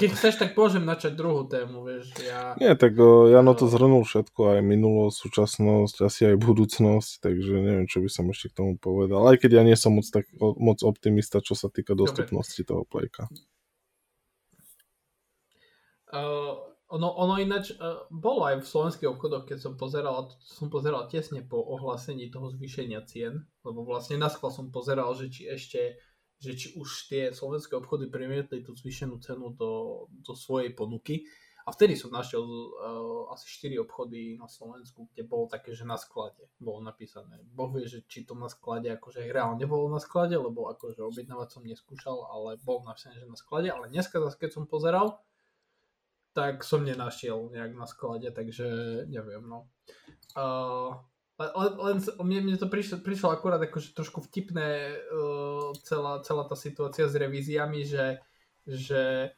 Keď 0.00 0.10
chceš, 0.14 0.36
tak 0.38 0.54
môžem 0.54 0.84
načať 0.84 1.16
druhú 1.16 1.48
tému, 1.48 1.82
vieš. 1.82 2.12
Ja... 2.22 2.54
Nie, 2.60 2.76
tak 2.76 2.94
o, 3.00 3.26
Jano 3.26 3.56
to 3.56 3.66
zhrnul 3.66 4.04
všetko, 4.04 4.56
aj 4.56 4.60
minulosť, 4.60 5.16
súčasnosť, 5.16 5.96
asi 6.04 6.20
aj 6.30 6.36
budúcnosť, 6.38 7.24
takže 7.24 7.54
neviem, 7.56 7.88
čo 7.88 8.04
by 8.04 8.08
som 8.12 8.28
ešte 8.30 8.52
k 8.52 8.56
tomu 8.62 8.72
povedal. 8.76 9.24
Aj 9.26 9.36
keď 9.40 9.58
ja 9.58 9.62
nie 9.64 9.74
som 9.74 9.96
moc, 9.96 10.06
tak, 10.06 10.28
moc 10.38 10.78
optimista, 10.84 11.40
čo 11.40 11.56
sa 11.56 11.72
týka 11.72 11.96
dostupnosti 11.96 12.60
Dobre. 12.62 12.70
toho 12.70 12.82
plejka. 12.84 13.22
Uh, 16.14 16.54
ono, 16.94 17.10
ono 17.10 17.34
ináč 17.42 17.74
uh, 17.74 18.06
bolo 18.06 18.46
aj 18.46 18.62
v 18.62 18.70
slovenských 18.70 19.08
obchodoch, 19.10 19.50
keď 19.50 19.58
som 19.58 19.74
pozeral, 19.74 20.30
som 20.38 20.70
pozeral 20.70 21.10
tesne 21.10 21.42
po 21.42 21.58
ohlásení 21.58 22.30
toho 22.30 22.54
zvýšenia 22.54 23.02
cien, 23.08 23.42
lebo 23.66 23.82
vlastne 23.82 24.20
na 24.20 24.30
som 24.30 24.70
pozeral, 24.70 25.10
že 25.18 25.26
či 25.26 25.42
ešte, 25.50 25.98
že 26.44 26.52
či 26.54 26.68
už 26.76 27.08
tie 27.08 27.32
slovenské 27.32 27.72
obchody 27.74 28.12
premietli 28.12 28.60
tú 28.60 28.76
zvýšenú 28.76 29.16
cenu 29.24 29.56
do, 29.56 30.04
do 30.10 30.32
svojej 30.36 30.76
ponuky. 30.76 31.24
A 31.64 31.72
vtedy 31.72 31.96
som 31.96 32.12
našiel 32.12 32.44
uh, 32.44 33.32
asi 33.32 33.48
4 33.48 33.80
obchody 33.80 34.36
na 34.36 34.44
Slovensku, 34.44 35.08
kde 35.08 35.24
bolo 35.24 35.48
také, 35.48 35.72
že 35.72 35.88
na 35.88 35.96
sklade 35.96 36.44
bolo 36.60 36.84
napísané. 36.84 37.40
Boh 37.56 37.72
vie, 37.72 37.88
že 37.88 38.04
či 38.04 38.28
to 38.28 38.36
na 38.36 38.52
sklade 38.52 38.92
akože 38.92 39.24
reálne 39.32 39.64
bolo 39.64 39.88
na 39.88 39.96
sklade, 39.96 40.36
lebo 40.36 40.68
akože 40.68 41.00
objednávať 41.00 41.48
som 41.56 41.64
neskúšal, 41.64 42.20
ale 42.28 42.60
bol 42.60 42.84
napísané, 42.84 43.16
že 43.16 43.24
na 43.24 43.40
sklade. 43.40 43.72
Ale 43.72 43.88
dneska 43.88 44.20
zase, 44.20 44.36
keď 44.36 44.50
som 44.60 44.68
pozeral, 44.68 45.24
tak 46.36 46.68
som 46.68 46.84
nenašiel 46.84 47.48
nejak 47.48 47.72
na 47.72 47.88
sklade, 47.88 48.28
takže 48.28 48.66
neviem, 49.08 49.48
no. 49.48 49.72
Uh, 50.36 51.00
len, 51.38 51.72
len 51.82 51.96
mne, 52.22 52.40
mne 52.46 52.56
to 52.62 52.70
prišlo, 52.70 53.02
prišlo 53.02 53.34
akurát 53.34 53.58
akože 53.58 53.90
trošku 53.90 54.22
vtipné 54.30 54.94
uh, 54.94 55.74
celá, 55.82 56.22
celá 56.22 56.46
tá 56.46 56.54
situácia 56.54 57.10
s 57.10 57.14
revíziami, 57.18 57.82
že, 57.82 58.22
že 58.62 59.34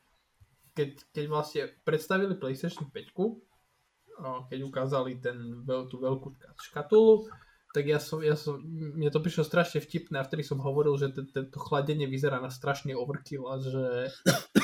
keď, 0.76 0.90
keď 1.16 1.24
vlastne 1.32 1.62
predstavili 1.88 2.36
PlayStation 2.36 2.92
5, 2.92 3.16
uh, 3.16 4.44
keď 4.44 4.58
ukázali 4.60 5.16
ten, 5.24 5.64
tú 5.64 5.96
veľkú 5.96 6.36
škatulu, 6.68 7.32
tak 7.76 7.84
ja 7.92 8.00
som, 8.00 8.24
ja 8.24 8.32
som, 8.40 8.56
mne 8.64 9.12
to 9.12 9.20
prišlo 9.20 9.44
strašne 9.44 9.84
vtipné 9.84 10.16
a 10.16 10.24
vtedy 10.24 10.40
som 10.40 10.64
hovoril, 10.64 10.96
že 10.96 11.12
to 11.12 11.60
chladenie 11.60 12.08
vyzerá 12.08 12.40
na 12.40 12.48
strašný 12.48 12.96
overkill 12.96 13.52
a 13.52 13.60
že, 13.60 13.88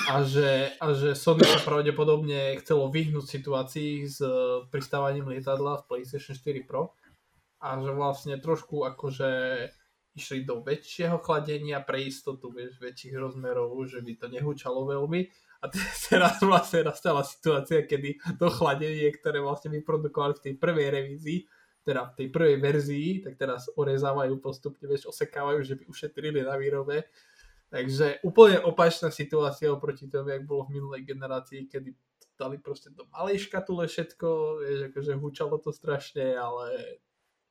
a 0.08 0.16
že, 0.24 0.72
a 0.80 0.86
že 0.96 1.12
Sony 1.12 1.44
sa 1.44 1.60
pravdepodobne 1.60 2.56
chcelo 2.64 2.88
vyhnúť 2.88 3.28
situácii 3.28 4.08
s 4.08 4.16
e, 4.16 4.64
pristávaním 4.72 5.28
lietadla 5.28 5.84
v 5.84 5.86
PlayStation 5.92 6.32
4 6.32 6.64
Pro 6.64 6.96
a 7.62 7.78
že 7.78 7.90
vlastne 7.94 8.34
trošku 8.42 8.82
akože 8.82 9.30
išli 10.12 10.44
do 10.44 10.60
väčšieho 10.60 11.22
chladenia 11.24 11.80
pre 11.80 12.04
istotu, 12.04 12.52
vieš, 12.52 12.76
väčších 12.82 13.16
rozmerov, 13.16 13.72
že 13.88 14.04
by 14.04 14.12
to 14.18 14.26
nehúčalo 14.28 14.84
veľmi. 14.84 15.30
A 15.62 15.70
teraz 16.10 16.42
vlastne 16.42 16.90
nastala 16.90 17.22
situácia, 17.22 17.86
kedy 17.86 18.18
to 18.36 18.50
chladenie, 18.50 19.08
ktoré 19.14 19.40
vlastne 19.40 19.72
vyprodukovali 19.72 20.36
v 20.36 20.44
tej 20.50 20.54
prvej 20.58 20.88
revízii, 20.90 21.38
teda 21.82 22.12
v 22.12 22.14
tej 22.18 22.26
prvej 22.30 22.56
verzii, 22.62 23.08
tak 23.26 23.34
teraz 23.38 23.66
orezávajú 23.74 24.38
postupne, 24.38 24.86
vieš, 24.86 25.10
osekávajú, 25.10 25.62
že 25.62 25.74
by 25.78 25.84
ušetrili 25.86 26.42
na 26.42 26.54
výrobe. 26.58 27.06
Takže 27.72 28.20
úplne 28.20 28.60
opačná 28.60 29.08
situácia 29.08 29.72
oproti 29.72 30.04
tomu, 30.10 30.28
jak 30.28 30.44
bolo 30.44 30.68
v 30.68 30.76
minulej 30.76 31.08
generácii, 31.08 31.72
kedy 31.72 31.96
dali 32.36 32.60
proste 32.60 32.92
do 32.92 33.08
malej 33.08 33.48
škatule 33.48 33.88
všetko, 33.88 34.28
vieš, 34.60 34.78
akože 34.92 35.12
húčalo 35.16 35.56
to 35.56 35.72
strašne, 35.72 36.36
ale 36.36 37.00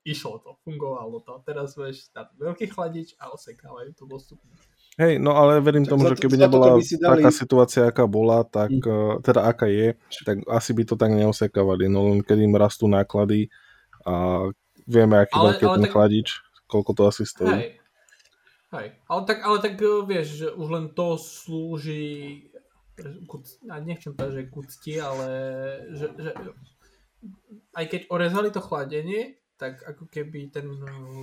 išlo 0.02 0.42
to, 0.42 0.58
fungovalo 0.66 1.22
to. 1.22 1.42
Teraz 1.46 1.78
vieš, 1.78 2.10
tam 2.12 2.30
veľký 2.38 2.70
chladič 2.74 3.14
a 3.22 3.30
osekávajú 3.34 3.94
to 3.94 4.04
postupne. 4.10 4.52
Hej, 5.00 5.24
no 5.24 5.40
ale 5.40 5.64
verím 5.64 5.88
tomu, 5.88 6.04
že 6.12 6.20
keby 6.20 6.36
nebola 6.36 6.76
by 6.76 6.84
dali... 6.84 7.24
taká 7.24 7.32
situácia, 7.32 7.88
aká 7.88 8.04
bola, 8.12 8.44
tak, 8.44 8.76
mm. 8.76 9.24
teda 9.24 9.48
aká 9.48 9.72
je, 9.72 9.96
tak 10.28 10.44
asi 10.52 10.72
by 10.76 10.84
to 10.84 11.00
tak 11.00 11.16
neosekávali. 11.16 11.88
No 11.88 12.12
len 12.12 12.20
keď 12.20 12.38
im 12.44 12.60
rastú 12.60 12.92
náklady, 12.92 13.48
a 14.04 14.50
vieme, 14.90 15.22
aký 15.22 15.38
ale, 15.38 15.56
veľký 15.56 15.66
ale 15.66 15.76
ten 15.80 15.86
tak... 15.88 15.94
chladič, 15.94 16.28
koľko 16.68 16.92
to 16.98 17.04
asi 17.08 17.24
stojí. 17.24 17.56
Hej. 17.56 17.70
Hej. 18.72 18.88
Ale 19.12 19.22
tak, 19.28 19.38
ale 19.44 19.58
tak 19.60 19.74
eh, 19.80 20.04
vieš, 20.08 20.28
že 20.44 20.48
už 20.52 20.68
len 20.72 20.86
to 20.96 21.20
slúži 21.20 22.48
a 23.72 23.82
nechcem 23.82 24.14
povedať, 24.14 24.46
že 24.46 24.52
kucti, 24.54 24.94
ale 25.02 25.28
že, 25.90 26.08
že 26.14 26.32
aj 27.74 27.86
keď 27.90 28.02
orezali 28.14 28.50
to 28.54 28.62
chladenie, 28.62 29.41
tak 29.62 29.86
ako 29.86 30.10
keby 30.10 30.50
ten 30.50 30.66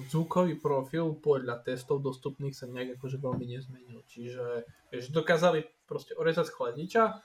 zvukový 0.07 0.63
profil 0.63 1.19
podľa 1.19 1.59
testov 1.67 1.99
dostupných 2.07 2.55
sa 2.55 2.71
nejak 2.71 2.95
akože 2.95 3.19
veľmi 3.19 3.51
nezmenil. 3.51 4.07
Čiže 4.07 4.63
vieš, 4.95 5.11
dokázali 5.11 5.67
proste 5.91 6.15
orezať 6.15 6.55
chladiča, 6.55 7.19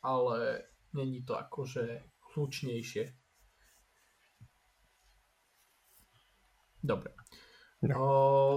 ale 0.00 0.64
není 0.96 1.20
to 1.20 1.36
akože 1.36 2.00
hlučnejšie. 2.32 3.12
Dobre. 6.80 7.12
No. 7.84 7.94
O, 8.00 8.08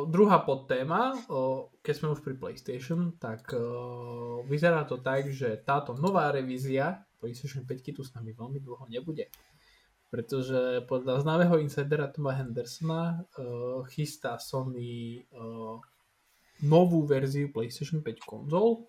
druhá 0.08 0.40
podtéma, 0.48 1.28
o, 1.28 1.68
keď 1.84 1.94
sme 2.00 2.16
už 2.16 2.24
pri 2.24 2.40
PlayStation, 2.40 3.20
tak 3.20 3.52
o, 3.52 4.48
vyzerá 4.48 4.88
to 4.88 5.04
tak, 5.04 5.28
že 5.28 5.60
táto 5.68 5.92
nová 6.00 6.32
revízia 6.32 7.04
PlayStation 7.20 7.68
5 7.68 7.92
tu 7.92 8.08
s 8.08 8.16
nami 8.16 8.32
veľmi 8.32 8.64
dlho 8.64 8.88
nebude. 8.88 9.28
Pretože 10.08 10.88
podľa 10.88 11.20
známeho 11.20 11.60
insidera 11.60 12.08
Toma 12.08 12.32
Hendersona 12.32 13.28
o, 13.36 13.84
chystá 13.92 14.40
Sony 14.40 15.28
o, 15.36 15.84
novú 16.64 17.04
verziu 17.04 17.52
PlayStation 17.52 18.00
5 18.00 18.24
konzol, 18.24 18.88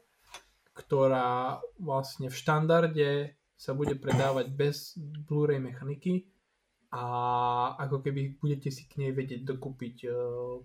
ktorá 0.79 1.59
vlastne 1.83 2.31
v 2.31 2.39
štandarde 2.39 3.11
sa 3.59 3.75
bude 3.75 3.99
predávať 3.99 4.47
bez 4.55 4.95
Blu-ray 5.27 5.59
mechaniky 5.59 6.31
a 6.89 7.05
ako 7.85 8.01
keby 8.01 8.41
budete 8.41 8.73
si 8.73 8.89
k 8.89 9.05
nej 9.05 9.13
vedieť 9.13 9.45
dokúpiť 9.45 9.97
uh, 10.09 10.13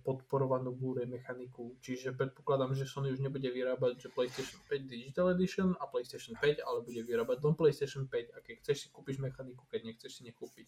podporovanú 0.08 0.72
Blu-ray 0.72 1.04
mechaniku. 1.04 1.76
Čiže 1.84 2.16
predpokladám, 2.16 2.72
že 2.72 2.88
Sony 2.88 3.12
už 3.12 3.20
nebude 3.20 3.52
vyrábať 3.52 4.00
že 4.00 4.08
PlayStation 4.08 4.64
5 4.72 4.88
Digital 4.88 5.36
Edition 5.36 5.76
a 5.84 5.86
PlayStation 5.92 6.40
5, 6.40 6.64
ale 6.64 6.80
bude 6.88 7.04
vyrábať 7.04 7.44
len 7.44 7.60
PlayStation 7.60 8.08
5 8.08 8.36
a 8.36 8.38
keď 8.40 8.56
chceš 8.64 8.78
si 8.80 8.88
kúpiš 8.96 9.20
mechaniku, 9.20 9.68
keď 9.68 9.84
nechceš 9.84 10.12
si 10.16 10.22
nekúpiť, 10.24 10.68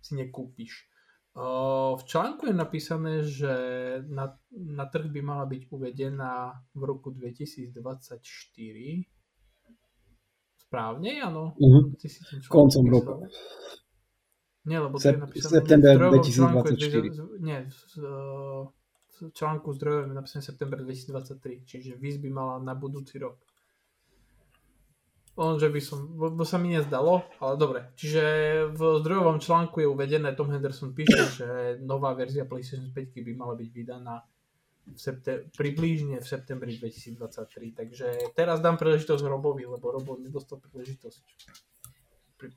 si 0.00 0.12
nekúpiš. 0.16 0.88
Uh, 1.36 2.00
v 2.00 2.02
článku 2.08 2.48
je 2.48 2.56
napísané, 2.56 3.28
že 3.28 3.52
na, 4.08 4.40
na 4.56 4.88
trh 4.88 5.04
by 5.12 5.20
mala 5.20 5.44
byť 5.44 5.68
uvedená 5.68 6.64
v 6.72 6.80
roku 6.80 7.12
2024 7.12 7.76
správne, 10.64 11.10
áno. 11.20 11.52
Článok 11.60 12.48
Koncom 12.48 12.88
písal. 12.88 13.28
Nie, 14.64 14.78
lebo 14.80 14.96
to 14.96 15.08
je 15.08 15.16
napísané... 15.20 15.52
september 15.60 15.92
v 15.92 16.24
zdrojovom 16.24 16.24
článku 16.24 16.66
je 16.66 16.74
2024. 16.74 17.12
dve- 17.12 17.38
Nie, 17.40 17.58
v, 17.68 19.32
článku 19.32 19.68
zdrojov 19.72 20.00
je 20.00 20.14
napísané 20.14 20.42
september 20.42 20.78
2023, 20.80 21.68
čiže 21.68 21.90
výz 22.00 22.16
by 22.18 22.28
mala 22.32 22.54
na 22.64 22.72
budúci 22.72 23.20
rok. 23.20 23.36
Len, 25.34 25.58
že 25.58 25.66
by 25.66 25.80
som, 25.82 25.98
bo, 26.14 26.46
sa 26.46 26.62
mi 26.62 26.70
nezdalo, 26.70 27.26
ale 27.42 27.54
dobre. 27.58 27.90
Čiže 27.98 28.22
v 28.70 28.80
zdrojovom 29.02 29.42
článku 29.42 29.82
je 29.82 29.88
uvedené, 29.90 30.30
Tom 30.38 30.46
Henderson 30.54 30.94
píše, 30.94 31.22
že 31.42 31.48
nová 31.82 32.14
verzia 32.14 32.46
PlayStation 32.46 32.94
5 32.94 33.18
by 33.18 33.32
mala 33.34 33.58
byť 33.58 33.68
vydaná 33.74 34.22
v 34.84 34.98
septe- 35.00 35.48
približne 35.56 36.22
v 36.22 36.26
septembri 36.26 36.78
2023. 36.78 37.18
Takže 37.74 38.06
teraz 38.38 38.62
dám 38.62 38.78
príležitosť 38.78 39.26
Robovi, 39.26 39.66
lebo 39.66 39.90
Robo 39.90 40.14
nedostal 40.20 40.62
príležitosť. 40.62 41.20
Pri- 42.38 42.54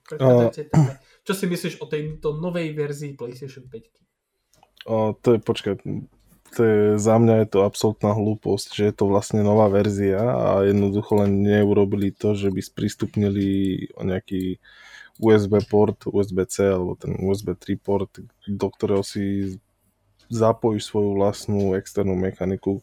téme. 0.70 0.94
Čo 1.28 1.34
si 1.36 1.46
myslíš 1.52 1.84
o 1.84 1.86
tejto 1.92 2.40
novej 2.40 2.72
verzii 2.72 3.20
PlayStation 3.20 3.68
5? 3.68 4.88
O, 4.88 5.12
to 5.20 5.36
je, 5.36 5.40
počkaj, 5.44 5.76
to 6.56 6.60
je, 6.64 6.80
za 6.96 7.20
mňa 7.20 7.44
je 7.44 7.48
to 7.52 7.60
absolútna 7.68 8.16
hlúposť, 8.16 8.68
že 8.72 8.84
je 8.88 8.94
to 8.96 9.12
vlastne 9.12 9.44
nová 9.44 9.68
verzia 9.68 10.24
a 10.24 10.64
jednoducho 10.64 11.20
len 11.20 11.44
neurobili 11.44 12.16
to, 12.16 12.32
že 12.32 12.48
by 12.48 12.64
sprístupnili 12.64 13.48
nejaký 14.00 14.64
USB 15.20 15.60
port, 15.68 16.08
USB-C 16.08 16.64
alebo 16.64 16.96
ten 16.96 17.20
USB 17.20 17.60
3 17.60 17.76
port, 17.76 18.12
do 18.48 18.68
ktorého 18.72 19.04
si 19.04 19.60
zapojíš 20.32 20.88
svoju 20.88 21.20
vlastnú 21.20 21.76
externú 21.76 22.16
mechaniku, 22.16 22.80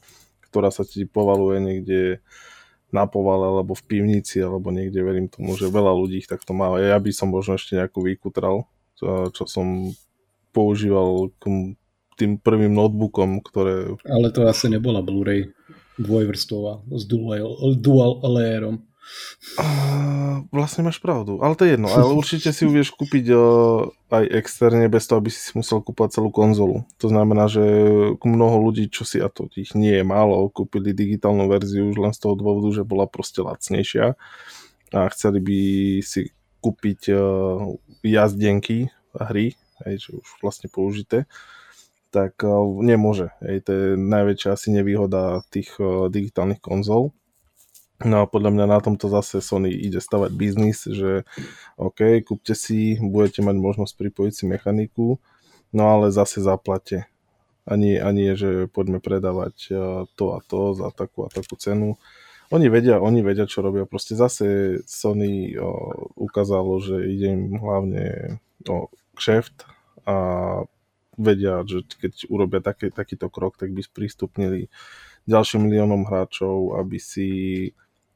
ktorá 0.52 0.68
sa 0.68 0.84
ti 0.84 1.08
povaluje 1.08 1.64
niekde 1.64 2.00
na 2.94 3.10
povale 3.10 3.50
alebo 3.50 3.74
v 3.74 3.82
pivnici 3.90 4.38
alebo 4.38 4.70
niekde, 4.70 5.02
verím 5.02 5.26
tomu, 5.26 5.58
že 5.58 5.66
veľa 5.66 5.90
ľudí 5.90 6.22
ich 6.22 6.30
takto 6.30 6.54
má. 6.54 6.78
Ja 6.78 6.94
by 7.02 7.10
som 7.10 7.34
možno 7.34 7.58
ešte 7.58 7.74
nejakú 7.74 8.06
vykutral, 8.06 8.70
čo, 8.94 9.34
čo 9.34 9.44
som 9.50 9.90
používal 10.54 11.34
k 11.42 11.74
tým 12.14 12.38
prvým 12.38 12.70
notebookom, 12.70 13.42
ktoré... 13.42 13.98
Ale 14.06 14.30
to 14.30 14.46
asi 14.46 14.70
nebola 14.70 15.02
Blu-ray 15.02 15.50
dvojvrstová 15.98 16.86
s 16.94 17.02
dual, 17.02 17.58
dual 17.74 18.22
layerom. 18.22 18.86
A, 19.60 19.66
vlastne 20.50 20.82
máš 20.86 20.98
pravdu, 20.98 21.38
ale 21.44 21.54
to 21.54 21.68
je 21.68 21.76
jedno. 21.76 21.86
Ale 21.92 22.14
určite 22.14 22.50
si 22.50 22.64
ju 22.66 22.70
vieš 22.72 22.90
kúpiť 22.96 23.30
aj 24.10 24.24
externe 24.32 24.88
bez 24.88 25.04
toho, 25.06 25.20
aby 25.22 25.30
si 25.30 25.54
musel 25.54 25.84
kúpať 25.84 26.18
celú 26.18 26.34
konzolu. 26.34 26.88
To 27.02 27.12
znamená, 27.12 27.46
že 27.46 27.62
mnoho 28.24 28.58
ľudí, 28.64 28.88
čo 28.88 29.06
si, 29.06 29.22
a 29.22 29.28
to 29.28 29.46
ich 29.54 29.76
nie 29.76 30.00
je 30.00 30.04
málo, 30.06 30.48
kúpili 30.50 30.96
digitálnu 30.96 31.46
verziu 31.46 31.90
už 31.92 31.98
len 32.00 32.12
z 32.16 32.24
toho 32.24 32.34
dôvodu, 32.34 32.70
že 32.70 32.88
bola 32.88 33.04
proste 33.06 33.44
lacnejšia 33.44 34.16
a 34.94 35.00
chceli 35.12 35.38
by 35.42 35.58
si 36.00 36.30
kúpiť 36.64 37.12
jazdenky 38.00 38.88
hry, 39.14 39.54
hej, 39.84 39.94
čo 40.00 40.10
už 40.22 40.28
vlastne 40.40 40.72
použité 40.72 41.28
tak 42.14 42.46
nemôže. 42.78 43.34
Hej, 43.42 43.66
to 43.66 43.70
je 43.74 43.86
najväčšia 43.98 44.54
asi 44.54 44.70
nevýhoda 44.70 45.42
tých 45.50 45.74
digitálnych 46.14 46.62
konzol. 46.62 47.10
No 48.02 48.26
a 48.26 48.30
podľa 48.30 48.50
mňa 48.50 48.66
na 48.66 48.78
tomto 48.82 49.06
zase 49.06 49.38
Sony 49.38 49.70
ide 49.70 50.02
stavať 50.02 50.34
biznis, 50.34 50.82
že 50.82 51.22
OK, 51.78 52.26
kúpte 52.26 52.58
si, 52.58 52.98
budete 52.98 53.38
mať 53.46 53.54
možnosť 53.54 53.94
pripojiť 53.94 54.32
si 54.34 54.44
mechaniku, 54.50 55.22
no 55.70 55.82
ale 55.86 56.10
zase 56.10 56.42
zaplate. 56.42 57.06
Ani, 57.64 57.96
ani 57.96 58.28
je, 58.28 58.34
že 58.34 58.50
poďme 58.68 58.98
predávať 58.98 59.56
uh, 59.70 59.78
to 60.18 60.36
a 60.36 60.42
to 60.42 60.74
za 60.74 60.90
takú 60.90 61.24
a 61.24 61.32
takú 61.32 61.54
cenu. 61.54 61.96
Oni 62.52 62.68
vedia, 62.68 63.00
oni 63.00 63.24
vedia, 63.24 63.48
čo 63.48 63.64
robia. 63.64 63.88
Proste 63.88 64.18
zase 64.18 64.78
Sony 64.84 65.54
uh, 65.54 65.64
ukázalo, 66.18 66.82
že 66.82 66.98
ide 67.08 67.32
im 67.32 67.56
hlavne 67.56 68.36
o 68.68 68.92
kšeft 69.16 69.64
a 70.04 70.16
vedia, 71.16 71.62
že 71.64 71.86
keď 71.86 72.26
urobia 72.26 72.60
taký, 72.60 72.90
takýto 72.90 73.30
krok, 73.30 73.56
tak 73.56 73.70
by 73.70 73.80
sprístupnili 73.80 74.68
ďalším 75.24 75.70
miliónom 75.70 76.04
hráčov, 76.04 76.76
aby 76.76 76.98
si 77.00 77.28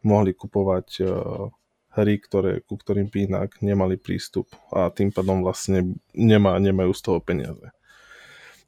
mohli 0.03 0.35
kupovať 0.35 0.89
uh, 1.03 1.51
hry, 1.99 2.23
ktoré, 2.23 2.63
ku 2.63 2.79
ktorým 2.79 3.11
by 3.11 3.19
inak 3.27 3.51
nemali 3.59 3.99
prístup 3.99 4.47
a 4.71 4.93
tým 4.93 5.11
pádom 5.11 5.43
vlastne 5.43 5.99
nemá, 6.15 6.55
nemajú 6.63 6.93
z 6.95 7.03
toho 7.03 7.19
peniaze. 7.19 7.67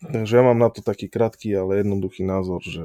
Takže 0.00 0.40
ja 0.40 0.42
mám 0.42 0.56
na 0.56 0.72
to 0.72 0.80
taký 0.80 1.12
krátky, 1.12 1.52
ale 1.52 1.84
jednoduchý 1.84 2.24
názor, 2.24 2.64
že 2.64 2.82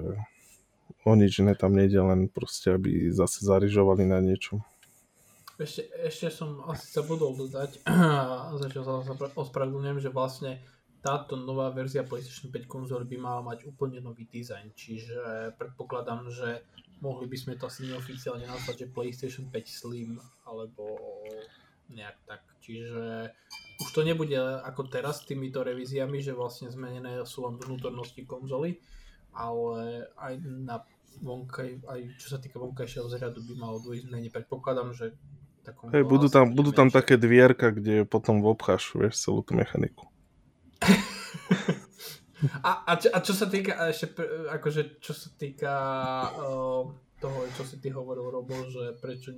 o 1.07 1.13
nič 1.15 1.39
iné 1.39 1.55
tam 1.55 1.71
nejde, 1.71 2.03
len 2.03 2.27
proste, 2.27 2.75
aby 2.75 3.07
zase 3.09 3.47
zarižovali 3.47 4.03
na 4.03 4.19
niečo. 4.19 4.59
Ešte, 5.55 5.87
ešte 6.03 6.27
som 6.27 6.67
asi 6.67 6.91
zabudol 6.91 7.31
dodať, 7.47 7.79
za 8.61 8.67
čo 8.67 8.83
sa 8.83 8.99
ospravedlňujem, 9.39 10.03
že 10.03 10.11
vlastne 10.11 10.59
táto 10.99 11.39
nová 11.39 11.71
verzia 11.71 12.03
PlayStation 12.03 12.51
5 12.51 12.67
konzoly 12.67 13.05
by 13.07 13.17
mala 13.21 13.41
mať 13.45 13.63
úplne 13.63 14.03
nový 14.03 14.27
dizajn, 14.27 14.75
čiže 14.75 15.15
predpokladám, 15.55 16.27
že 16.27 16.65
mohli 16.99 17.25
by 17.27 17.37
sme 17.37 17.53
to 17.59 17.67
asi 17.67 17.87
neoficiálne 17.87 18.47
nazvať, 18.47 18.85
že 18.85 18.93
PlayStation 18.93 19.45
5 19.49 19.65
Slim, 19.67 20.19
alebo 20.47 20.99
nejak 21.91 22.17
tak. 22.25 22.41
Čiže 22.61 23.29
už 23.81 23.89
to 23.91 24.01
nebude 24.01 24.37
ako 24.63 24.87
teraz 24.87 25.21
s 25.21 25.27
týmito 25.27 25.61
revíziami, 25.61 26.23
že 26.23 26.33
vlastne 26.33 26.71
zmenené 26.71 27.21
sú 27.27 27.45
len 27.45 27.59
vnútornosti 27.59 28.23
konzoly, 28.25 28.79
ale 29.35 30.09
aj 30.15 30.33
na 30.41 30.81
vonkaj, 31.21 31.85
aj 31.87 31.99
čo 32.19 32.27
sa 32.35 32.37
týka 32.41 32.59
vonkajšieho 32.59 33.07
zradu 33.07 33.43
by 33.43 33.53
malo 33.55 33.77
dôjsť 33.83 34.03
zmene. 34.07 34.29
Predpokladám, 34.31 34.91
že 34.95 35.15
takom 35.63 35.91
Hej, 35.91 36.03
budú 36.07 36.27
tam, 36.27 36.51
budú 36.51 36.71
tam 36.71 36.89
také 36.89 37.15
dvierka, 37.19 37.71
kde 37.71 38.03
potom 38.07 38.41
obcháš, 38.43 38.95
vieš, 38.95 39.21
celú 39.21 39.45
tú 39.45 39.55
mechaniku. 39.55 40.07
a, 42.63 42.71
a, 42.85 42.93
čo, 42.97 43.07
a 43.11 43.19
čo 43.21 43.33
sa 43.33 43.45
týka, 43.47 43.73
ešte, 43.89 44.17
akože, 44.51 45.01
čo 45.01 45.13
sa 45.13 45.29
týka 45.35 45.73
uh, 46.35 46.83
toho, 47.19 47.39
čo 47.55 47.63
si 47.63 47.79
ty 47.81 47.89
hovoril, 47.89 48.29
Robo, 48.29 48.55
že 48.67 48.95
prečo... 48.99 49.33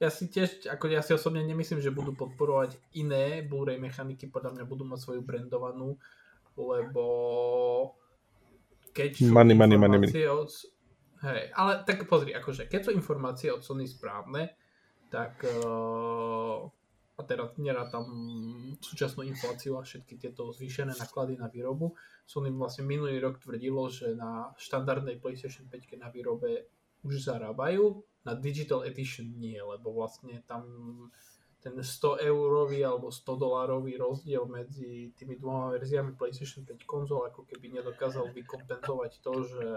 Ja 0.00 0.08
si 0.08 0.32
tiež, 0.32 0.64
ako 0.64 0.88
ja 0.88 1.04
si 1.04 1.12
osobne 1.12 1.44
nemyslím, 1.44 1.84
že 1.84 1.92
budú 1.92 2.16
podporovať 2.16 2.80
iné 2.96 3.44
Blu-ray 3.44 3.76
mechaniky, 3.76 4.32
podľa 4.32 4.56
mňa 4.56 4.64
budú 4.64 4.88
mať 4.88 4.98
svoju 5.04 5.20
brandovanú, 5.20 6.00
lebo 6.56 7.04
keď 8.96 9.20
sú 9.20 9.28
money, 9.28 9.52
money, 9.52 9.76
money, 9.76 10.00
informácie 10.00 10.26
od... 10.26 10.50
Hej, 11.20 11.52
ale 11.52 11.84
tak 11.84 12.08
pozri, 12.08 12.32
akože 12.32 12.64
keď 12.64 12.80
sú 12.80 12.90
informácie 12.96 13.52
od 13.52 13.60
Sony 13.60 13.84
správne, 13.84 14.56
tak 15.12 15.44
uh, 15.44 16.64
a 17.20 17.22
teraz 17.28 17.52
nerátam 17.60 18.08
súčasnú 18.80 19.28
infláciu 19.28 19.76
a 19.76 19.84
všetky 19.84 20.16
tieto 20.16 20.48
zvýšené 20.56 20.96
náklady 20.96 21.36
na 21.36 21.52
výrobu. 21.52 21.92
Sony 22.24 22.48
vlastne 22.48 22.88
minulý 22.88 23.20
rok 23.20 23.36
tvrdilo, 23.38 23.92
že 23.92 24.16
na 24.16 24.56
štandardnej 24.56 25.20
PlayStation 25.20 25.68
5 25.68 26.00
na 26.00 26.08
výrobe 26.08 26.72
už 27.04 27.20
zarábajú, 27.20 28.00
na 28.24 28.32
Digital 28.36 28.84
Edition 28.84 29.28
nie, 29.36 29.56
lebo 29.56 29.92
vlastne 29.92 30.40
tam 30.44 30.64
ten 31.60 31.76
100 31.76 32.24
eurový 32.24 32.80
alebo 32.80 33.12
100 33.12 33.36
dolárový 33.36 34.00
rozdiel 34.00 34.48
medzi 34.48 35.12
tými 35.12 35.36
dvoma 35.36 35.76
verziami 35.76 36.16
PlayStation 36.16 36.64
5 36.64 36.88
konzol 36.88 37.28
ako 37.28 37.44
keby 37.44 37.76
nedokázal 37.80 38.32
vykompenzovať 38.32 39.12
to, 39.20 39.32
že 39.44 39.68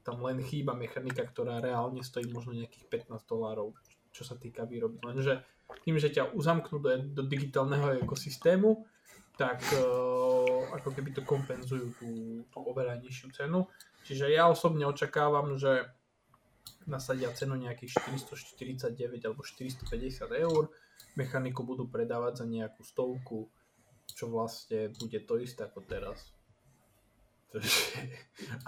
tam 0.00 0.24
len 0.24 0.40
chýba 0.40 0.72
mechanika, 0.72 1.20
ktorá 1.28 1.60
reálne 1.60 2.00
stojí 2.00 2.32
možno 2.32 2.56
nejakých 2.56 2.88
15 2.88 3.20
dolárov, 3.28 3.76
čo 4.08 4.24
sa 4.24 4.40
týka 4.40 4.64
výroby. 4.64 4.96
Lenže 5.04 5.44
tým, 5.84 6.00
že 6.00 6.12
ťa 6.12 6.32
uzamknú 6.32 6.80
do, 6.80 6.90
do 7.12 7.22
digitálneho 7.24 8.00
ekosystému, 8.04 8.84
tak 9.38 9.62
uh, 9.76 10.74
ako 10.74 10.88
keby 10.90 11.14
to 11.14 11.22
kompenzujú 11.22 11.94
tú, 12.00 12.10
tú 12.50 12.58
oveľa 12.58 12.98
nižšiu 12.98 13.28
cenu. 13.36 13.70
Čiže 14.02 14.32
ja 14.32 14.50
osobne 14.50 14.88
očakávam, 14.88 15.54
že 15.60 15.86
nasadia 16.88 17.30
cenu 17.36 17.54
nejakých 17.54 18.00
449 18.18 19.20
alebo 19.28 19.44
450 19.44 19.84
eur, 20.32 20.72
mechaniku 21.14 21.62
budú 21.62 21.86
predávať 21.86 22.42
za 22.42 22.46
nejakú 22.48 22.80
stovku, 22.82 23.46
čo 24.08 24.32
vlastne 24.32 24.90
bude 24.96 25.20
to 25.22 25.36
isté 25.38 25.68
ako 25.68 25.84
teraz. 25.84 26.32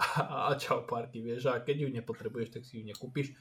a, 0.01 0.49
a 0.49 0.57
čau 0.57 0.85
parky, 0.89 1.21
vieš, 1.21 1.53
a 1.53 1.61
keď 1.61 1.85
ju 1.85 1.89
nepotrebuješ, 1.93 2.49
tak 2.49 2.63
si 2.65 2.81
ju 2.81 2.83
nekúpiš. 2.85 3.33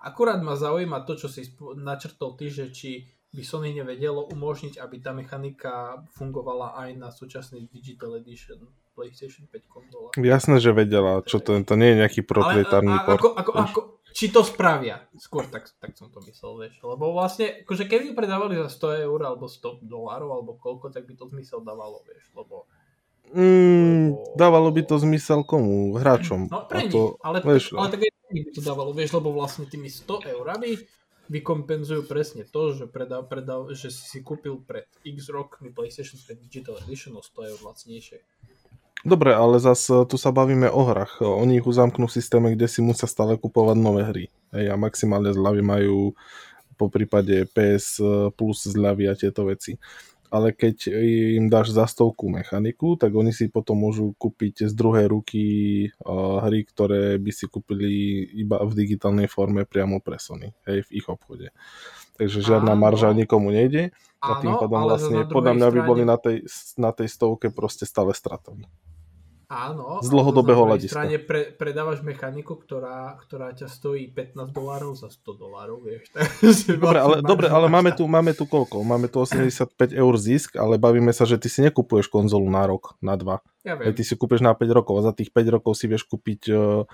Akurát 0.00 0.40
ma 0.40 0.56
zaujíma 0.56 1.04
to, 1.04 1.16
čo 1.20 1.28
si 1.28 1.44
načrtol 1.76 2.34
ty, 2.40 2.48
že 2.48 2.72
či 2.72 3.04
by 3.30 3.42
Sony 3.46 3.70
nevedelo 3.70 4.26
umožniť, 4.26 4.82
aby 4.82 4.96
tá 4.98 5.14
mechanika 5.14 6.02
fungovala 6.18 6.74
aj 6.82 6.90
na 6.98 7.08
súčasný 7.14 7.70
Digital 7.70 8.18
Edition 8.18 8.58
PlayStation 8.96 9.46
5 9.46 9.70
konzola. 9.70 10.08
Jasné, 10.18 10.58
že 10.58 10.74
vedela, 10.74 11.22
čo 11.22 11.38
to, 11.38 11.54
to 11.62 11.74
nie 11.78 11.94
je 11.94 12.00
nejaký 12.04 12.20
proprietárny 12.26 12.90
Ale, 12.90 13.06
a, 13.06 13.16
ako, 13.16 13.28
ako, 13.38 13.50
ako, 13.54 13.80
či 14.10 14.34
to 14.34 14.42
spravia? 14.42 15.06
Skôr 15.14 15.46
tak, 15.46 15.70
tak 15.78 15.94
som 15.94 16.10
to 16.10 16.18
myslel, 16.26 16.58
vieš. 16.58 16.82
Lebo 16.82 17.14
vlastne, 17.14 17.62
akože 17.62 17.86
keď 17.86 18.10
ju 18.10 18.12
predávali 18.18 18.58
za 18.58 18.68
100 18.68 19.06
eur 19.06 19.20
alebo 19.22 19.46
100 19.46 19.86
dolárov 19.86 20.30
alebo 20.34 20.52
koľko, 20.58 20.90
tak 20.90 21.06
by 21.06 21.14
to 21.14 21.30
zmysel 21.30 21.62
dávalo, 21.62 22.02
vieš. 22.04 22.28
Lebo 22.34 22.66
Mm, 23.30 24.18
dávalo 24.34 24.74
by 24.74 24.82
to 24.82 24.98
zmysel 24.98 25.46
komu? 25.46 25.94
Hráčom. 25.94 26.50
No 26.50 26.66
pre 26.66 26.90
to, 26.90 27.14
ale, 27.22 27.38
vieš, 27.46 27.70
tak, 27.70 27.78
ale 27.78 27.88
tak 27.94 28.00
aj 28.10 28.12
by 28.34 28.50
to 28.50 28.60
dávalo, 28.62 28.90
vieš, 28.90 29.10
lebo 29.14 29.30
vlastne 29.30 29.70
tými 29.70 29.86
100 29.86 30.34
eurami 30.34 30.82
vykompenzujú 31.30 32.10
presne 32.10 32.42
to, 32.42 32.74
že, 32.74 32.90
predá, 32.90 33.22
predá, 33.22 33.62
že 33.70 33.94
si 33.94 34.02
si 34.02 34.18
kúpil 34.18 34.58
pred 34.66 34.90
x 35.06 35.30
rokmi 35.30 35.70
PlayStation 35.70 36.18
5 36.18 36.42
Digital 36.42 36.74
Edition 36.82 37.14
o 37.14 37.22
100 37.22 37.54
eur 37.54 37.58
lacnejšie. 37.70 38.18
Dobre, 39.00 39.32
ale 39.32 39.62
zase 39.62 40.04
tu 40.10 40.20
sa 40.20 40.34
bavíme 40.34 40.68
o 40.68 40.82
hrách. 40.84 41.24
Oni 41.24 41.62
ich 41.62 41.64
uzamknú 41.64 42.10
v 42.10 42.16
systéme, 42.18 42.52
kde 42.52 42.68
si 42.68 42.84
musia 42.84 43.08
stále 43.08 43.38
kupovať 43.38 43.78
nové 43.78 44.02
hry. 44.04 44.24
Hej, 44.52 44.74
a 44.74 44.76
maximálne 44.76 45.30
zľavy 45.32 45.62
majú 45.62 46.12
po 46.74 46.90
prípade 46.90 47.46
PS 47.54 48.02
plus 48.34 48.66
zľavy 48.66 49.08
a 49.08 49.14
tieto 49.14 49.46
veci 49.46 49.78
ale 50.30 50.54
keď 50.54 50.94
im 51.36 51.50
dáš 51.50 51.74
za 51.74 51.90
stovku 51.90 52.30
mechaniku, 52.30 52.94
tak 52.94 53.10
oni 53.10 53.34
si 53.34 53.50
potom 53.50 53.82
môžu 53.82 54.14
kúpiť 54.14 54.70
z 54.70 54.72
druhej 54.72 55.10
ruky 55.10 55.44
uh, 56.06 56.38
hry, 56.46 56.62
ktoré 56.62 57.18
by 57.18 57.30
si 57.34 57.50
kúpili 57.50 58.24
iba 58.38 58.62
v 58.62 58.72
digitálnej 58.78 59.26
forme 59.26 59.66
priamo 59.66 59.98
pre 59.98 60.22
Sony, 60.22 60.54
hej, 60.70 60.86
v 60.86 61.02
ich 61.02 61.06
obchode. 61.10 61.50
Takže 62.14 62.46
žiadna 62.46 62.78
Áno. 62.78 62.82
marža 62.84 63.10
nikomu 63.10 63.50
nejde 63.50 63.90
a 64.20 64.38
tým 64.38 64.54
pádom 64.54 64.84
vlastne 64.84 65.24
podľa 65.24 65.52
mňa 65.56 65.68
by 65.72 65.80
boli 65.82 66.02
na 66.04 66.20
tej, 66.20 66.44
na 66.76 66.92
tej 66.92 67.08
stovke 67.08 67.48
proste 67.48 67.88
stále 67.88 68.12
stratoví. 68.12 68.68
Áno. 69.50 69.98
Z 69.98 70.14
dlhodobého 70.14 70.62
hľadiska. 70.62 70.94
strane 70.94 71.18
pre, 71.18 71.50
predávaš 71.50 72.06
mechaniku, 72.06 72.54
ktorá, 72.54 73.18
ktorá 73.18 73.50
ťa 73.50 73.66
stojí 73.66 74.06
15 74.14 74.54
dolárov 74.54 74.94
za 74.94 75.10
100 75.10 75.26
dolárov, 75.34 75.82
vieš. 75.82 76.06
dobre, 76.78 76.98
ale, 77.02 77.16
dobre, 77.18 77.46
ale 77.50 77.66
máme 77.66 77.90
tu, 77.90 78.06
máme 78.06 78.30
tu 78.30 78.46
koľko? 78.46 78.86
Máme 78.86 79.10
tu 79.10 79.18
85 79.18 79.90
eur 79.90 80.14
zisk, 80.14 80.54
ale 80.54 80.78
bavíme 80.78 81.10
sa, 81.10 81.26
že 81.26 81.34
ty 81.34 81.50
si 81.50 81.66
nekupuješ 81.66 82.06
konzolu 82.06 82.46
na 82.46 82.62
rok, 82.62 82.94
na 83.02 83.18
dva. 83.18 83.42
Ja 83.66 83.74
viem. 83.74 83.90
Ty 83.90 84.02
si 84.06 84.14
kúpeš 84.14 84.38
na 84.38 84.54
5 84.54 84.70
rokov 84.70 85.02
a 85.02 85.10
za 85.10 85.12
tých 85.18 85.34
5 85.34 85.58
rokov 85.58 85.74
si 85.74 85.90
vieš 85.90 86.06
kúpiť 86.06 86.40
uh, 86.54 86.86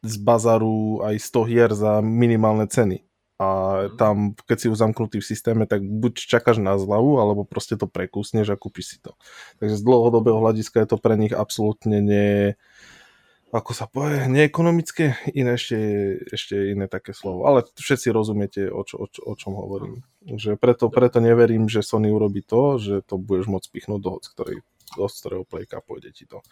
z 0.00 0.14
bazaru 0.24 1.04
aj 1.04 1.20
100 1.20 1.50
hier 1.52 1.70
za 1.76 2.00
minimálne 2.00 2.64
ceny 2.64 3.04
a 3.34 3.46
mhm. 3.90 3.98
tam, 3.98 4.16
keď 4.46 4.56
si 4.58 4.66
ju 4.70 4.74
zamknutý 4.78 5.18
v 5.18 5.26
systéme, 5.26 5.64
tak 5.66 5.82
buď 5.82 6.22
čakáš 6.22 6.62
na 6.62 6.78
zľavu, 6.78 7.18
alebo 7.18 7.42
proste 7.42 7.74
to 7.74 7.90
prekusneš 7.90 8.54
a 8.54 8.60
kúpiš 8.60 8.86
si 8.94 8.98
to. 9.02 9.18
Takže 9.58 9.74
z 9.74 9.82
dlhodobého 9.82 10.38
hľadiska 10.38 10.78
je 10.82 10.88
to 10.94 10.98
pre 11.02 11.18
nich 11.18 11.34
absolútne 11.34 11.98
ne, 11.98 12.54
ako 13.50 13.70
sa 13.74 13.90
povie, 13.90 14.26
neekonomické, 14.30 15.18
iné 15.34 15.58
ešte, 15.58 15.78
ešte 16.30 16.74
iné 16.74 16.86
také 16.86 17.10
slovo. 17.10 17.46
Ale 17.50 17.66
všetci 17.74 18.14
rozumiete, 18.14 18.66
o, 18.70 18.82
čo, 18.86 19.02
o, 19.02 19.06
čo, 19.10 19.22
o 19.26 19.34
čom 19.34 19.58
hovorím. 19.58 20.06
Že 20.26 20.54
preto, 20.54 20.86
preto 20.90 21.18
neverím, 21.18 21.66
že 21.66 21.82
Sony 21.82 22.10
urobí 22.10 22.42
to, 22.42 22.82
že 22.82 23.02
to 23.02 23.18
budeš 23.18 23.50
môcť 23.50 23.68
pichnúť 23.70 24.00
do 24.02 24.10
hoď, 24.14 24.24
ktorý, 24.30 24.54
do 24.94 25.06
ktorého 25.06 25.44
playka 25.46 25.78
pôjde 25.82 26.10
ti 26.14 26.26
to. 26.26 26.42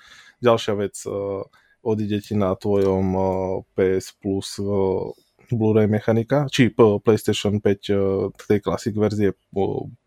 Ďalšia 0.42 0.74
vec, 0.78 0.94
uh, 1.06 1.46
odíde 1.82 2.22
ti 2.22 2.34
na 2.38 2.54
tvojom 2.54 3.06
uh, 3.14 3.26
PS 3.74 4.14
Plus 4.22 4.62
uh, 4.62 5.10
Blu-ray 5.54 5.86
mechanika, 5.86 6.48
či 6.48 6.72
PlayStation 6.74 7.60
5 7.60 7.64
eh, 7.64 7.98
tej 8.34 8.58
klasik 8.60 8.96
verzie 8.96 9.36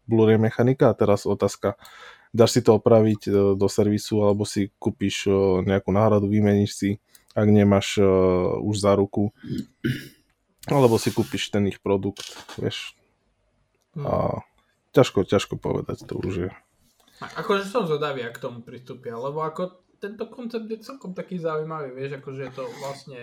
Blu-ray 0.05 0.41
mechanika 0.41 0.91
a 0.91 0.97
teraz 0.97 1.23
otázka, 1.29 1.77
dáš 2.35 2.59
si 2.59 2.61
to 2.65 2.77
opraviť 2.77 3.21
eh, 3.29 3.33
do 3.53 3.67
servisu 3.69 4.25
alebo 4.25 4.43
si 4.43 4.73
kúpiš 4.81 5.29
eh, 5.29 5.35
nejakú 5.65 5.93
náhradu, 5.93 6.27
vymeníš 6.27 6.71
si, 6.73 6.89
ak 7.35 7.47
nemáš 7.51 7.99
už 8.63 8.75
za 8.79 8.95
ruku 8.95 9.35
alebo 10.71 10.97
si 10.97 11.13
kúpiš 11.13 11.53
ten 11.53 11.67
ich 11.69 11.77
produkt, 11.83 12.25
vieš. 12.57 12.97
A 14.01 14.41
ťažko, 14.95 15.27
ťažko 15.27 15.59
povedať 15.59 16.07
to 16.09 16.17
už 16.19 16.49
je. 16.49 16.51
Akože 17.21 17.67
som 17.67 17.87
zvedavý, 17.87 18.27
ak 18.27 18.39
k 18.39 18.43
tomu 18.43 18.59
pristúpia, 18.59 19.15
lebo 19.15 19.43
ako 19.43 19.85
tento 19.99 20.27
koncept 20.27 20.67
je 20.67 20.83
celkom 20.83 21.15
taký 21.15 21.39
zaujímavý, 21.39 21.95
vieš, 21.95 22.19
akože 22.19 22.41
je 22.43 22.51
to 22.51 22.63
vlastne 22.83 23.21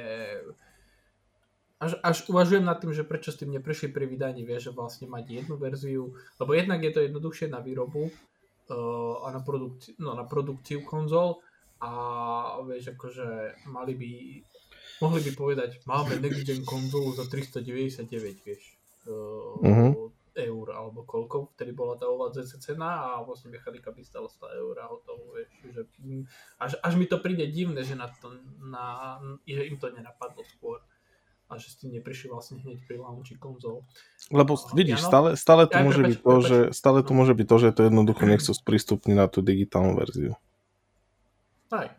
až, 1.83 1.93
až 1.99 2.17
uvažujem 2.31 2.63
nad 2.63 2.79
tým, 2.79 2.95
že 2.95 3.03
prečo 3.03 3.35
s 3.35 3.43
tým 3.43 3.51
neprešli 3.51 3.91
pri 3.91 4.07
vydaní, 4.07 4.47
vieš, 4.47 4.71
že 4.71 4.77
vlastne 4.79 5.11
mať 5.11 5.43
jednu 5.43 5.59
verziu, 5.59 6.15
lebo 6.39 6.55
jednak 6.55 6.79
je 6.79 6.93
to 6.95 7.01
jednoduchšie 7.03 7.51
na 7.51 7.59
výrobu 7.59 8.07
uh, 8.07 9.27
a 9.27 9.35
na, 9.35 9.43
produkci- 9.43 9.99
no, 9.99 10.15
na 10.15 10.23
produkciu 10.23 10.87
konzol 10.87 11.43
a 11.83 11.91
vieš, 12.63 12.95
akože 12.95 13.59
mali 13.67 13.99
by, 13.99 14.11
mohli 15.03 15.21
by 15.27 15.31
povedať, 15.35 15.83
máme 15.83 16.23
next 16.23 16.47
gen 16.47 16.63
konzolu 16.63 17.19
za 17.19 17.27
399, 17.27 18.47
vieš, 18.47 18.63
uh, 19.11 19.59
uh-huh. 19.59 20.15
eur 20.39 20.67
alebo 20.71 21.03
koľko, 21.03 21.59
vtedy 21.59 21.75
bola 21.75 21.99
tá 21.99 22.07
ovládzajúca 22.07 22.59
cena 22.63 23.19
a 23.19 23.27
vlastne 23.27 23.51
mechanika 23.51 23.91
by 23.91 24.07
stala 24.07 24.31
100 24.31 24.63
eur 24.63 24.75
a 24.79 24.87
hotovo, 24.87 25.35
vieš, 25.35 25.51
že 25.75 25.83
až, 26.63 26.79
až 26.79 26.95
mi 26.95 27.11
to 27.11 27.19
príde 27.19 27.43
divné, 27.51 27.83
že, 27.83 27.99
na 27.99 28.07
to, 28.07 28.39
na, 28.63 29.19
že 29.43 29.67
im 29.67 29.83
to 29.83 29.91
nenapadlo 29.91 30.47
skôr 30.47 30.79
a 31.53 31.61
že 31.61 31.69
s 31.69 31.77
tým 31.77 31.93
neprišli 31.93 32.33
vlastne 32.33 32.57
hneď 32.65 32.81
pri 32.89 32.97
launchi 32.97 33.37
konzol. 33.37 33.85
Lebo 34.33 34.57
vidíš, 34.73 35.05
stále, 35.05 35.37
stále, 35.37 35.69
to 35.69 35.77
ja, 35.77 35.85
môže 35.85 36.01
prepač, 36.01 36.09
byť 36.09 36.19
to, 36.25 36.35
že, 36.41 36.59
stále 36.73 36.99
to 37.05 37.13
môže 37.13 37.35
byť 37.37 37.47
to, 37.47 37.57
že 37.61 37.69
to 37.77 37.81
jednoducho 37.93 38.25
nechcú 38.33 38.53
sprístupniť 38.57 39.15
na 39.15 39.27
tú 39.29 39.45
digitálnu 39.45 39.93
verziu. 40.01 40.33
Aj. 41.69 41.93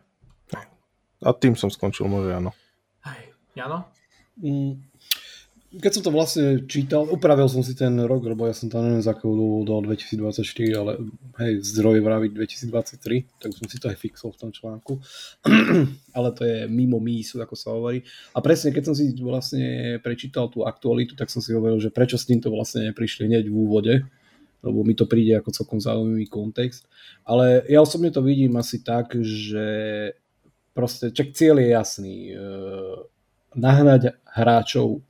A 1.24 1.32
tým 1.32 1.56
som 1.56 1.72
skončil, 1.72 2.04
môže 2.04 2.34
áno. 2.36 2.52
Aj. 3.00 3.22
Jano? 3.56 3.88
Mm, 4.36 4.82
keď 5.80 5.90
som 5.90 6.02
to 6.06 6.10
vlastne 6.14 6.44
čítal, 6.70 7.06
upravil 7.06 7.50
som 7.50 7.62
si 7.62 7.74
ten 7.74 7.94
rok, 8.06 8.26
lebo 8.26 8.46
ja 8.46 8.54
som 8.54 8.70
tam 8.70 8.86
neviem 8.86 9.02
z 9.02 9.10
akého 9.10 9.34
dôvodu 9.66 9.90
2024, 9.90 10.80
ale 10.80 10.92
hej, 11.42 11.52
zdroje 11.62 12.00
vraviť 12.02 12.30
2023, 12.34 13.42
tak 13.42 13.50
som 13.54 13.66
si 13.66 13.76
to 13.82 13.90
aj 13.90 13.96
fixol 13.98 14.30
v 14.34 14.38
tom 14.40 14.50
článku. 14.54 15.00
ale 16.16 16.28
to 16.34 16.42
je 16.46 16.70
mimo 16.70 17.02
mísu, 17.02 17.42
ako 17.42 17.54
sa 17.58 17.74
hovorí. 17.74 18.06
A 18.34 18.38
presne, 18.44 18.70
keď 18.70 18.92
som 18.92 18.94
si 18.94 19.10
vlastne 19.18 19.98
prečítal 20.02 20.46
tú 20.52 20.62
aktualitu, 20.62 21.18
tak 21.18 21.30
som 21.30 21.42
si 21.42 21.50
hovoril, 21.50 21.82
že 21.82 21.94
prečo 21.94 22.18
s 22.20 22.28
týmto 22.28 22.52
vlastne 22.54 22.90
neprišli 22.90 23.26
hneď 23.26 23.50
v 23.50 23.56
úvode, 23.56 23.94
lebo 24.64 24.80
mi 24.82 24.94
to 24.96 25.04
príde 25.04 25.36
ako 25.38 25.50
celkom 25.52 25.78
zaujímavý 25.82 26.30
kontext. 26.30 26.86
Ale 27.26 27.66
ja 27.66 27.82
osobne 27.82 28.14
to 28.14 28.24
vidím 28.24 28.54
asi 28.56 28.80
tak, 28.80 29.16
že 29.20 29.66
proste, 30.74 31.14
čak 31.14 31.34
cieľ 31.36 31.60
je 31.60 31.68
jasný. 31.70 32.16
E, 32.30 32.34
nahnať 33.54 34.18
hráčov 34.26 35.00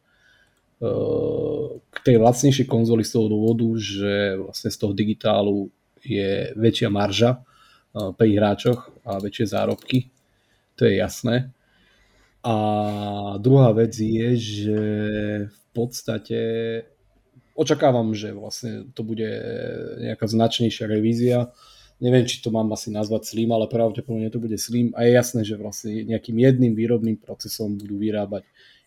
k 0.81 1.97
tej 2.05 2.17
lacnejšej 2.19 2.67
konzoli 2.67 3.07
z 3.07 3.15
toho 3.15 3.27
dôvodu, 3.31 3.69
že 3.79 4.37
vlastne 4.37 4.71
z 4.71 4.77
toho 4.77 4.93
digitálu 4.93 5.71
je 6.05 6.53
väčšia 6.59 6.89
marža 6.93 7.41
pri 7.95 8.31
hráčoch 8.37 8.91
a 9.07 9.23
väčšie 9.23 9.55
zárobky. 9.55 10.11
To 10.77 10.85
je 10.85 10.99
jasné. 10.99 11.55
A 12.45 12.57
druhá 13.41 13.73
vec 13.73 13.97
je, 13.97 14.29
že 14.37 14.81
v 15.49 15.65
podstate 15.73 16.41
očakávam, 17.57 18.13
že 18.13 18.35
vlastne 18.35 18.91
to 18.93 19.07
bude 19.07 19.31
nejaká 20.03 20.27
značnejšia 20.29 20.85
revízia. 20.91 21.55
Neviem, 22.03 22.27
či 22.27 22.43
to 22.43 22.51
mám 22.51 22.69
asi 22.75 22.91
nazvať 22.91 23.31
Slim, 23.33 23.55
ale 23.55 23.71
pravdepodobne 23.71 24.29
to 24.29 24.43
bude 24.43 24.59
Slim 24.59 24.91
a 24.99 25.07
je 25.07 25.15
jasné, 25.15 25.41
že 25.47 25.55
vlastne 25.57 26.05
nejakým 26.05 26.37
jedným 26.37 26.75
výrobným 26.75 27.17
procesom 27.23 27.79
budú 27.79 27.97
vyrábať 28.03 28.45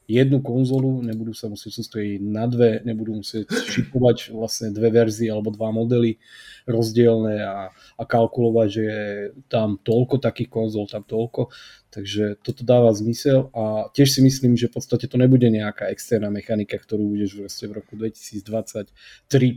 jednu 0.08 0.39
konzolu, 0.39 1.03
nebudú 1.03 1.36
sa 1.36 1.51
musieť 1.51 1.84
sústrediť 1.84 2.24
na 2.24 2.47
dve, 2.47 2.80
nebudú 2.88 3.20
musieť 3.20 3.51
šipovať 3.51 4.32
vlastne 4.32 4.72
dve 4.72 4.88
verzie 4.88 5.28
alebo 5.28 5.51
dva 5.51 5.76
modely 5.76 6.16
rozdielne 6.64 7.43
a, 7.43 7.76
a 7.76 8.03
kalkulovať, 8.08 8.68
že 8.72 8.84
je 8.84 9.03
tam 9.51 9.76
toľko 9.84 10.24
takých 10.24 10.47
konzol, 10.47 10.88
tam 10.88 11.03
toľko. 11.03 11.51
Takže 11.91 12.39
toto 12.39 12.64
dáva 12.64 12.91
zmysel 12.95 13.51
a 13.51 13.91
tiež 13.91 14.16
si 14.16 14.20
myslím, 14.24 14.55
že 14.55 14.72
v 14.72 14.80
podstate 14.80 15.08
to 15.08 15.20
nebude 15.20 15.47
nejaká 15.47 15.91
externá 15.91 16.32
mechanika, 16.32 16.80
ktorú 16.80 17.16
budeš 17.16 17.43
v 17.64 17.72
roku 17.76 17.95
2023 17.99 18.91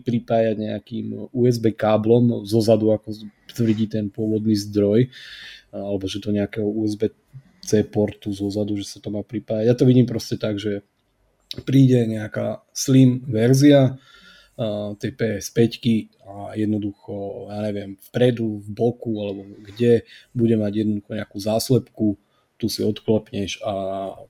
pripájať 0.06 0.56
nejakým 0.58 1.30
USB 1.30 1.74
káblom 1.74 2.42
zozadu, 2.46 2.90
ako 2.94 3.14
tvrdí 3.54 3.86
ten 3.90 4.10
pôvodný 4.10 4.54
zdroj, 4.54 5.10
alebo 5.74 6.06
že 6.06 6.22
to 6.22 6.34
nejakého 6.34 6.66
USB 6.66 7.10
C 7.60 7.84
portu 7.84 8.32
zozadu, 8.32 8.76
že 8.76 8.88
sa 8.88 8.98
to 8.98 9.12
má 9.12 9.20
pripájať. 9.20 9.68
Ja 9.68 9.76
to 9.76 9.84
vidím 9.84 10.08
proste 10.08 10.40
tak, 10.40 10.56
že 10.56 10.82
príde 11.66 12.06
nejaká 12.06 12.62
slim 12.70 13.26
verzia 13.26 13.98
uh, 14.56 14.94
tej 14.96 15.12
PS5 15.18 15.60
a 16.30 16.54
jednoducho, 16.54 17.46
ja 17.50 17.58
neviem, 17.66 17.98
vpredu, 18.10 18.62
v 18.62 18.68
boku 18.70 19.18
alebo 19.18 19.42
kde 19.66 20.06
bude 20.30 20.54
mať 20.54 20.72
jednoducho 20.86 21.10
nejakú 21.18 21.38
záslepku, 21.42 22.06
tu 22.60 22.68
si 22.68 22.84
odklopneš 22.84 23.64
a 23.64 23.72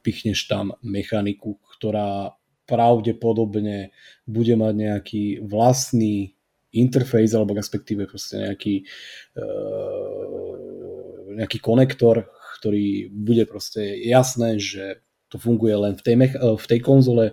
pichneš 0.01 0.47
tam 0.47 0.73
mechaniku, 0.81 1.59
ktorá 1.77 2.39
pravdepodobne 2.65 3.91
bude 4.31 4.55
mať 4.55 4.75
nejaký 4.79 5.25
vlastný 5.43 6.39
interfejs 6.71 7.35
alebo 7.35 7.59
respektíve 7.59 8.07
proste 8.07 8.39
nejaký, 8.47 8.87
uh, 9.35 10.55
nejaký 11.35 11.59
konektor, 11.59 12.31
ktorý 12.61 13.09
bude 13.09 13.49
proste 13.49 13.97
jasné, 14.05 14.61
že 14.61 15.01
to 15.31 15.39
funguje 15.39 15.71
len 15.79 15.95
v 15.95 16.03
tej, 16.03 16.17
mecha- 16.19 16.43
v 16.43 16.67
tej 16.67 16.81
konzole, 16.83 17.31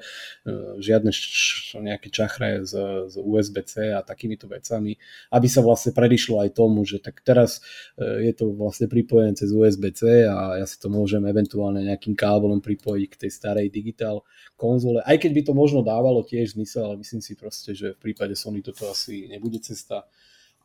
žiadne 0.78 1.10
š- 1.10 1.82
nejaké 1.82 2.14
čachre 2.14 2.62
z, 2.62 2.78
z 3.10 3.16
USB-C 3.18 3.90
a 3.90 4.06
takýmito 4.06 4.46
vecami, 4.46 4.94
aby 5.34 5.48
sa 5.50 5.66
vlastne 5.66 5.98
predišlo 5.98 6.46
aj 6.46 6.54
tomu, 6.54 6.86
že 6.86 7.02
tak 7.02 7.26
teraz 7.26 7.60
je 7.98 8.30
to 8.38 8.54
vlastne 8.54 8.86
pripojené 8.86 9.34
cez 9.34 9.50
USB-C 9.50 10.30
a 10.30 10.62
ja 10.62 10.66
si 10.70 10.78
to 10.78 10.94
môžem 10.94 11.26
eventuálne 11.26 11.82
nejakým 11.82 12.14
káblom 12.14 12.62
pripojiť 12.62 13.08
k 13.10 13.20
tej 13.26 13.32
starej 13.34 13.68
digitál 13.74 14.22
konzole, 14.54 15.02
aj 15.02 15.18
keď 15.18 15.32
by 15.34 15.42
to 15.50 15.54
možno 15.58 15.82
dávalo 15.82 16.22
tiež 16.22 16.54
zmysel, 16.54 16.94
ale 16.94 17.02
myslím 17.02 17.26
si 17.26 17.34
proste, 17.34 17.74
že 17.74 17.98
v 17.98 18.14
prípade 18.14 18.38
Sony 18.38 18.62
toto 18.62 18.86
asi 18.94 19.26
nebude 19.26 19.58
cesta 19.58 20.06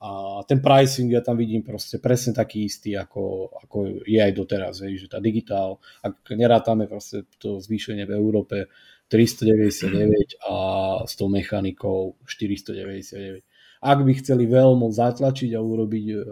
a 0.03 0.43
ten 0.43 0.59
pricing 0.59 1.15
ja 1.15 1.23
tam 1.23 1.39
vidím 1.39 1.63
proste 1.63 2.03
presne 2.03 2.35
taký 2.35 2.67
istý, 2.67 2.99
ako, 2.99 3.55
ako 3.63 4.03
je 4.03 4.19
aj 4.19 4.33
doteraz, 4.35 4.83
hej, 4.83 4.99
že 4.99 5.07
tá 5.07 5.23
digitál, 5.23 5.79
ak 6.03 6.27
nerátame 6.35 6.91
proste 6.91 7.23
to 7.39 7.63
zvýšenie 7.63 8.03
v 8.03 8.19
Európe 8.19 8.67
399 9.07 10.43
a 10.43 10.57
s 11.07 11.15
tou 11.15 11.31
mechanikou 11.31 12.19
499. 12.27 13.47
Ak 13.83 13.99
by 14.03 14.13
chceli 14.19 14.51
veľmi 14.51 14.91
zatlačiť 14.91 15.55
a 15.55 15.63
urobiť 15.63 16.07
uh, 16.11 16.23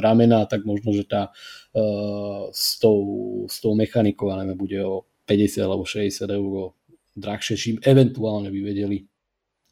ramena, 0.00 0.48
tak 0.48 0.64
možno, 0.64 0.96
že 0.96 1.04
tá 1.04 1.28
uh, 1.28 2.48
s, 2.56 2.80
tou, 2.80 3.44
s 3.52 3.60
tou 3.60 3.76
mechanikou, 3.76 4.32
ja 4.32 4.40
neviem, 4.40 4.56
bude 4.56 4.80
o 4.80 5.04
50 5.28 5.60
alebo 5.60 5.84
60 5.84 6.24
eur 6.24 6.72
drahšie, 7.12 7.54
čím 7.60 7.76
eventuálne 7.84 8.48
by 8.48 8.60
vedeli 8.64 9.04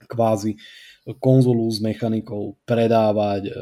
kvázi 0.04 0.52
konzolu 1.18 1.66
s 1.70 1.82
mechanikou 1.82 2.56
predávať 2.62 3.42
e, 3.50 3.52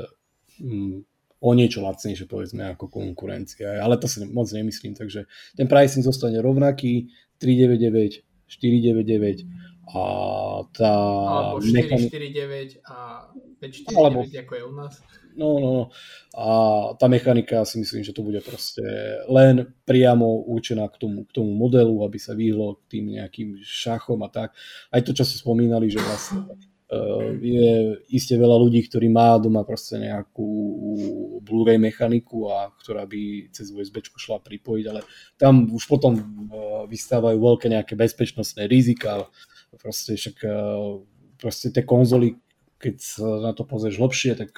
o 1.40 1.50
niečo 1.56 1.80
lacnejšie 1.80 2.28
povedzme 2.28 2.76
ako 2.76 2.92
konkurencia. 2.92 3.80
Ale 3.80 3.96
to 3.96 4.04
si 4.04 4.20
moc 4.28 4.52
nemyslím, 4.52 4.92
takže 4.92 5.24
ten 5.56 5.64
pricing 5.64 6.04
zostane 6.04 6.36
rovnaký 6.44 7.08
399, 7.40 8.20
499 8.44 9.48
a 9.90 10.02
tá... 10.76 10.92
Alebo 11.48 11.64
449 11.64 12.84
a 12.84 13.26
549 13.58 13.96
alebo, 13.96 14.18
ako 14.22 14.52
je 14.54 14.64
u 14.64 14.74
nás. 14.76 14.94
No, 15.34 15.58
no, 15.62 15.70
no. 15.72 15.84
A 16.36 16.46
tá 16.98 17.06
mechanika 17.08 17.64
si 17.64 17.80
myslím, 17.80 18.02
že 18.04 18.12
to 18.12 18.20
bude 18.20 18.42
proste 18.42 18.82
len 19.30 19.72
priamo 19.86 20.44
určená 20.44 20.90
k 20.90 21.00
tomu, 21.00 21.24
k 21.24 21.32
tomu 21.32 21.54
modelu, 21.54 21.94
aby 22.04 22.18
sa 22.18 22.34
vyhlo 22.34 22.82
k 22.84 22.98
tým 22.98 23.04
nejakým 23.16 23.62
šachom 23.62 24.20
a 24.26 24.28
tak. 24.28 24.52
Aj 24.90 25.00
to, 25.00 25.14
čo 25.14 25.24
ste 25.24 25.40
spomínali, 25.40 25.88
že 25.88 26.02
vlastne 26.02 26.50
je 27.38 28.02
iste 28.10 28.34
veľa 28.34 28.58
ľudí, 28.58 28.82
ktorí 28.90 29.06
má 29.06 29.38
doma 29.38 29.62
proste 29.62 29.94
nejakú 29.94 30.48
Blu-ray 31.46 31.78
mechaniku 31.78 32.50
a 32.50 32.74
ktorá 32.82 33.06
by 33.06 33.54
cez 33.54 33.70
USB 33.70 34.02
šla 34.02 34.42
pripojiť, 34.42 34.84
ale 34.90 35.06
tam 35.38 35.70
už 35.70 35.86
potom 35.86 36.18
eh, 36.18 36.22
vystávajú 36.90 37.38
veľké 37.38 37.70
nejaké 37.70 37.94
bezpečnostné 37.94 38.66
rizika. 38.66 39.30
Proste 39.78 40.18
však 40.18 40.36
eh, 40.42 40.52
proste 41.38 41.70
tie 41.70 41.86
konzoly, 41.86 42.34
keď 42.82 42.94
sa 42.98 43.28
na 43.38 43.54
to 43.54 43.62
pozrieš 43.62 44.02
hlbšie, 44.02 44.34
tak 44.34 44.50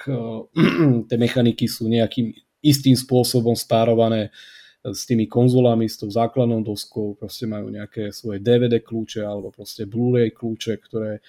tie 1.09 1.17
mechaniky 1.21 1.69
sú 1.69 1.85
nejakým 1.85 2.33
istým 2.65 2.97
spôsobom 2.97 3.53
spárované 3.53 4.33
s 4.83 5.07
tými 5.07 5.31
konzolami, 5.31 5.87
s 5.87 5.95
tou 5.95 6.11
základnou 6.11 6.59
doskou, 6.59 7.15
proste 7.15 7.47
majú 7.47 7.71
nejaké 7.71 8.11
svoje 8.11 8.43
DVD 8.43 8.83
kľúče 8.83 9.23
alebo 9.23 9.47
proste 9.55 9.87
Blu-ray 9.87 10.35
kľúče, 10.35 10.75
ktoré 10.83 11.23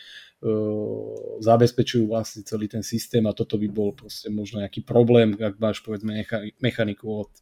zabezpečujú 1.40 2.04
vlastne 2.04 2.44
celý 2.44 2.68
ten 2.68 2.84
systém 2.84 3.24
a 3.24 3.32
toto 3.32 3.56
by 3.56 3.64
bol 3.72 3.96
proste 3.96 4.28
možno 4.28 4.60
nejaký 4.60 4.84
problém, 4.84 5.32
ak 5.40 5.56
máš 5.56 5.80
povedzme 5.80 6.20
mechaniku 6.60 7.24
od 7.24 7.32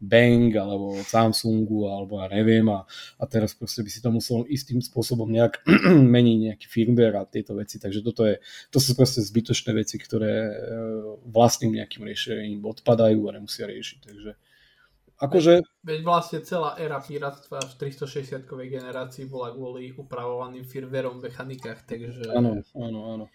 Bang 0.00 0.48
alebo 0.56 0.96
od 0.96 1.04
Samsungu 1.04 1.84
alebo 1.84 2.16
ja 2.24 2.32
neviem 2.32 2.64
a, 2.72 2.88
a 3.20 3.24
teraz 3.28 3.52
proste 3.52 3.84
by 3.84 3.90
si 3.92 4.00
to 4.00 4.08
musel 4.08 4.48
istým 4.48 4.80
spôsobom 4.80 5.28
nejak 5.28 5.60
meniť 6.16 6.38
nejaký 6.48 6.64
firmware 6.64 7.20
a 7.20 7.28
tieto 7.28 7.52
veci, 7.52 7.76
takže 7.76 8.00
toto 8.00 8.24
je, 8.24 8.40
to 8.72 8.80
sú 8.80 8.96
proste 8.96 9.20
zbytočné 9.20 9.76
veci, 9.76 10.00
ktoré 10.00 10.32
e, 10.48 10.52
vlastným 11.28 11.76
nejakým 11.76 12.08
riešením 12.08 12.64
odpadajú 12.64 13.20
a 13.28 13.36
nemusia 13.36 13.68
riešiť, 13.68 13.98
takže 14.00 14.32
akože... 15.20 15.64
Veď 15.84 16.00
vlastne 16.04 16.38
celá 16.44 16.76
éra 16.76 17.00
piratstva 17.00 17.62
v 17.62 17.72
360-kovej 17.76 18.68
generácii 18.80 19.24
bola 19.28 19.52
kvôli 19.52 19.92
upravovaným 19.96 20.64
firmwareom 20.64 21.20
v 21.20 21.30
mechanikách, 21.30 21.88
takže... 21.88 22.32
Áno, 22.32 22.60
áno, 22.76 23.00
áno. 23.12 23.26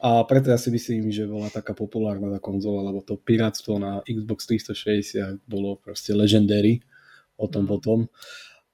A 0.00 0.24
preto 0.24 0.48
ja 0.48 0.56
si 0.56 0.72
myslím, 0.72 1.12
že 1.12 1.28
bola 1.28 1.52
taká 1.52 1.76
populárna 1.76 2.32
tá 2.32 2.40
konzola, 2.40 2.88
lebo 2.88 3.04
to 3.04 3.20
piráctvo 3.20 3.76
na 3.76 4.00
Xbox 4.08 4.48
360 4.48 5.44
bolo 5.44 5.76
proste 5.76 6.16
legendary 6.16 6.80
o 7.36 7.44
tom 7.44 7.68
mm. 7.68 7.70
potom. 7.70 7.98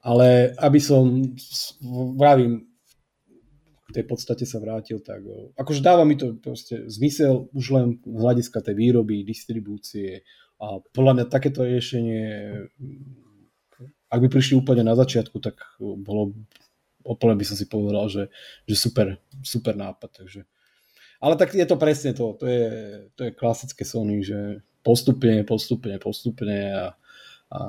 Ale 0.07 0.55
aby 0.63 0.79
som, 0.79 1.19
vravím, 2.15 2.63
k 3.87 4.03
tej 4.03 4.05
podstate 4.07 4.47
sa 4.47 4.63
vrátil, 4.63 5.03
tak 5.03 5.23
akože 5.59 5.83
dáva 5.83 6.07
mi 6.07 6.15
to 6.15 6.39
proste 6.39 6.87
zmysel 6.87 7.51
už 7.51 7.67
len 7.75 7.87
z 8.03 8.19
hľadiska 8.23 8.63
tej 8.63 8.75
výroby, 8.79 9.27
distribúcie, 9.27 10.23
a 10.57 10.81
podľa 10.97 11.13
mňa 11.21 11.25
takéto 11.33 11.69
riešenie, 11.69 12.25
ak 14.09 14.19
by 14.25 14.29
prišli 14.33 14.57
úplne 14.57 14.87
na 14.87 14.97
začiatku, 14.97 15.37
tak 15.45 15.61
bolo, 15.81 16.33
úplne 17.05 17.37
by 17.37 17.45
som 17.45 17.57
si 17.61 17.69
povedal, 17.69 18.09
že, 18.09 18.33
že 18.65 18.75
super, 18.77 19.21
super 19.45 19.77
nápad. 19.77 20.25
Takže. 20.25 20.49
Ale 21.21 21.37
tak 21.37 21.53
je 21.53 21.67
to 21.69 21.77
presne 21.77 22.17
to, 22.17 22.37
to 22.41 22.45
je, 22.49 22.67
to 23.17 23.21
je 23.29 23.37
klasické 23.37 23.85
Sony, 23.85 24.25
že 24.25 24.65
postupne, 24.81 25.45
postupne, 25.45 25.99
postupne 26.01 26.59
a, 26.73 26.87
a 27.53 27.61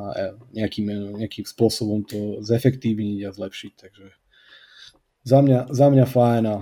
nejakým, 0.56 1.18
nejakým 1.20 1.44
spôsobom 1.44 2.08
to 2.08 2.40
zefektívniť 2.40 3.20
a 3.28 3.36
zlepšiť. 3.36 3.74
Takže 3.76 4.08
za 5.28 5.40
mňa, 5.44 5.76
za 5.76 5.88
mňa 5.92 6.06
fajn 6.08 6.44
a 6.48 6.58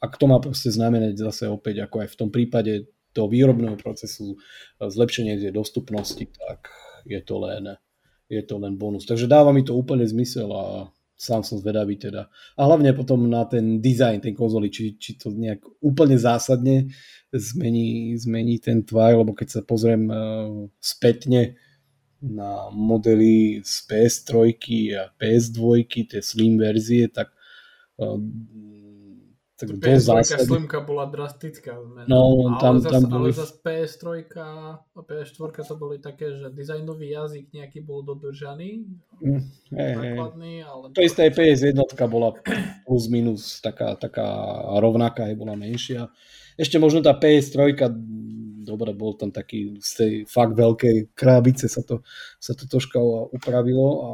ak 0.00 0.16
to 0.16 0.24
má 0.28 0.40
proste 0.40 0.72
znamenať 0.72 1.16
zase 1.20 1.44
opäť, 1.48 1.84
ako 1.84 2.04
aj 2.04 2.08
v 2.12 2.18
tom 2.18 2.28
prípade 2.32 2.88
toho 3.12 3.26
výrobného 3.26 3.76
procesu, 3.78 4.38
zlepšenie 4.78 5.38
tej 5.38 5.52
dostupnosti, 5.54 6.22
tak 6.22 6.70
je 7.06 7.20
to 7.20 7.42
len, 7.42 7.76
je 8.30 8.42
to 8.46 8.56
len 8.58 8.78
bonus. 8.78 9.06
Takže 9.06 9.26
dáva 9.26 9.50
mi 9.50 9.66
to 9.66 9.74
úplne 9.74 10.06
zmysel 10.06 10.50
a 10.50 10.64
sám 11.20 11.44
som 11.44 11.60
zvedavý 11.60 12.00
teda. 12.00 12.32
A 12.56 12.60
hlavne 12.64 12.96
potom 12.96 13.28
na 13.28 13.44
ten 13.44 13.84
design 13.84 14.24
tej 14.24 14.32
konzoly, 14.32 14.72
či, 14.72 14.96
či 14.96 15.20
to 15.20 15.28
nejak 15.28 15.60
úplne 15.84 16.16
zásadne 16.16 16.88
zmení, 17.28 18.16
zmení 18.16 18.56
ten 18.56 18.80
tvar, 18.80 19.20
lebo 19.20 19.36
keď 19.36 19.48
sa 19.48 19.60
pozriem 19.60 20.08
uh, 20.08 20.64
spätne 20.80 21.60
na 22.24 22.72
modely 22.72 23.60
z 23.60 23.74
PS3 23.84 24.32
a 24.96 25.12
PS2, 25.20 25.84
tie 26.08 26.20
slim 26.24 26.56
verzie, 26.56 27.08
tak 27.08 27.32
tak 29.60 29.76
PS3 29.76 30.48
slimka 30.48 30.80
bola 30.80 31.04
drastická 31.04 31.76
zmena. 31.84 32.08
No, 32.08 32.56
tam, 32.56 32.80
ale 32.80 32.88
tam 32.88 33.02
boli... 33.12 33.28
ale 33.28 33.36
zase 33.36 33.60
PS3 33.60 34.04
a 34.40 34.48
PS4 35.04 35.52
to 35.68 35.74
boli 35.76 36.00
také, 36.00 36.32
že 36.32 36.48
dizajnový 36.48 37.12
jazyk 37.12 37.52
nejaký 37.52 37.84
bol 37.84 38.00
dodržaný. 38.00 38.88
Mm, 39.20 39.44
hey, 39.76 39.92
základný, 40.00 40.52
ale... 40.64 40.84
To 40.96 41.00
isté 41.04 41.28
aj 41.28 41.36
PS1 41.36 41.76
bola 42.08 42.32
plus 42.88 43.04
minus 43.12 43.60
taká, 43.60 44.00
taká 44.00 44.24
rovnaká, 44.80 45.28
aj 45.28 45.36
bola 45.36 45.52
menšia. 45.52 46.08
Ešte 46.56 46.80
možno 46.80 47.04
tá 47.04 47.12
PS3, 47.12 47.76
dobre, 48.64 48.96
bol 48.96 49.12
tam 49.16 49.28
taký 49.28 49.76
z 49.80 49.90
tej 49.92 50.12
fakt 50.24 50.56
veľkej 50.56 51.12
krábice 51.12 51.68
sa 51.68 51.84
to, 51.84 52.00
sa 52.40 52.56
to 52.56 52.64
troška 52.64 53.00
upravilo, 53.32 53.86
a, 54.00 54.10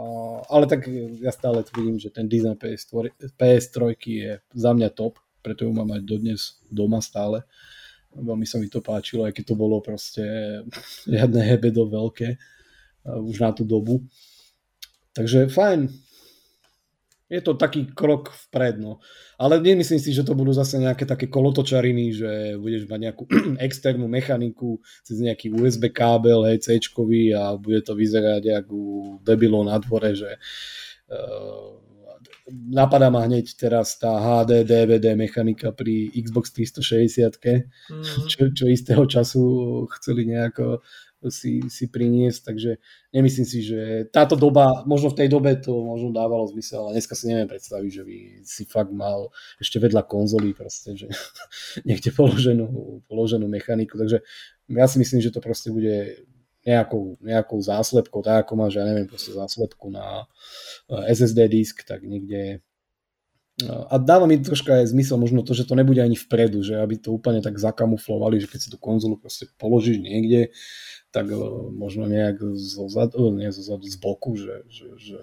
ale 0.50 0.66
tak 0.66 0.86
ja 1.22 1.30
stále 1.30 1.62
tvrdím, 1.62 2.02
že 2.02 2.10
ten 2.10 2.26
dizajn 2.26 2.58
PS3, 2.58 3.14
PS3 3.38 3.78
je 4.02 4.32
za 4.54 4.70
mňa 4.74 4.90
top 4.90 5.22
preto 5.46 5.62
ju 5.62 5.70
mám 5.70 5.94
aj 5.94 6.02
dodnes 6.02 6.58
doma 6.66 6.98
stále. 6.98 7.46
Veľmi 8.10 8.42
sa 8.42 8.58
mi 8.58 8.66
to 8.66 8.82
páčilo, 8.82 9.22
aj 9.22 9.38
keď 9.38 9.54
to 9.54 9.54
bolo 9.54 9.78
proste 9.78 10.26
žiadne 11.06 11.38
hebedo 11.46 11.86
veľké 11.86 12.34
už 13.06 13.38
na 13.38 13.54
tú 13.54 13.62
dobu. 13.62 14.02
Takže 15.14 15.46
fajn. 15.46 15.86
Je 17.26 17.42
to 17.42 17.58
taký 17.58 17.90
krok 17.90 18.30
vpred, 18.30 18.78
no. 18.78 19.02
Ale 19.34 19.58
nemyslím 19.58 19.98
si, 19.98 20.14
že 20.14 20.22
to 20.22 20.38
budú 20.38 20.54
zase 20.54 20.78
nejaké 20.78 21.02
také 21.02 21.26
kolotočariny, 21.26 22.14
že 22.14 22.30
budeš 22.54 22.86
mať 22.86 23.00
nejakú 23.02 23.24
externú 23.66 24.06
mechaniku 24.06 24.78
cez 25.02 25.18
nejaký 25.18 25.50
USB 25.50 25.90
kábel, 25.90 26.46
hej, 26.46 26.62
c 26.62 26.78
a 27.34 27.58
bude 27.58 27.82
to 27.82 27.98
vyzerať 27.98 28.62
ako 28.62 28.76
debilo 29.26 29.66
na 29.66 29.74
dvore, 29.82 30.14
že 30.14 30.38
uh, 31.10 31.86
napadá 32.50 33.10
ma 33.10 33.26
hneď 33.26 33.58
teraz 33.58 33.98
tá 33.98 34.14
HD 34.16 34.62
DVD 34.62 35.18
mechanika 35.18 35.74
pri 35.74 36.14
Xbox 36.14 36.54
360, 36.54 37.42
mm-hmm. 37.42 38.26
čo, 38.30 38.50
čo 38.54 38.64
istého 38.70 39.02
času 39.06 39.42
chceli 39.98 40.30
nejako 40.30 40.82
si, 41.26 41.64
si 41.66 41.90
priniesť, 41.90 42.40
takže 42.52 42.70
nemyslím 43.10 43.46
si, 43.48 43.64
že 43.64 44.06
táto 44.12 44.38
doba, 44.38 44.84
možno 44.86 45.10
v 45.10 45.18
tej 45.24 45.28
dobe 45.32 45.58
to 45.58 45.72
možno 45.72 46.14
dávalo 46.14 46.46
zmysel, 46.46 46.86
ale 46.86 47.00
dneska 47.00 47.18
si 47.18 47.26
neviem 47.26 47.50
predstaviť, 47.50 47.90
že 47.90 48.02
by 48.06 48.16
si 48.46 48.62
fakt 48.68 48.92
mal 48.94 49.32
ešte 49.58 49.82
vedľa 49.82 50.06
konzolí 50.06 50.54
proste, 50.54 50.94
že 50.94 51.08
niekde 51.88 52.14
položenú, 52.14 53.00
položenú 53.10 53.50
mechaniku, 53.50 53.98
takže 53.98 54.22
ja 54.70 54.86
si 54.86 54.96
myslím, 55.02 55.18
že 55.22 55.34
to 55.34 55.40
proste 55.42 55.72
bude 55.72 56.26
nejakou, 56.66 57.14
nejakou 57.22 57.62
záslepkou, 57.62 58.20
tak 58.26 58.44
ako 58.44 58.52
máš, 58.58 58.76
ja 58.76 58.84
neviem, 58.84 59.06
proste 59.06 59.30
záslepku 59.30 59.86
na 59.88 60.26
eh, 60.90 61.14
SSD 61.14 61.46
disk, 61.46 61.86
tak 61.86 62.02
niekde 62.02 62.60
a 63.64 63.96
dáva 63.96 64.28
mi 64.28 64.36
troška 64.36 64.84
aj 64.84 64.92
zmysel 64.92 65.16
možno 65.16 65.40
to, 65.40 65.56
že 65.56 65.64
to 65.64 65.72
nebude 65.72 65.96
ani 65.96 66.12
vpredu, 66.12 66.60
že 66.60 66.76
aby 66.76 67.00
to 67.00 67.16
úplne 67.16 67.40
tak 67.40 67.56
zakamuflovali, 67.56 68.36
že 68.36 68.52
keď 68.52 68.60
si 68.60 68.68
tú 68.68 68.76
konzolu 68.76 69.16
proste 69.16 69.48
položíš 69.56 70.04
niekde, 70.04 70.52
tak 71.16 71.32
e, 71.32 71.36
možno 71.72 72.04
nejak 72.04 72.44
zozadu, 72.60 73.32
nie 73.32 73.48
zozadu, 73.48 73.88
z 73.88 73.96
boku, 73.96 74.36
že... 74.36 74.68
že, 74.68 74.92
že 75.00 75.20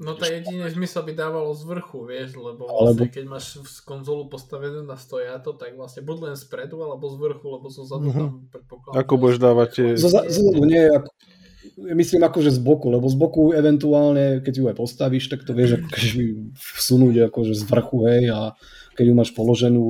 no 0.00 0.16
to 0.16 0.24
jediný 0.24 0.72
zmysel 0.72 1.04
by 1.04 1.12
dávalo 1.12 1.52
z 1.52 1.68
vrchu, 1.68 2.08
vieš, 2.08 2.40
lebo 2.40 2.64
vlastne 2.64 3.12
keď 3.12 3.24
máš 3.28 3.60
konzolu 3.84 4.32
postavenú 4.32 4.80
na 4.88 4.96
stojato, 4.96 5.52
tak 5.52 5.76
vlastne 5.76 6.00
buď 6.00 6.32
len 6.32 6.36
spredu, 6.40 6.80
alebo 6.80 7.12
z 7.12 7.16
vrchu, 7.20 7.46
lebo 7.52 7.66
zozadu 7.68 8.08
uh-huh. 8.08 8.16
tam 8.16 8.30
predpokladám. 8.48 8.96
Ako 9.04 9.12
budeš 9.20 9.38
dávať 9.44 9.68
tie... 9.76 9.88
Zozadu 10.00 10.64
nie, 10.64 10.88
ako, 10.88 11.12
myslím 11.92 12.22
akože 12.24 12.50
z 12.56 12.60
boku, 12.64 12.88
lebo 12.88 13.04
z 13.04 13.16
boku 13.20 13.42
eventuálne, 13.52 14.40
keď 14.40 14.54
ju 14.56 14.64
aj 14.72 14.76
postavíš, 14.80 15.28
tak 15.28 15.44
to 15.44 15.52
vieš 15.52 15.84
akože 15.84 16.20
vsunúť 16.56 17.28
akože 17.28 17.52
z 17.52 17.62
vrchu, 17.68 17.98
hej, 18.08 18.22
a 18.32 18.40
keď 18.94 19.04
ju 19.10 19.14
máš 19.14 19.30
položenú 19.34 19.84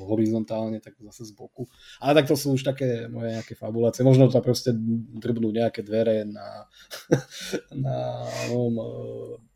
horizontálne, 0.00 0.80
tak 0.80 0.96
zase 1.02 1.28
z 1.28 1.32
boku. 1.36 1.68
Ale 2.00 2.22
tak 2.22 2.30
to 2.32 2.36
sú 2.38 2.56
už 2.56 2.64
také 2.64 3.10
moje 3.10 3.36
nejaké 3.36 3.54
fabulácie. 3.58 4.06
Možno 4.06 4.30
to 4.32 4.40
proste 4.40 4.72
drbnú 5.18 5.52
nejaké 5.52 5.84
dvere 5.84 6.24
na, 6.24 6.64
na, 7.84 8.24
no, 8.48 8.72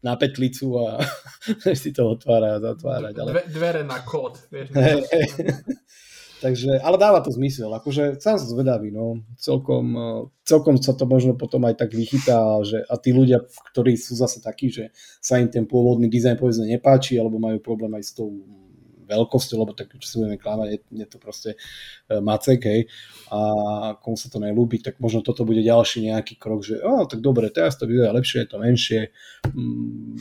na 0.04 0.14
petlicu 0.20 0.76
a 0.78 1.00
si 1.80 1.90
to 1.94 2.18
otvára 2.18 2.59
a 2.59 2.62
zatvárať. 2.62 3.14
Ale... 3.18 3.30
Dve, 3.32 3.42
dvere 3.48 3.82
na 3.86 3.98
kód, 4.04 4.36
vieš. 4.52 4.74
Takže, 6.39 6.78
ale 6.78 6.97
dáva 7.03 7.18
to 7.18 7.34
zmysel, 7.34 7.66
akože 7.74 8.22
sám 8.22 8.39
som 8.39 8.49
zvedavý, 8.55 8.95
no. 8.95 9.26
Celkom, 9.34 9.84
eh, 9.91 10.20
celkom 10.47 10.78
sa 10.78 10.95
to 10.95 11.03
možno 11.03 11.34
potom 11.34 11.66
aj 11.66 11.82
tak 11.82 11.91
vychytá, 11.91 12.62
že 12.62 12.78
a 12.86 12.95
tí 12.95 13.11
ľudia, 13.11 13.43
ktorí 13.74 13.99
sú 13.99 14.14
zase 14.14 14.39
takí, 14.39 14.70
že 14.70 14.95
sa 15.18 15.43
im 15.43 15.51
ten 15.51 15.66
pôvodný 15.66 16.07
dizajn 16.07 16.39
povedzme 16.39 16.70
nepáči, 16.70 17.18
alebo 17.18 17.43
majú 17.43 17.59
problém 17.59 17.91
aj 17.99 18.05
s 18.07 18.12
tou 18.14 18.30
veľkosťou, 19.09 19.57
lebo 19.64 19.72
tak, 19.72 19.97
čo 19.97 20.07
si 20.07 20.14
budeme 20.20 20.36
klamať, 20.36 20.68
je, 20.68 20.78
je 21.01 21.07
to 21.09 21.16
proste 21.16 21.51
uh, 21.57 22.20
macek, 22.20 22.61
hej, 22.68 22.80
a 23.32 23.41
komu 23.97 24.20
sa 24.20 24.28
to 24.28 24.36
nelúbi, 24.36 24.84
tak 24.84 25.01
možno 25.01 25.24
toto 25.24 25.49
bude 25.49 25.64
ďalší 25.64 26.12
nejaký 26.12 26.36
krok, 26.36 26.61
že 26.61 26.76
oh, 26.84 27.09
tak 27.09 27.24
dobre, 27.24 27.49
teraz 27.49 27.80
to 27.80 27.89
vyzerá 27.89 28.12
lepšie, 28.12 28.45
je 28.45 28.49
to 28.53 28.61
menšie, 28.61 29.01
mm, 29.49 30.12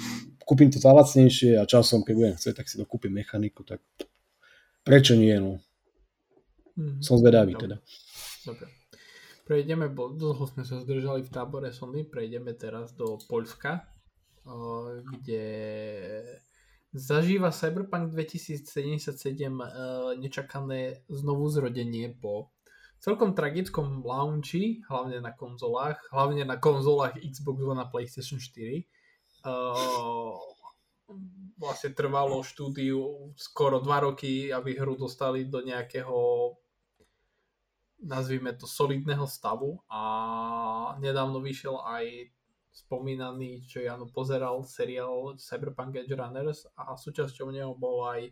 kúpim 0.48 0.72
to 0.72 0.80
za 0.80 0.96
lacnejšie 0.96 1.60
a 1.60 1.68
časom, 1.68 2.08
keď 2.08 2.14
budem 2.16 2.36
chcieť, 2.40 2.56
tak 2.64 2.68
si 2.72 2.80
to 2.80 2.88
mechaniku, 3.12 3.68
tak 3.68 3.84
prečo 4.88 5.20
nie, 5.20 5.36
no. 5.36 5.60
Mm-hmm. 6.78 7.02
Som 7.02 7.18
zvedavý 7.18 7.58
teda. 7.58 7.82
Dobre. 8.46 8.70
Prejdeme, 9.44 9.90
bo 9.90 10.14
dlho 10.14 10.46
sme 10.46 10.62
sa 10.62 10.78
zdržali 10.78 11.26
v 11.26 11.34
tábore 11.34 11.74
Sondy, 11.74 12.06
prejdeme 12.06 12.54
teraz 12.54 12.94
do 12.94 13.18
Poľska, 13.26 13.90
kde 15.08 15.44
zažíva 16.92 17.50
Cyberpunk 17.56 18.12
2077 18.12 19.16
nečakané 20.20 21.04
znovu 21.08 21.48
zrodenie 21.50 22.12
po 22.12 22.52
celkom 23.00 23.38
tragickom 23.38 24.04
launchi, 24.04 24.84
hlavne 24.92 25.24
na 25.24 25.32
konzolách, 25.32 26.02
hlavne 26.12 26.44
na 26.44 26.60
konzolách 26.60 27.16
Xbox 27.22 27.58
One 27.64 27.82
a 27.82 27.88
PlayStation 27.88 28.42
4. 28.44 28.84
vlastne 31.58 31.92
trvalo 31.96 32.44
štúdiu 32.44 33.32
skoro 33.40 33.80
2 33.80 34.08
roky, 34.12 34.52
aby 34.52 34.76
hru 34.76 35.00
dostali 35.00 35.48
do 35.48 35.64
nejakého 35.64 36.16
nazvime 38.04 38.54
to 38.54 38.70
solidného 38.70 39.26
stavu 39.26 39.82
a 39.90 40.02
nedávno 41.02 41.42
vyšiel 41.42 41.82
aj 41.82 42.30
spomínaný, 42.86 43.66
čo 43.66 43.82
Jano 43.82 44.06
pozeral, 44.06 44.62
seriál 44.62 45.34
Cyberpunk 45.42 45.98
Edge 45.98 46.14
Runners 46.14 46.70
a 46.78 46.94
súčasťou 46.94 47.50
neho 47.50 47.74
bol 47.74 48.06
aj 48.06 48.30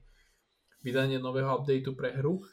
vydanie 0.85 1.17
nového 1.17 1.49
updateu 1.49 1.97
pre 1.97 2.13
hru. 2.13 2.45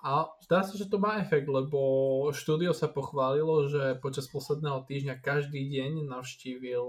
A 0.00 0.30
zdá 0.46 0.64
sa, 0.64 0.78
že 0.78 0.88
to 0.88 0.96
má 0.96 1.20
efekt, 1.20 1.44
lebo 1.44 2.30
štúdio 2.32 2.72
sa 2.72 2.88
pochválilo, 2.88 3.68
že 3.68 4.00
počas 4.00 4.30
posledného 4.32 4.86
týždňa 4.88 5.20
každý 5.20 5.60
deň 5.60 6.08
navštívil 6.08 6.86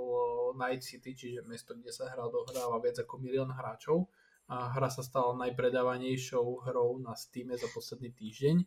Night 0.56 0.86
City, 0.86 1.12
čiže 1.12 1.44
mesto, 1.44 1.76
kde 1.76 1.92
sa 1.92 2.08
hra 2.08 2.32
dohráva 2.32 2.80
viac 2.80 3.04
ako 3.04 3.20
milión 3.20 3.52
hráčov. 3.52 4.08
A 4.48 4.72
hra 4.72 4.88
sa 4.88 5.04
stala 5.04 5.36
najpredávanejšou 5.44 6.70
hrou 6.70 7.04
na 7.04 7.12
Steam 7.20 7.52
za 7.52 7.68
posledný 7.72 8.16
týždeň 8.16 8.64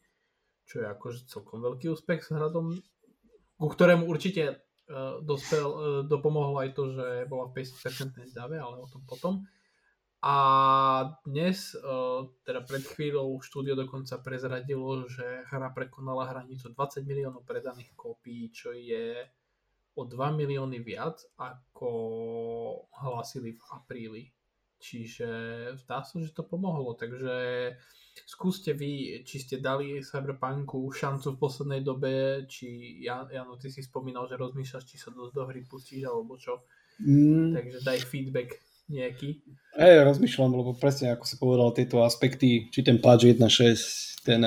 čo 0.64 0.80
je 0.82 0.86
akože 0.88 1.28
celkom 1.28 1.60
veľký 1.60 1.92
úspech 1.92 2.24
s 2.24 2.32
hradom, 2.32 2.74
ku 3.60 3.66
ktorému 3.68 4.08
určite 4.08 4.64
uh, 4.90 5.20
dospel, 5.20 5.66
uh, 5.68 5.78
dopomohlo 6.04 6.60
aj 6.60 6.74
to, 6.74 6.90
že 6.92 7.28
bola 7.28 7.48
v 7.52 7.62
50% 7.62 8.34
dave, 8.34 8.56
ale 8.58 8.80
o 8.80 8.86
tom 8.88 9.04
potom. 9.04 9.44
A 10.24 10.36
dnes, 11.28 11.76
uh, 11.76 12.24
teda 12.48 12.64
pred 12.64 12.80
chvíľou 12.80 13.44
štúdio 13.44 13.76
dokonca 13.76 14.16
prezradilo, 14.24 15.04
že 15.04 15.44
hra 15.52 15.68
prekonala 15.76 16.32
hranicu 16.32 16.72
20 16.72 17.04
miliónov 17.04 17.44
predaných 17.44 17.92
kópií, 17.92 18.48
čo 18.48 18.72
je 18.72 19.20
o 19.94 20.02
2 20.02 20.16
milióny 20.34 20.82
viac, 20.82 21.22
ako 21.38 21.90
hlásili 22.90 23.54
v 23.54 23.62
apríli. 23.70 24.22
Čiže 24.84 25.28
zdá 25.80 26.04
sa, 26.04 26.20
že 26.20 26.36
to 26.36 26.44
pomohlo, 26.44 26.92
takže 26.92 27.32
skúste 28.28 28.76
vy, 28.76 29.24
či 29.24 29.40
ste 29.40 29.56
dali 29.56 30.04
Cyberpunku 30.04 30.92
šancu 30.92 31.34
v 31.34 31.40
poslednej 31.40 31.80
dobe, 31.80 32.44
či 32.44 33.00
Jan, 33.00 33.32
Jano, 33.32 33.56
ty 33.56 33.72
si 33.72 33.80
spomínal, 33.80 34.28
že 34.28 34.36
rozmýšľaš, 34.36 34.84
či 34.84 35.00
sa 35.00 35.08
do, 35.08 35.32
do 35.32 35.48
hry 35.48 35.64
pustíš, 35.64 36.04
alebo 36.04 36.36
čo. 36.36 36.68
Mm. 37.00 37.56
Takže 37.56 37.78
daj 37.80 37.98
feedback 38.04 38.60
nejaký. 38.90 39.40
Hej, 39.74 40.06
rozmýšľam, 40.06 40.54
lebo 40.54 40.70
presne 40.78 41.10
ako 41.10 41.24
si 41.26 41.34
povedal, 41.34 41.74
tieto 41.74 42.06
aspekty, 42.06 42.70
či 42.70 42.80
ten 42.86 43.02
patch 43.02 43.26
1.6, 43.26 44.22
ten, 44.22 44.40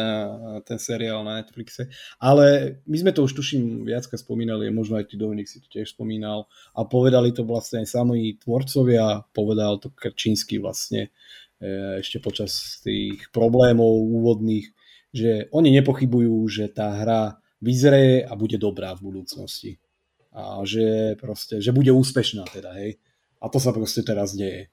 ten 0.63 0.79
seriál 0.79 1.21
na 1.27 1.43
Netflixe. 1.43 1.91
Ale 2.17 2.79
my 2.87 2.95
sme 2.95 3.11
to 3.11 3.27
už 3.27 3.35
tuším 3.35 3.83
viacka 3.83 4.15
spomínali, 4.15 4.71
možno 4.71 4.95
aj 4.95 5.11
ty 5.11 5.19
Dominik 5.19 5.51
si 5.51 5.59
to 5.59 5.67
tiež 5.67 5.93
spomínal 5.93 6.47
a 6.71 6.87
povedali 6.87 7.35
to 7.35 7.43
vlastne 7.43 7.83
aj 7.83 7.91
sami 7.91 8.39
tvorcovia, 8.39 9.27
povedal 9.35 9.83
to 9.83 9.91
Krčínsky 9.91 10.63
vlastne 10.63 11.11
E, 11.57 11.99
ešte 12.05 12.21
počas 12.21 12.81
tých 12.85 13.33
problémov 13.33 13.89
úvodných, 13.89 14.69
že 15.09 15.49
oni 15.49 15.73
nepochybujú, 15.81 16.45
že 16.45 16.69
tá 16.69 17.01
hra 17.01 17.41
vyzrie 17.57 18.21
a 18.21 18.37
bude 18.37 18.61
dobrá 18.61 18.93
v 18.93 19.09
budúcnosti. 19.09 19.81
A 20.29 20.61
že 20.61 21.17
proste, 21.17 21.57
že 21.57 21.73
bude 21.73 21.89
úspešná 21.89 22.45
teda, 22.53 22.77
hej. 22.77 23.01
A 23.41 23.45
to 23.49 23.57
sa 23.61 23.71
proste 23.71 24.01
teraz 24.01 24.33
deje. 24.33 24.69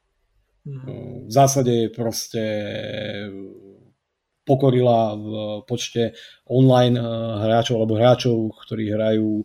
Mm. 0.64 1.28
V 1.28 1.32
zásade 1.32 1.92
proste 1.92 2.42
pokorila 4.44 5.16
v 5.16 5.26
počte 5.64 6.12
online 6.48 7.00
e, 7.00 7.04
hráčov 7.48 7.80
alebo 7.80 7.96
hráčov, 7.96 8.36
ktorí 8.64 8.92
hrajú 8.92 9.44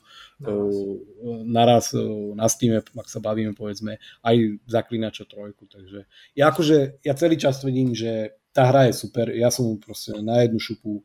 naraz 1.43 1.91
na 2.35 2.47
Steam, 2.47 2.79
ak 2.79 3.07
sa 3.11 3.19
bavíme 3.19 3.51
povedzme, 3.51 3.99
aj 4.23 4.35
Zaklinačo 4.63 5.27
trojku, 5.27 5.67
takže 5.67 6.07
ja 6.31 6.47
akože, 6.47 7.03
ja 7.03 7.13
celý 7.19 7.35
čas 7.35 7.59
tvrdím, 7.59 7.91
že 7.91 8.39
tá 8.55 8.71
hra 8.71 8.87
je 8.87 8.93
super, 8.95 9.27
ja 9.35 9.51
som 9.51 9.75
proste 9.83 10.15
na 10.23 10.47
jednu 10.47 10.63
šupu 10.63 11.03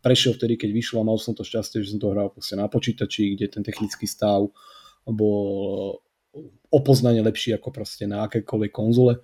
prešiel 0.00 0.32
vtedy, 0.38 0.56
keď 0.56 0.70
vyšlo 0.72 1.04
a 1.04 1.08
mal 1.12 1.20
som 1.20 1.36
to 1.36 1.44
šťastie, 1.44 1.84
že 1.84 1.92
som 1.92 2.00
to 2.00 2.08
hral 2.08 2.32
proste 2.32 2.56
na 2.56 2.72
počítači, 2.72 3.36
kde 3.36 3.52
ten 3.52 3.62
technický 3.66 4.08
stav 4.08 4.48
bol 5.04 6.00
opoznanie 6.70 7.22
lepší 7.22 7.54
ako 7.58 7.74
proste 7.74 8.06
na 8.06 8.26
akékoľvek 8.26 8.72
konzole, 8.72 9.18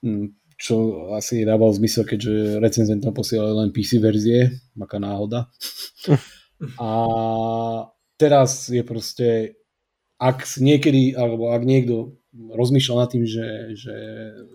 hm, 0.00 0.32
čo 0.56 1.08
asi 1.18 1.42
dával 1.42 1.74
zmysel, 1.74 2.06
keďže 2.06 2.62
recenzent 2.62 3.02
tam 3.02 3.12
posielali 3.12 3.66
len 3.66 3.70
PC 3.74 3.98
verzie, 3.98 4.62
aká 4.78 5.02
náhoda. 5.02 5.50
A 6.78 6.90
teraz 8.14 8.70
je 8.70 8.82
proste, 8.86 9.58
ak 10.22 10.46
niekedy, 10.62 11.18
alebo 11.18 11.50
ak 11.50 11.66
niekto 11.66 12.22
rozmýšľa 12.32 12.96
nad 12.96 13.10
tým, 13.10 13.24
že, 13.28 13.76
že 13.76 13.94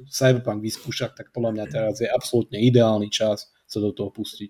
Cyberpunk 0.09 0.63
vyskúša, 0.63 1.13
tak 1.13 1.29
podľa 1.29 1.51
mňa 1.53 1.65
teraz 1.69 2.01
je 2.01 2.09
absolútne 2.09 2.57
ideálny 2.57 3.11
čas 3.13 3.53
sa 3.67 3.77
do 3.77 3.93
toho 3.93 4.09
pustiť. 4.09 4.49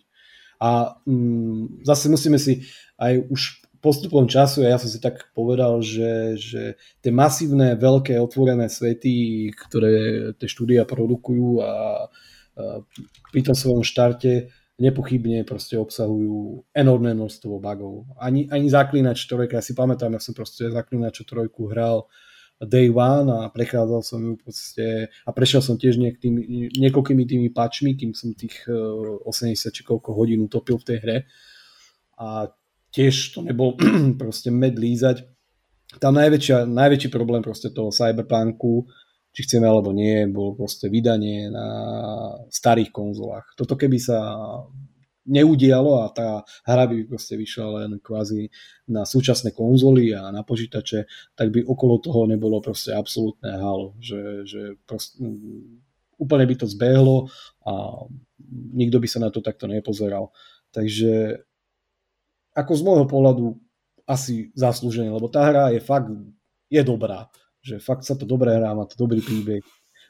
A 0.63 0.95
mm, 1.05 1.83
zase 1.85 2.07
musíme 2.09 2.39
si 2.39 2.65
aj 2.97 3.29
už 3.29 3.66
postupom 3.79 4.27
času, 4.27 4.65
ja 4.65 4.77
som 4.81 4.89
si 4.89 4.99
tak 5.01 5.29
povedal, 5.33 5.81
že, 5.81 6.37
že 6.37 6.61
tie 7.01 7.11
masívne, 7.13 7.77
veľké, 7.77 8.17
otvorené 8.19 8.67
svety, 8.67 9.49
ktoré 9.53 9.93
tie 10.35 10.47
štúdia 10.49 10.83
produkujú 10.83 11.61
a, 11.61 11.65
a 11.65 11.73
pri 13.31 13.41
tom 13.45 13.55
svojom 13.55 13.85
štarte 13.85 14.49
nepochybne 14.77 15.41
proste 15.41 15.73
obsahujú 15.77 16.69
enormné 16.69 17.17
množstvo 17.17 17.57
bugov. 17.57 18.05
Ani, 18.21 18.45
ani 18.53 18.69
Zaklinač 18.69 19.25
trojka, 19.25 19.57
ja 19.57 19.65
si 19.65 19.73
pamätám, 19.73 20.13
ja 20.13 20.21
som 20.21 20.37
proste 20.37 20.69
Zaklinač 20.69 21.25
trojku 21.25 21.73
hral 21.73 22.05
day 22.61 22.89
one 22.89 23.29
a 23.29 23.49
prechádzal 23.53 24.01
som 24.01 24.21
ju 24.21 24.33
proste 24.37 25.13
a 25.25 25.29
prešiel 25.29 25.61
som 25.61 25.77
tiež 25.77 26.01
tými, 26.17 26.73
niekoľkými 26.73 27.23
tými 27.25 27.49
patchmi, 27.53 27.93
kým 27.93 28.17
som 28.17 28.33
tých 28.33 28.65
80 28.65 29.25
e, 29.29 29.69
či 29.69 29.81
koľko 29.85 30.09
hodín 30.17 30.41
utopil 30.41 30.81
v 30.81 30.87
tej 30.89 30.97
hre 31.05 31.17
a 32.17 32.49
tiež 32.97 33.37
to 33.37 33.45
nebol 33.45 33.77
proste 34.21 34.49
med 34.49 34.73
lízať. 34.81 35.21
Tam 36.01 36.17
najväčšia, 36.17 36.65
najväčší 36.65 37.13
problém 37.13 37.45
proste 37.45 37.69
toho 37.69 37.93
cyberpunku, 37.93 38.89
či 39.31 39.45
chceme 39.45 39.69
alebo 39.69 39.93
nie, 39.93 40.25
bolo 40.25 40.57
proste 40.57 40.89
vydanie 40.89 41.53
na 41.53 41.67
starých 42.49 42.89
konzolách. 42.89 43.53
Toto 43.53 43.77
keby 43.77 44.01
sa 44.01 44.17
neudialo 45.27 46.01
a 46.01 46.05
tá 46.09 46.41
hra 46.65 46.87
by 46.87 47.05
proste 47.05 47.35
vyšla 47.35 47.83
len 47.83 47.91
kvázi 47.99 48.47
na 48.89 49.03
súčasné 49.03 49.51
konzoly 49.51 50.15
a 50.15 50.31
na 50.31 50.41
počítače, 50.41 51.05
tak 51.35 51.51
by 51.51 51.67
okolo 51.67 51.99
toho 51.99 52.25
nebolo 52.25 52.63
proste 52.63 52.95
absolútne 52.95 53.51
halo, 53.59 53.93
že, 53.99 54.47
že 54.47 54.61
proste, 54.87 55.19
úplne 56.17 56.47
by 56.47 56.55
to 56.57 56.65
zbehlo 56.65 57.27
a 57.67 58.07
nikto 58.73 58.97
by 58.97 59.07
sa 59.07 59.19
na 59.21 59.29
to 59.29 59.43
takto 59.43 59.67
nepozeral. 59.67 60.31
Takže 60.71 61.43
ako 62.57 62.71
z 62.73 62.81
môjho 62.81 63.05
pohľadu 63.05 63.45
asi 64.09 64.49
zaslúženie, 64.57 65.13
lebo 65.13 65.29
tá 65.29 65.45
hra 65.45 65.69
je 65.69 65.81
fakt, 65.83 66.09
je 66.73 66.81
dobrá, 66.81 67.29
že 67.61 67.77
fakt 67.77 68.01
sa 68.01 68.17
to 68.17 68.25
dobre 68.25 68.49
hrá, 68.49 68.73
má 68.73 68.89
to 68.89 68.97
dobrý 68.97 69.21
príbeh, 69.21 69.61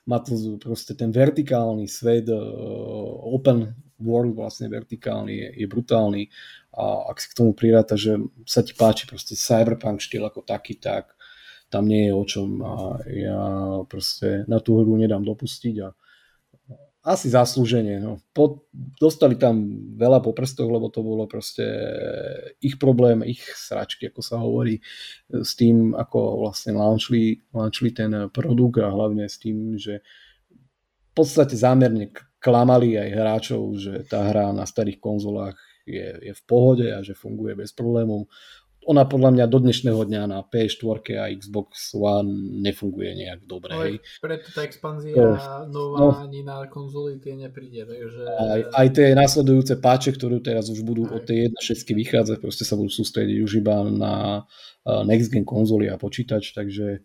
má 0.07 0.23
to 0.23 0.55
proste 0.55 0.95
ten 0.95 1.11
vertikálny 1.11 1.91
svet, 1.91 2.31
uh, 2.31 2.39
open 3.35 3.75
world 3.99 4.37
vlastne 4.37 4.71
vertikálny, 4.71 5.33
je, 5.33 5.49
je 5.65 5.67
brutálny 5.67 6.29
a 6.77 7.09
ak 7.11 7.17
si 7.19 7.27
k 7.33 7.37
tomu 7.37 7.51
priráta, 7.57 7.97
že 7.97 8.15
sa 8.45 8.61
ti 8.61 8.71
páči 8.77 9.09
proste 9.09 9.33
cyberpunk 9.33 9.99
štýl 9.99 10.23
ako 10.23 10.45
taký, 10.45 10.77
tak 10.77 11.17
tam 11.67 11.89
nie 11.89 12.07
je 12.07 12.13
o 12.15 12.23
čom 12.23 12.49
a 12.63 12.73
ja 13.11 13.43
proste 13.91 14.47
na 14.47 14.63
tú 14.63 14.79
hru 14.79 14.95
nedám 14.95 15.25
dopustiť 15.25 15.75
a 15.83 15.91
asi 17.07 17.31
zaslúženie. 17.31 18.03
No. 18.03 18.19
Po, 18.35 18.67
dostali 18.99 19.39
tam 19.39 19.63
veľa 19.95 20.19
po 20.19 20.35
prstoch, 20.35 20.67
lebo 20.67 20.91
to 20.91 20.99
bolo 20.99 21.23
proste 21.23 21.63
ich 22.59 22.75
problém, 22.75 23.23
ich 23.23 23.39
sračky, 23.55 24.11
ako 24.11 24.19
sa 24.19 24.43
hovorí, 24.43 24.83
s 25.31 25.55
tým, 25.55 25.95
ako 25.95 26.43
vlastne 26.43 26.75
launchli, 26.75 27.47
launchli 27.55 27.95
ten 27.95 28.11
produkt 28.27 28.83
a 28.83 28.91
hlavne 28.91 29.23
s 29.23 29.39
tým, 29.39 29.79
že 29.79 30.03
v 30.03 31.11
podstate 31.15 31.55
zámerne 31.55 32.11
klamali 32.43 32.99
aj 32.99 33.09
hráčov, 33.15 33.63
že 33.79 34.03
tá 34.03 34.27
hra 34.27 34.51
na 34.51 34.67
starých 34.67 34.99
konzolách 34.99 35.57
je, 35.87 36.11
je 36.19 36.33
v 36.35 36.43
pohode 36.43 36.91
a 36.91 36.99
že 36.99 37.15
funguje 37.15 37.55
bez 37.55 37.71
problémov 37.71 38.27
ona 38.87 39.03
podľa 39.03 39.35
mňa 39.35 39.45
do 39.51 39.59
dnešného 39.59 40.01
dňa 40.07 40.21
na 40.31 40.39
PS4 40.47 41.19
a 41.19 41.27
Xbox 41.35 41.91
One 41.91 42.63
nefunguje 42.63 43.19
nejak 43.19 43.43
dobre. 43.43 43.75
Ale 43.75 43.99
preto 44.23 44.47
tá 44.55 44.63
expanzia 44.63 45.11
no, 45.11 45.35
nová 45.67 45.97
no, 45.99 46.07
ani 46.23 46.47
na 46.47 46.63
konzoli 46.71 47.19
tie 47.19 47.35
nepríde. 47.35 47.83
Takže... 47.83 48.21
Aj, 48.23 48.61
aj 48.79 48.87
tie 48.95 49.11
následujúce 49.11 49.75
páče, 49.83 50.15
ktoré 50.15 50.39
teraz 50.39 50.71
už 50.71 50.87
budú 50.87 51.03
aj. 51.11 51.19
od 51.19 51.23
tej 51.27 51.37
1.6 51.51 51.83
vychádzať, 51.83 52.37
proste 52.39 52.63
sa 52.63 52.79
budú 52.79 52.87
sústrediť 52.87 53.37
už 53.43 53.51
iba 53.59 53.83
na 53.91 54.13
next 55.03 55.35
gen 55.35 55.43
konzoly 55.43 55.91
a 55.91 55.99
počítač, 55.99 56.55
takže 56.55 56.87
e, 56.95 56.99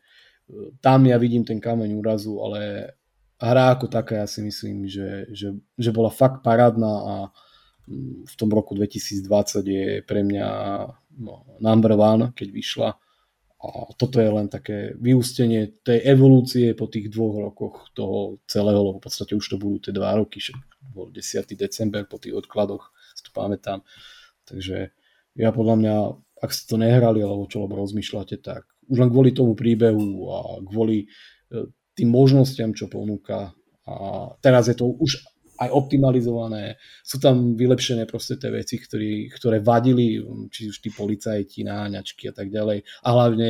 tam 0.78 1.02
ja 1.10 1.18
vidím 1.18 1.42
ten 1.42 1.58
kameň 1.58 1.98
úrazu, 1.98 2.38
ale 2.38 2.94
hra 3.42 3.74
ako 3.74 3.90
taká 3.90 4.22
ja 4.22 4.26
si 4.30 4.38
myslím, 4.46 4.86
že, 4.86 5.26
že, 5.34 5.58
že 5.74 5.90
bola 5.90 6.14
fakt 6.14 6.46
parádna 6.46 6.92
a 6.94 7.14
v 8.26 8.34
tom 8.38 8.50
roku 8.54 8.78
2020 8.78 9.26
je 9.66 9.88
pre 10.06 10.22
mňa 10.22 10.48
no, 11.18 11.46
number 11.58 11.98
one, 11.98 12.30
keď 12.32 12.48
vyšla. 12.54 12.90
A 13.62 13.94
toto 13.94 14.18
je 14.18 14.26
len 14.26 14.50
také 14.50 14.90
vyústenie 14.98 15.70
tej 15.86 16.02
evolúcie 16.02 16.74
po 16.74 16.90
tých 16.90 17.06
dvoch 17.14 17.38
rokoch 17.46 17.94
toho 17.94 18.42
celého, 18.50 18.82
lebo 18.82 18.98
v 18.98 19.04
podstate 19.06 19.38
už 19.38 19.54
to 19.54 19.56
budú 19.58 19.78
tie 19.78 19.94
dva 19.94 20.18
roky, 20.18 20.42
že 20.42 20.50
bol 20.82 21.14
10. 21.14 21.46
december 21.54 22.02
po 22.10 22.18
tých 22.18 22.34
odkladoch, 22.34 22.90
si 23.14 23.22
to 23.22 23.30
pamätám. 23.30 23.86
Takže 24.50 24.90
ja 25.38 25.54
podľa 25.54 25.76
mňa, 25.78 25.94
ak 26.42 26.50
ste 26.50 26.74
to 26.74 26.76
nehrali, 26.76 27.22
alebo 27.22 27.46
čo 27.46 27.62
lebo 27.62 27.78
rozmýšľate, 27.78 28.42
tak 28.42 28.66
už 28.90 28.98
len 28.98 29.10
kvôli 29.14 29.30
tomu 29.30 29.54
príbehu 29.54 30.26
a 30.26 30.38
kvôli 30.66 31.06
e, 31.06 31.70
tým 31.94 32.10
možnostiam, 32.10 32.74
čo 32.74 32.90
ponúka. 32.90 33.54
A 33.86 33.94
teraz 34.42 34.66
je 34.66 34.74
to 34.74 34.90
už 34.90 35.22
aj 35.62 35.70
optimalizované, 35.70 36.76
sú 37.06 37.22
tam 37.22 37.54
vylepšené 37.54 38.04
proste 38.10 38.34
tie 38.36 38.50
veci, 38.50 38.82
ktorý, 38.82 39.30
ktoré 39.30 39.62
vadili, 39.62 40.18
či 40.50 40.68
už 40.68 40.82
tí 40.82 40.90
policajti, 40.90 41.62
náňačky 41.62 42.30
a 42.30 42.34
tak 42.34 42.50
ďalej. 42.50 42.82
A 43.02 43.08
hlavne 43.14 43.48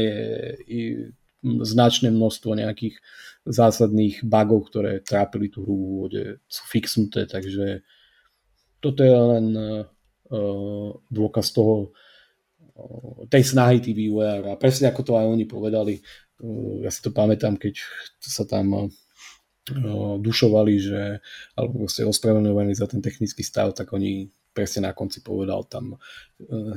je 0.68 1.12
značné 1.42 2.14
množstvo 2.14 2.54
nejakých 2.54 3.02
zásadných 3.42 4.22
bugov, 4.22 4.70
ktoré 4.70 5.02
trápili 5.02 5.50
tú 5.50 5.66
hru 5.66 5.74
v 5.74 5.82
úvode, 5.82 6.22
sú 6.46 6.62
fixnuté, 6.70 7.26
takže 7.26 7.82
toto 8.78 9.02
je 9.02 9.14
len 9.14 9.46
uh, 9.54 10.90
dôkaz 11.10 11.50
toho, 11.50 11.90
uh, 12.78 13.26
tej 13.26 13.42
snahy 13.42 13.82
tých 13.82 13.98
vývojár 13.98 14.54
a 14.54 14.58
presne 14.58 14.90
ako 14.90 15.02
to 15.02 15.12
aj 15.18 15.26
oni 15.26 15.44
povedali, 15.50 15.98
uh, 15.98 16.86
ja 16.86 16.90
si 16.94 17.02
to 17.02 17.10
pamätám, 17.10 17.58
keď 17.58 17.82
sa 18.22 18.46
tam 18.46 18.94
dušovali, 20.18 20.74
že, 20.82 21.02
alebo 21.54 21.86
ste 21.86 22.02
ospravedlňovaní 22.02 22.74
za 22.74 22.90
ten 22.90 22.98
technický 22.98 23.46
stav, 23.46 23.70
tak 23.78 23.94
oni 23.94 24.26
presne 24.50 24.90
na 24.90 24.92
konci 24.92 25.22
povedal 25.22 25.64
tam 25.70 25.96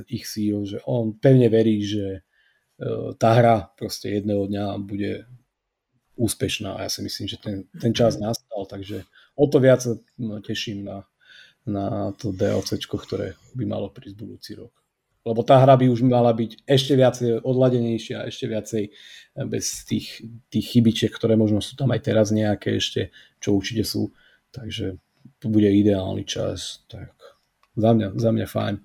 ich 0.08 0.30
CEO, 0.30 0.64
že 0.70 0.80
on 0.86 1.18
pevne 1.18 1.50
verí, 1.50 1.82
že 1.82 2.22
tá 3.18 3.30
hra 3.36 3.74
proste 3.74 4.22
jedného 4.22 4.46
dňa 4.46 4.66
bude 4.86 5.26
úspešná. 6.16 6.78
A 6.78 6.88
ja 6.88 6.90
si 6.92 7.02
myslím, 7.04 7.26
že 7.28 7.42
ten, 7.42 7.68
ten 7.82 7.92
čas 7.92 8.22
nastal, 8.22 8.70
takže 8.70 9.04
o 9.36 9.50
to 9.50 9.58
viac 9.60 9.84
no, 10.22 10.40
teším 10.40 10.86
na, 10.86 10.98
na 11.66 12.14
to 12.16 12.32
DLCčko, 12.32 13.02
ktoré 13.02 13.34
by 13.58 13.66
malo 13.66 13.90
prísť 13.90 14.16
budúci 14.16 14.54
rok 14.56 14.85
lebo 15.26 15.42
tá 15.42 15.58
hra 15.58 15.74
by 15.74 15.90
už 15.90 16.06
mala 16.06 16.30
byť 16.32 16.70
ešte 16.70 16.94
viacej 16.94 17.42
odladenejšia, 17.42 18.30
ešte 18.30 18.46
viacej 18.46 18.84
eh, 18.86 19.46
bez 19.50 19.84
tých, 19.90 20.22
tých 20.54 20.66
chybičiek, 20.70 21.10
ktoré 21.10 21.34
možno 21.34 21.60
sú 21.60 21.74
tam 21.74 21.90
aj 21.92 22.02
teraz 22.06 22.30
nejaké 22.30 22.78
ešte, 22.78 23.10
čo 23.42 23.58
určite 23.58 23.82
sú. 23.82 24.14
Takže 24.54 25.02
to 25.42 25.48
bude 25.50 25.68
ideálny 25.68 26.24
čas. 26.24 26.86
Tak 26.88 27.12
za 27.76 27.92
mňa, 27.92 28.08
za 28.16 28.30
mňa 28.32 28.48
fajn. 28.48 28.76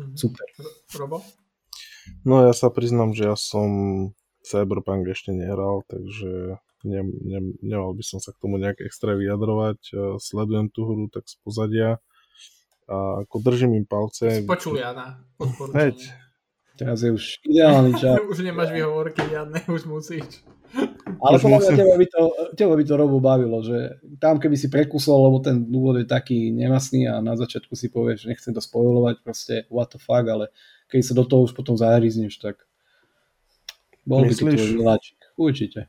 Mhm. 0.00 0.14
Super. 0.16 0.46
Robo? 0.96 1.20
No 2.24 2.42
ja 2.46 2.54
sa 2.56 2.72
priznám, 2.72 3.12
že 3.12 3.28
ja 3.28 3.36
som 3.36 3.68
Cyberpunk 4.46 5.10
ešte 5.10 5.34
nehral, 5.34 5.82
takže 5.90 6.62
ne, 6.86 7.00
ne, 7.02 7.40
nemal 7.58 7.90
by 7.98 8.04
som 8.06 8.22
sa 8.22 8.30
k 8.30 8.38
tomu 8.38 8.62
nejak 8.62 8.78
extra 8.78 9.18
vyjadrovať. 9.18 9.90
Sledujem 10.22 10.70
tú 10.70 10.86
hru 10.86 11.10
tak 11.10 11.26
z 11.26 11.34
pozadia 11.42 11.98
a 12.88 13.26
ako 13.26 13.36
držím 13.42 13.74
im 13.74 13.86
palce. 13.86 14.42
Počul 14.46 14.78
Jana, 14.78 15.18
Heď. 15.74 16.10
Teraz 16.76 17.00
je 17.02 17.10
už 17.12 17.40
ideálny 17.48 17.96
čas. 18.00 18.20
už 18.30 18.44
nemáš 18.44 18.70
výhovorky, 18.70 19.22
Jane, 19.32 19.64
už 19.66 19.88
musíš. 19.88 20.44
Ale 21.22 21.40
podľa 21.40 21.58
mňa 21.62 21.72
teba 21.72 21.94
by, 21.96 22.06
to, 22.10 22.22
teba 22.52 22.74
by 22.76 22.84
to 22.84 22.94
Robo 23.00 23.18
bavilo, 23.22 23.64
že 23.64 23.96
tam 24.20 24.36
keby 24.36 24.60
si 24.60 24.68
prekusol, 24.68 25.30
lebo 25.30 25.40
ten 25.40 25.64
dôvod 25.64 26.04
je 26.04 26.06
taký 26.06 26.52
nemasný 26.52 27.08
a 27.08 27.24
na 27.24 27.32
začiatku 27.32 27.72
si 27.72 27.88
povieš, 27.88 28.26
že 28.26 28.30
nechcem 28.34 28.52
to 28.52 28.60
spojovať, 28.60 29.24
proste 29.24 29.64
what 29.72 29.88
the 29.88 29.96
fuck, 29.96 30.26
ale 30.28 30.52
keď 30.92 31.00
sa 31.00 31.14
do 31.16 31.24
toho 31.24 31.48
už 31.48 31.56
potom 31.56 31.80
zahryzneš, 31.80 32.36
tak 32.42 32.60
bol 34.04 34.26
Myslíš? 34.26 34.28
by 34.28 34.34
to 34.36 34.44
tvoj 34.52 34.70
miláčik. 34.76 35.18
Určite. 35.40 35.80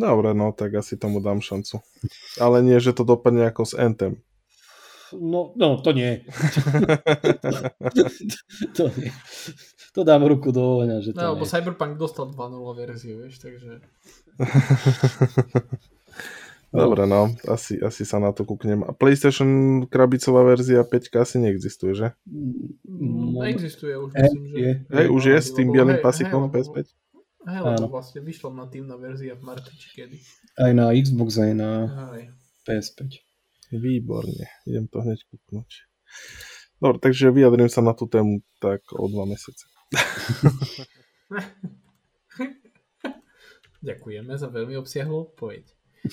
Dobre, 0.00 0.32
no 0.32 0.56
tak 0.56 0.72
asi 0.80 0.96
tomu 0.96 1.20
dám 1.20 1.44
šancu. 1.44 1.84
Ale 2.40 2.64
nie, 2.64 2.80
že 2.80 2.96
to 2.96 3.04
dopadne 3.04 3.44
ako 3.50 3.68
s 3.68 3.74
Anthem. 3.76 4.24
No, 5.12 5.52
no 5.56 5.82
to 5.82 5.92
nie. 5.92 6.20
to, 8.76 8.84
nie. 8.94 9.10
To 9.94 10.04
dám 10.06 10.22
ruku 10.22 10.54
do 10.54 10.82
ohňa, 10.82 11.02
že 11.02 11.10
to 11.10 11.18
no, 11.18 11.34
lebo. 11.34 11.46
Cyberpunk 11.46 11.98
dostal 11.98 12.30
2.0 12.30 12.78
verziu, 12.78 13.18
vieš, 13.18 13.42
takže... 13.42 13.82
Dobre, 16.70 17.02
no, 17.02 17.34
asi, 17.50 17.82
asi 17.82 18.06
sa 18.06 18.22
na 18.22 18.30
to 18.30 18.46
kúknem. 18.46 18.86
A 18.86 18.94
PlayStation 18.94 19.82
krabicová 19.90 20.46
verzia 20.46 20.86
5 20.86 21.10
asi 21.18 21.42
neexistuje, 21.42 21.98
že? 21.98 22.14
Mm, 22.30 23.34
no, 23.34 23.42
existuje 23.42 23.98
už, 23.98 24.14
myslím, 24.14 24.44
že... 24.46 24.86
Hej, 24.86 25.06
už 25.10 25.22
je 25.34 25.38
s 25.42 25.50
tým 25.50 25.74
bielým 25.74 25.98
pasikom 25.98 26.46
PS5? 26.46 26.86
Hej, 27.50 27.60
lebo 27.66 27.90
vlastne 27.90 28.22
vyšla 28.22 28.54
na 28.54 28.70
tým 28.70 28.86
verzia 29.00 29.34
v 29.34 29.42
marci, 29.42 29.74
či 29.74 29.88
kedy. 29.98 30.22
Aj 30.62 30.70
na 30.70 30.94
Xbox, 30.94 31.42
aj 31.42 31.58
na 31.58 31.90
PS5. 32.62 33.29
Výborne. 33.70 34.50
Idem 34.66 34.86
to 34.90 35.00
hneď 35.02 35.22
kúknúť. 35.30 35.86
Dobre, 36.80 36.98
takže 36.98 37.30
vyjadrím 37.30 37.68
sa 37.70 37.84
na 37.84 37.94
tú 37.94 38.10
tému 38.10 38.42
tak 38.58 38.82
o 38.96 39.06
dva 39.06 39.24
mesiace. 39.28 39.68
Ďakujeme 43.80 44.36
za 44.36 44.48
veľmi 44.52 44.76
obsiahlu 44.76 45.32
odpoveď. 45.32 45.64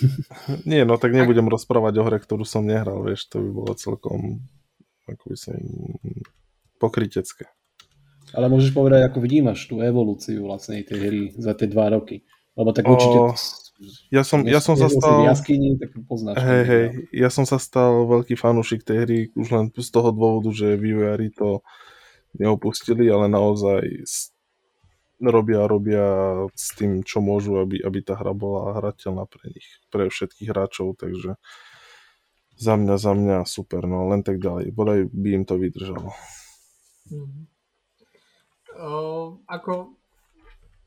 Nie, 0.70 0.84
no 0.84 1.00
tak 1.00 1.16
nebudem 1.16 1.48
Ak... 1.48 1.54
rozprávať 1.60 1.94
o 2.00 2.04
hre, 2.08 2.20
ktorú 2.20 2.44
som 2.44 2.68
nehral, 2.68 3.04
vieš, 3.04 3.32
to 3.32 3.40
by 3.40 3.50
bolo 3.52 3.72
celkom 3.76 4.44
ako 5.08 5.24
by 5.32 5.38
som 5.40 5.56
pokrytecké. 6.78 7.48
Ale 8.36 8.52
môžeš 8.52 8.76
povedať, 8.76 9.08
ako 9.08 9.24
vnímaš 9.24 9.72
tú 9.72 9.80
evolúciu 9.80 10.52
vlastnej 10.52 10.84
tej 10.84 11.00
hry 11.00 11.22
za 11.40 11.56
tie 11.56 11.72
dva 11.72 11.88
roky. 11.96 12.28
Lebo 12.60 12.76
tak 12.76 12.92
určite 12.92 13.20
o... 13.24 13.32
Ja 14.10 14.26
som, 14.26 14.42
ja 14.42 14.58
som 14.58 14.74
sa 14.74 14.90
stal... 14.90 15.30
Jaskyni, 15.30 15.78
tak 15.78 15.94
poznáš. 16.10 16.42
Hej, 16.42 16.64
hej, 16.66 16.86
ja 17.14 17.30
som 17.30 17.46
sa 17.46 17.62
stal 17.62 18.10
veľký 18.10 18.34
fanúšik 18.34 18.82
tej 18.82 18.98
hry 19.06 19.20
už 19.38 19.48
len 19.54 19.66
z 19.70 19.90
toho 19.94 20.10
dôvodu, 20.10 20.50
že 20.50 20.82
vývojári 20.82 21.30
to 21.30 21.62
neopustili, 22.34 23.06
ale 23.06 23.30
naozaj 23.30 23.86
robia, 25.22 25.70
robia 25.70 26.06
s 26.58 26.74
tým, 26.74 27.06
čo 27.06 27.22
môžu, 27.22 27.62
aby, 27.62 27.78
aby 27.82 28.00
tá 28.02 28.18
hra 28.18 28.34
bola 28.34 28.82
hrateľná 28.82 29.30
pre 29.30 29.54
nich, 29.54 29.68
pre 29.94 30.10
všetkých 30.10 30.50
hráčov, 30.50 30.98
takže 30.98 31.38
za 32.58 32.74
mňa, 32.74 32.96
za 32.98 33.14
mňa 33.14 33.38
super, 33.46 33.86
no 33.86 34.10
len 34.10 34.26
tak 34.26 34.42
ďalej. 34.42 34.74
Bodaj 34.74 35.06
by 35.14 35.30
im 35.38 35.46
to 35.46 35.62
vydržalo. 35.62 36.10
Mm-hmm. 37.14 37.44
Uh, 38.78 39.38
ako, 39.50 39.98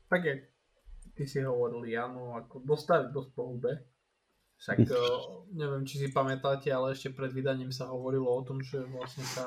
tak 0.07 0.23
jak 0.23 0.50
ty 1.21 1.29
si 1.29 1.45
hovoril, 1.45 1.85
áno, 2.01 2.33
ako 2.33 2.65
dostali 2.65 3.13
dosť 3.13 3.29
po 3.37 3.53
hube. 3.53 3.77
Však 4.57 4.89
uh, 4.89 5.45
neviem, 5.61 5.85
či 5.85 6.01
si 6.01 6.07
pamätáte, 6.09 6.73
ale 6.73 6.97
ešte 6.97 7.13
pred 7.13 7.29
vydaním 7.29 7.69
sa 7.69 7.93
hovorilo 7.93 8.25
o 8.25 8.41
tom, 8.41 8.57
že 8.65 8.81
vlastne 8.89 9.21
sa, 9.29 9.45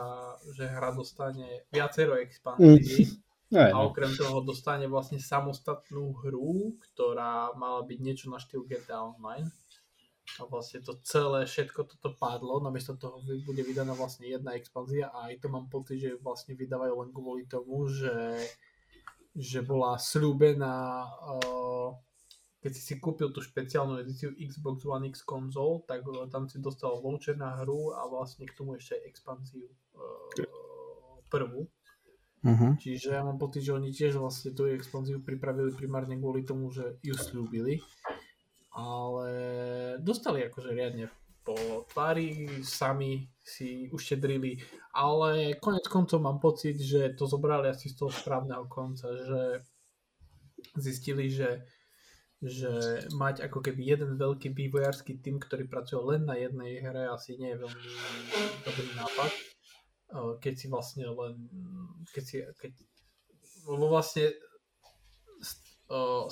že 0.55 0.71
hra 0.71 0.95
dostane 0.95 1.67
viacero 1.75 2.15
expanzií. 2.23 3.19
Mm. 3.51 3.75
A 3.75 3.87
okrem 3.87 4.11
toho 4.15 4.43
dostane 4.43 4.87
vlastne 4.87 5.19
samostatnú 5.19 6.15
hru, 6.23 6.75
ktorá 6.79 7.55
mala 7.59 7.83
byť 7.87 7.99
niečo 7.99 8.27
na 8.31 8.39
štýl 8.39 8.67
GTA 8.67 9.15
Online 9.15 9.51
a 10.41 10.49
vlastne 10.49 10.83
to 10.83 10.99
celé, 11.05 11.47
všetko 11.47 11.87
toto 11.87 12.17
padlo, 12.17 12.59
namiesto 12.59 12.97
toho 12.97 13.23
bude 13.23 13.63
vydaná 13.63 13.95
vlastne 13.95 14.27
jedna 14.27 14.57
expanzia 14.57 15.13
a 15.13 15.31
aj 15.31 15.45
to 15.45 15.47
mám 15.53 15.69
pocit, 15.71 16.01
že 16.01 16.19
vlastne 16.19 16.57
vydávajú 16.57 16.95
len 16.97 17.11
kvôli 17.15 17.45
tomu, 17.47 17.87
že, 17.87 18.41
že 19.35 19.67
bola 19.67 19.99
slúbená, 19.99 21.05
uh, 21.05 21.91
keď 22.63 22.71
si 22.73 22.83
si 22.83 22.95
kúpil 23.03 23.35
tú 23.35 23.43
špeciálnu 23.43 23.99
edíciu 24.01 24.33
Xbox 24.35 24.87
One 24.87 25.11
X 25.11 25.27
konzol, 25.27 25.83
tak 25.85 26.07
uh, 26.07 26.31
tam 26.31 26.47
si 26.47 26.63
dostal 26.63 27.03
voucher 27.03 27.35
na 27.35 27.59
hru 27.61 27.93
a 27.93 28.07
vlastne 28.07 28.47
k 28.47 28.57
tomu 28.57 28.79
ešte 28.79 28.97
expanziu 29.05 29.67
uh, 29.99 30.31
prvú. 31.29 31.67
Uh-huh. 32.45 32.77
Čiže 32.77 33.17
ja 33.17 33.25
mám 33.25 33.41
pocit, 33.41 33.65
že 33.65 33.73
oni 33.73 33.89
tiež 33.89 34.21
vlastne 34.21 34.53
tú 34.53 34.69
expanziu 34.69 35.19
pripravili 35.25 35.73
primárne 35.73 36.21
kvôli 36.21 36.45
tomu, 36.45 36.69
že 36.69 37.01
ju 37.01 37.17
slúbili 37.17 37.81
ale 38.75 39.31
dostali 40.03 40.43
akože 40.51 40.75
riadne 40.75 41.07
po 41.45 41.85
tvári, 41.93 42.65
sami 42.65 43.29
si 43.45 43.93
uštedrili, 43.93 44.57
ale 44.97 45.61
konec 45.61 45.85
koncov 45.93 46.25
mám 46.25 46.41
pocit, 46.41 46.81
že 46.81 47.13
to 47.13 47.29
zobrali 47.29 47.69
asi 47.69 47.93
z 47.93 48.01
toho 48.01 48.09
správneho 48.09 48.65
konca, 48.65 49.13
že 49.13 49.61
zistili, 50.81 51.29
že, 51.29 51.69
že 52.41 53.05
mať 53.13 53.45
ako 53.45 53.61
keby 53.61 53.85
jeden 53.85 54.17
veľký 54.17 54.57
vývojársky 54.57 55.21
tým, 55.21 55.37
ktorý 55.37 55.69
pracuje 55.69 56.01
len 56.17 56.25
na 56.25 56.41
jednej 56.41 56.81
hre, 56.81 57.13
asi 57.13 57.37
nie 57.37 57.53
je 57.53 57.61
veľmi 57.61 57.89
dobrý 58.65 58.89
nápad. 58.97 59.31
Keď 60.41 60.55
si 60.57 60.67
vlastne 60.73 61.05
len, 61.13 61.35
keď 62.17 62.25
si, 62.25 62.37
keď, 62.41 62.73
lebo 63.69 63.93
vlastne 63.93 64.33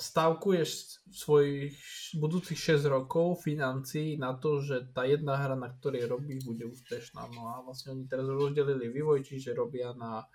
stavkuješ 0.01 0.69
svojich 1.13 1.77
budúcich 2.17 2.57
6 2.57 2.89
rokov 2.89 3.45
financí 3.45 4.17
na 4.17 4.33
to, 4.33 4.59
že 4.65 4.89
tá 4.91 5.05
jedna 5.05 5.37
hra, 5.37 5.53
na 5.53 5.69
ktorej 5.69 6.09
robí, 6.09 6.41
bude 6.41 6.65
úspešná. 6.65 7.29
No 7.29 7.53
a 7.53 7.61
vlastne 7.61 7.93
oni 7.93 8.09
teraz 8.09 8.25
rozdelili 8.25 8.89
vývoj, 8.89 9.21
čiže 9.21 9.53
robia 9.53 9.93
na 9.93 10.25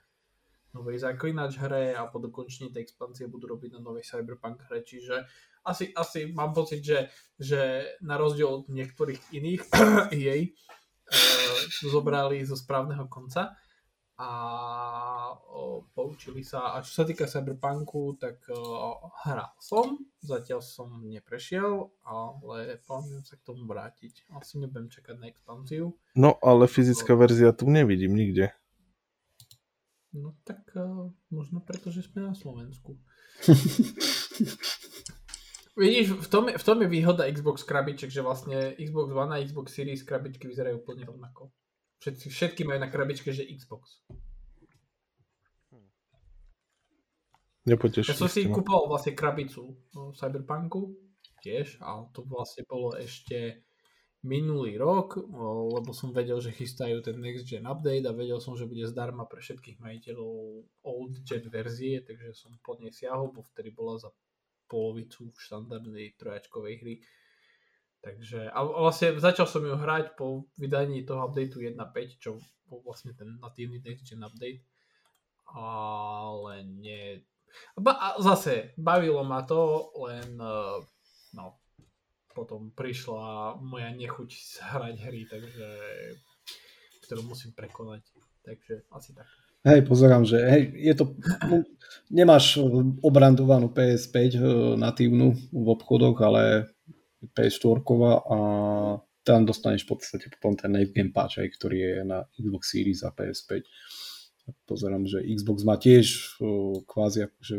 novej 0.71 1.03
Zaklinač 1.03 1.59
hre 1.59 1.97
a 1.97 2.07
po 2.07 2.23
dokončení 2.23 2.71
tej 2.71 2.87
expanzie 2.87 3.27
budú 3.27 3.59
robiť 3.59 3.75
na 3.75 3.81
novej 3.83 4.07
Cyberpunk 4.07 4.69
hre, 4.69 4.85
čiže 4.85 5.27
asi, 5.67 5.91
asi 5.97 6.31
mám 6.31 6.55
pocit, 6.55 6.85
že, 6.85 7.11
že 7.35 7.85
na 8.05 8.15
rozdiel 8.21 8.47
od 8.47 8.65
niektorých 8.71 9.35
iných 9.35 9.63
jej 10.15 10.53
uh, 10.53 11.59
zobrali 11.89 12.45
zo 12.47 12.55
správneho 12.55 13.11
konca 13.11 13.59
a 14.19 14.31
o, 15.47 15.87
poučili 15.95 16.43
sa. 16.43 16.75
A 16.75 16.83
čo 16.83 16.91
sa 16.91 17.05
týka 17.07 17.31
Cyberpunku, 17.31 18.19
tak 18.19 18.43
o, 18.51 18.99
hral 19.23 19.55
som, 19.63 19.95
zatiaľ 20.19 20.59
som 20.59 20.91
neprešiel, 21.07 21.87
ale 22.03 22.83
plánujem 22.83 23.23
sa 23.23 23.39
k 23.39 23.47
tomu 23.47 23.63
vrátiť. 23.63 24.27
Asi 24.35 24.59
nebudem 24.59 24.91
čakať 24.91 25.23
na 25.23 25.31
expanziu. 25.31 25.95
No, 26.19 26.35
ale 26.43 26.67
fyzická 26.67 27.15
o... 27.15 27.21
verzia 27.23 27.55
tu 27.55 27.71
nevidím 27.71 28.19
nikde. 28.19 28.51
No 30.11 30.35
tak 30.43 30.75
možno 31.31 31.63
preto, 31.63 31.95
že 31.95 32.03
sme 32.03 32.27
na 32.27 32.35
Slovensku. 32.35 32.99
Vidíš, 35.79 36.19
v 36.19 36.27
tom, 36.27 36.51
v 36.51 36.65
tom 36.67 36.83
je 36.83 36.89
výhoda 36.91 37.31
Xbox 37.31 37.63
krabiček, 37.63 38.11
že 38.11 38.19
vlastne 38.19 38.75
Xbox 38.75 39.15
One 39.15 39.31
a 39.31 39.39
Xbox 39.39 39.79
Series 39.79 40.03
krabičky 40.03 40.51
vyzerajú 40.51 40.83
úplne 40.83 41.07
rovnako. 41.07 41.55
Všetci, 41.99 42.27
všetky 42.31 42.63
majú 42.63 42.79
na 42.79 42.91
krabičke, 42.91 43.35
že 43.35 43.47
Xbox. 43.47 44.07
Nepotešil 47.69 48.15
Ja 48.15 48.17
som 48.17 48.31
si 48.33 48.49
kúpal 48.49 48.89
vlastne 48.89 49.13
krabicu 49.13 49.77
no, 49.93 50.17
Cyberpunku 50.17 50.97
tiež, 51.45 51.79
ale 51.85 52.09
to 52.17 52.25
vlastne 52.25 52.65
bolo 52.65 52.97
ešte 52.97 53.69
minulý 54.27 54.75
rok, 54.75 55.15
lebo 55.79 55.95
som 55.95 56.11
vedel, 56.11 56.43
že 56.43 56.51
chystajú 56.51 56.99
ten 57.05 57.23
Next 57.23 57.47
Gen 57.47 57.69
update 57.69 58.09
a 58.09 58.17
vedel 58.17 58.43
som, 58.43 58.59
že 58.59 58.67
bude 58.67 58.83
zdarma 58.89 59.31
pre 59.31 59.39
všetkých 59.39 59.79
majiteľov 59.79 60.35
old 60.83 61.15
gen 61.23 61.47
verzie, 61.47 62.03
takže 62.03 62.35
som 62.35 62.59
pod 62.59 62.83
nej 62.83 62.91
siahol, 62.91 63.31
bo 63.31 63.47
vtedy 63.47 63.71
bola 63.71 63.95
za 64.01 64.11
polovicu 64.67 65.31
štandardnej 65.39 66.19
trojačkovej 66.19 66.75
hry 66.83 66.95
Takže, 67.99 68.47
a 68.55 68.59
vlastne 68.63 69.19
začal 69.19 69.51
som 69.51 69.67
ju 69.67 69.75
hrať 69.75 70.15
po 70.15 70.47
vydaní 70.55 71.03
toho 71.03 71.27
updateu 71.27 71.67
1.5, 71.67 72.23
čo 72.23 72.39
bol 72.71 72.81
vlastne 72.87 73.11
ten 73.19 73.37
natívny 73.43 73.83
next 73.83 74.07
gen 74.07 74.23
update. 74.23 74.63
Ale 75.51 76.63
nie... 76.63 77.27
Ba, 77.75 77.99
a 77.99 78.09
zase, 78.23 78.77
bavilo 78.79 79.25
ma 79.27 79.43
to, 79.43 79.91
len 79.99 80.39
uh, 80.39 80.79
no, 81.35 81.59
potom 82.31 82.71
prišla 82.71 83.59
moja 83.59 83.91
nechuť 83.91 84.31
hrať 84.63 84.95
hry, 85.03 85.27
takže 85.27 85.67
ktorú 87.09 87.27
musím 87.27 87.51
prekonať. 87.57 88.05
Takže 88.47 88.87
asi 88.95 89.11
tak. 89.17 89.27
Hej, 89.67 89.91
pozerám, 89.91 90.23
že 90.23 90.39
hej, 90.39 90.71
je 90.71 90.95
to, 90.95 91.05
no, 91.51 91.67
nemáš 92.15 92.63
obrandovanú 93.03 93.67
PS5 93.69 94.17
eh, 94.17 94.31
natívnu 94.79 95.35
v 95.51 95.67
obchodoch, 95.67 96.15
ale 96.23 96.71
PS4 97.35 97.83
a 98.31 98.39
tam 99.29 99.45
dostaneš 99.45 99.85
v 99.85 99.89
podstate 99.93 100.27
potom 100.33 100.57
ten 100.57 100.73
Night 100.73 100.97
Game 100.97 101.13
Patch, 101.13 101.45
aj, 101.45 101.53
ktorý 101.61 101.77
je 101.77 101.95
na 102.07 102.25
Xbox 102.41 102.73
Series 102.73 103.05
a 103.05 103.13
PS5. 103.13 103.61
Pozerám, 104.65 105.05
že 105.05 105.21
Xbox 105.21 105.69
má 105.69 105.77
tiež 105.77 106.41
kvázi 106.89 107.29
akože 107.29 107.57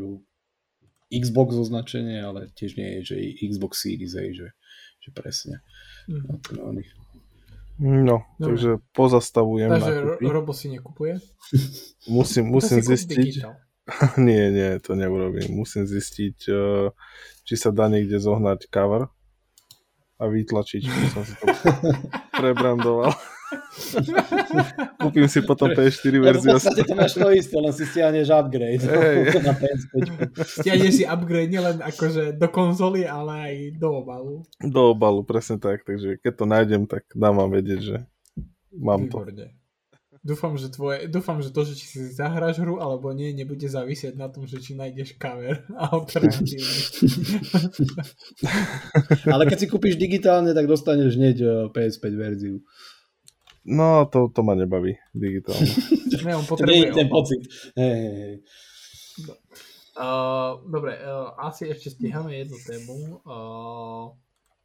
Xbox 1.14 1.54
označenie, 1.54 2.26
ale 2.26 2.50
tiež 2.58 2.74
nie 2.74 3.02
je, 3.02 3.14
že 3.14 3.16
Xbox 3.46 3.86
Series, 3.86 4.18
aj, 4.18 4.30
že, 4.34 4.48
že 4.98 5.10
presne. 5.14 5.62
Mm. 6.10 6.42
No, 7.80 8.18
no, 8.18 8.18
takže 8.42 8.82
pozastavujem. 8.92 9.70
Takže 9.70 10.26
Robo 10.26 10.58
si 10.58 10.74
nekupuje? 10.74 11.22
musím, 12.18 12.50
musím 12.50 12.82
zistiť. 12.82 13.46
nie, 14.18 14.50
nie, 14.50 14.82
to 14.82 14.98
neurobím. 14.98 15.54
Musím 15.54 15.86
zistiť, 15.86 16.38
či 17.46 17.54
sa 17.54 17.70
dá 17.70 17.86
niekde 17.94 18.18
zohnať 18.18 18.66
cover 18.74 19.14
a 20.20 20.24
vytlačiť. 20.28 20.82
Som 21.16 21.24
si 21.24 21.34
to 21.40 21.48
prebrandoval. 22.36 23.16
Kúpim 25.02 25.26
si 25.26 25.42
potom 25.42 25.74
PS4 25.74 26.14
verziu. 26.22 26.54
v 26.54 26.62
podstate 26.62 26.82
to 26.86 26.94
máš 26.94 27.18
to 27.18 27.30
isté, 27.34 27.56
len 27.58 27.74
si 27.74 27.84
stiahneš 27.90 28.30
upgrade 28.30 28.84
hey. 28.86 29.26
na 29.48 29.54
PS5. 29.58 29.96
Stiahneš 30.62 30.94
si 31.02 31.04
upgrade 31.08 31.50
nielen 31.50 31.82
akože 31.82 32.38
do 32.38 32.48
konzoly, 32.52 33.10
ale 33.10 33.32
aj 33.34 33.56
do 33.82 33.90
obalu. 34.06 34.36
Do 34.62 34.94
obalu, 34.94 35.26
presne 35.26 35.58
tak. 35.58 35.82
Takže 35.82 36.22
keď 36.22 36.34
to 36.36 36.46
nájdem, 36.46 36.84
tak 36.86 37.10
dám 37.18 37.42
vám 37.42 37.50
vedieť, 37.50 37.80
že 37.82 37.98
mám 38.76 39.10
Výborné. 39.10 39.50
to. 39.50 39.59
Dúfam, 40.30 40.54
že, 40.62 40.70
tvoje, 40.70 41.10
dúfam, 41.10 41.42
že 41.42 41.50
to, 41.50 41.66
že 41.66 41.74
či 41.74 41.86
si 41.90 42.00
zahráš 42.14 42.62
hru 42.62 42.78
alebo 42.78 43.10
nie, 43.18 43.34
nebude 43.34 43.66
závisieť 43.66 44.14
na 44.14 44.30
tom, 44.30 44.46
že 44.46 44.62
či 44.62 44.78
nájdeš 44.78 45.18
cover 45.18 45.66
alternatívny. 45.74 46.70
Ale 49.34 49.50
keď 49.50 49.58
si 49.58 49.66
kúpiš 49.66 49.98
digitálne, 49.98 50.54
tak 50.54 50.70
dostaneš 50.70 51.18
hneď 51.18 51.38
eh, 51.42 51.50
PS5 51.74 52.06
verziu. 52.14 52.62
No, 53.66 54.06
to, 54.06 54.30
to 54.30 54.46
ma 54.46 54.54
nebaví 54.54 55.02
digitálne. 55.18 55.66
ne, 56.30 56.38
on 56.38 56.46
potrebuje 56.46 56.94
ten 56.94 57.10
pocit. 57.10 57.42
Hey, 57.74 57.90
hey, 57.90 58.14
hey. 58.14 58.36
Uh, 59.98 60.62
dobre, 60.70 60.94
uh, 61.02 61.34
asi 61.42 61.74
ešte 61.74 61.90
stíhame 61.98 62.38
jednu 62.38 62.56
tému. 62.70 63.20
Uh, 63.26 64.14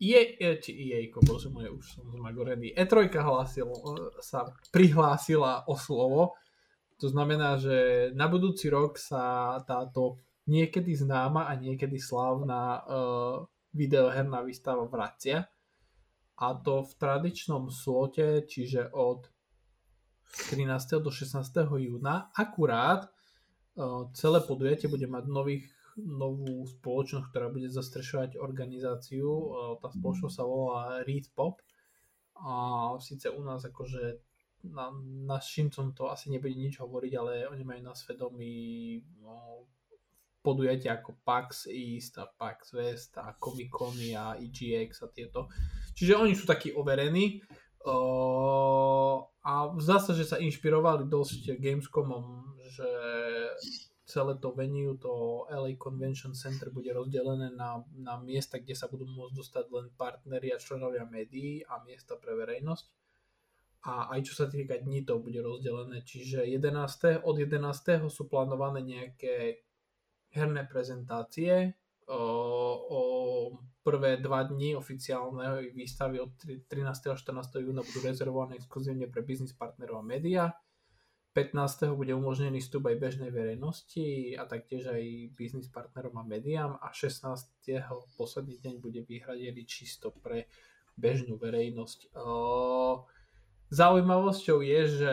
EA, 0.00 0.58
či 0.58 0.74
EA, 0.74 1.06
bože 1.22 1.48
moje, 1.48 1.70
už 1.70 1.84
som 1.98 2.04
zmagorený. 2.10 2.74
E3 2.74 3.08
hlásil, 3.10 3.70
sa 4.18 4.50
prihlásila 4.74 5.64
o 5.70 5.78
slovo, 5.78 6.34
to 6.98 7.10
znamená, 7.10 7.58
že 7.58 8.10
na 8.14 8.30
budúci 8.30 8.70
rok 8.70 8.98
sa 8.98 9.58
táto 9.66 10.22
niekedy 10.46 10.94
známa 10.94 11.50
a 11.50 11.58
niekedy 11.58 11.98
slávna 11.98 12.80
uh, 12.80 13.42
videoherná 13.74 14.46
výstava 14.46 14.86
vracia. 14.86 15.50
A 16.38 16.46
to 16.58 16.82
v 16.82 16.92
tradičnom 16.98 17.70
slote, 17.70 18.46
čiže 18.46 18.90
od 18.90 19.26
13. 20.50 20.98
do 20.98 21.10
16. 21.10 21.38
júna. 21.78 22.34
Akurát 22.34 23.06
celé 24.14 24.38
podujatie 24.42 24.86
bude 24.86 25.06
mať 25.06 25.24
nových, 25.26 25.66
novú 26.00 26.66
spoločnosť, 26.66 27.26
ktorá 27.30 27.46
bude 27.50 27.70
zastrešovať 27.70 28.40
organizáciu. 28.40 29.28
Tá 29.78 29.88
spoločnosť 29.94 30.34
sa 30.34 30.44
volá 30.44 31.02
Read 31.06 31.30
Pop. 31.34 31.62
A 32.34 32.52
síce 32.98 33.30
u 33.30 33.40
nás 33.46 33.62
akože 33.62 34.18
na, 34.64 35.38
Šincom 35.40 35.92
to 35.92 36.08
asi 36.08 36.32
nebude 36.32 36.56
nič 36.56 36.80
hovoriť, 36.80 37.12
ale 37.20 37.32
oni 37.52 37.62
majú 37.64 37.82
na 37.84 37.94
svedomí 37.94 38.96
no, 39.20 39.68
podujatia 40.40 41.00
ako 41.00 41.20
PAX 41.24 41.68
East 41.68 42.16
a 42.16 42.28
PAX 42.28 42.72
West 42.72 43.16
a 43.20 43.36
Comic 43.36 43.68
Cony 43.72 44.16
a 44.16 44.36
EGX 44.40 45.04
a 45.04 45.08
tieto. 45.12 45.48
Čiže 45.94 46.16
oni 46.16 46.32
sú 46.32 46.48
takí 46.48 46.72
overení 46.72 47.44
uh, 47.84 49.20
a 49.44 49.52
zdá 49.80 50.00
sa, 50.00 50.16
že 50.16 50.24
sa 50.24 50.40
inšpirovali 50.40 51.06
dosť 51.08 51.60
Gamescomom, 51.60 52.56
že 52.64 52.88
celé 54.14 54.38
to 54.38 54.54
venue, 54.54 54.94
to 55.02 55.44
LA 55.50 55.74
Convention 55.74 56.38
Center 56.38 56.70
bude 56.70 56.94
rozdelené 56.94 57.50
na, 57.50 57.82
na 57.98 58.14
miesta, 58.22 58.62
kde 58.62 58.78
sa 58.78 58.86
budú 58.86 59.10
môcť 59.10 59.34
dostať 59.34 59.64
len 59.74 59.90
partneri 59.98 60.54
a 60.54 60.62
členovia 60.62 61.02
médií 61.02 61.66
a 61.66 61.82
miesta 61.82 62.14
pre 62.14 62.38
verejnosť 62.38 62.86
a 63.84 64.16
aj 64.16 64.20
čo 64.24 64.32
sa 64.32 64.46
týka 64.48 64.80
dní 64.80 65.04
to 65.04 65.20
bude 65.20 65.36
rozdelené, 65.44 66.00
čiže 66.00 66.48
11. 66.48 67.20
od 67.20 67.36
11. 67.36 68.08
sú 68.08 68.32
plánované 68.32 68.80
nejaké 68.80 69.60
herné 70.32 70.64
prezentácie 70.64 71.76
o, 72.08 72.24
o 72.80 73.00
prvé 73.84 74.16
dva 74.24 74.48
dni 74.48 74.72
oficiálnej 74.72 75.76
výstavy 75.76 76.16
od 76.16 76.32
13. 76.32 77.12
a 77.12 77.16
14. 77.16 77.60
júna 77.60 77.84
budú 77.84 78.00
rezervované 78.00 78.56
exkluzívne 78.56 79.04
pre 79.12 79.20
biznis 79.20 79.52
partnerov 79.52 80.00
a 80.00 80.04
média. 80.08 80.48
15. 81.34 81.98
bude 81.98 82.14
umožnený 82.14 82.62
vstup 82.62 82.86
aj 82.86 83.02
bežnej 83.02 83.34
verejnosti 83.34 84.38
a 84.38 84.46
taktiež 84.46 84.86
aj 84.86 85.02
biznis 85.34 85.66
partnerom 85.66 86.14
a 86.14 86.22
médiám 86.22 86.78
a 86.78 86.94
16. 86.94 87.26
posledný 88.14 88.54
deň 88.62 88.74
bude 88.78 89.02
vyhradený 89.02 89.66
čisto 89.66 90.14
pre 90.14 90.46
bežnú 90.94 91.34
verejnosť. 91.34 92.14
Zaujímavosťou 93.74 94.62
je, 94.62 94.80
že 94.86 95.12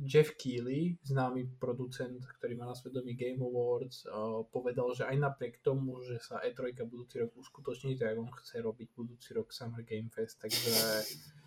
Jeff 0.00 0.32
Keighley, 0.40 0.96
známy 1.04 1.60
producent, 1.60 2.24
ktorý 2.40 2.56
má 2.56 2.64
na 2.64 2.72
svedomí 2.72 3.12
Game 3.12 3.44
Awards, 3.44 4.08
povedal, 4.48 4.96
že 4.96 5.04
aj 5.04 5.16
napriek 5.20 5.60
tomu, 5.60 6.00
že 6.00 6.16
sa 6.24 6.40
E3 6.40 6.72
budúci 6.88 7.20
rok 7.20 7.36
uskutoční, 7.36 8.00
tak 8.00 8.16
on 8.16 8.32
chce 8.32 8.64
robiť 8.64 8.96
budúci 8.96 9.36
rok 9.36 9.52
Summer 9.52 9.84
Game 9.84 10.08
Fest, 10.08 10.40
takže 10.40 10.72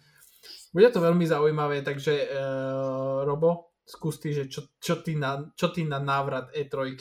bude 0.78 0.93
to 0.93 1.01
veľmi 1.01 1.26
zaujímavé, 1.26 1.82
takže 1.82 2.30
uh, 2.30 3.26
Robo, 3.26 3.73
skús 3.84 4.20
ty, 4.20 4.32
že 4.32 4.48
čo, 4.48 4.68
čo, 4.80 5.00
ty 5.04 5.16
na, 5.16 5.52
čo 5.56 5.72
ty 5.72 5.84
na 5.84 6.00
návrat 6.00 6.52
E3 6.56 6.96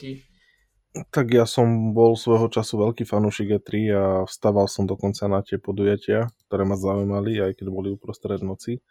tak 1.09 1.33
ja 1.33 1.49
som 1.49 1.97
bol 1.97 2.12
svojho 2.20 2.53
času 2.53 2.76
veľký 2.85 3.09
fanúšik 3.09 3.57
E3 3.57 3.68
a 3.97 4.05
vstával 4.28 4.68
som 4.68 4.85
dokonca 4.85 5.24
na 5.24 5.41
tie 5.41 5.57
podujatia, 5.57 6.28
ktoré 6.49 6.68
ma 6.68 6.76
zaujímali, 6.76 7.41
aj 7.41 7.57
keď 7.57 7.66
boli 7.72 7.89
uprostred 7.97 8.45
noci. 8.45 8.85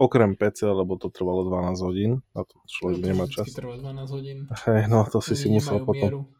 Okrem 0.00 0.32
PC, 0.36 0.64
lebo 0.64 0.96
to 0.96 1.12
trvalo 1.12 1.44
12 1.44 1.76
hodín 1.84 2.24
a 2.32 2.44
to 2.44 2.56
človek 2.68 3.00
no, 3.00 3.04
nemá 3.04 3.24
čas. 3.28 3.52
trvá 3.52 3.76
12 3.76 4.16
hodín. 4.16 4.38
Hej, 4.64 4.88
no 4.88 5.04
to 5.04 5.20
si 5.20 5.36
si 5.36 5.52
musel 5.52 5.84
potom 5.84 6.24
mieru. 6.24 6.32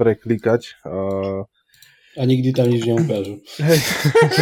preklikať. 0.00 0.80
Uh, 0.88 1.44
a 2.18 2.22
nikdy 2.26 2.50
tam 2.50 2.66
nič 2.66 2.82
neukážu. 2.82 3.38
Hej, 3.62 3.78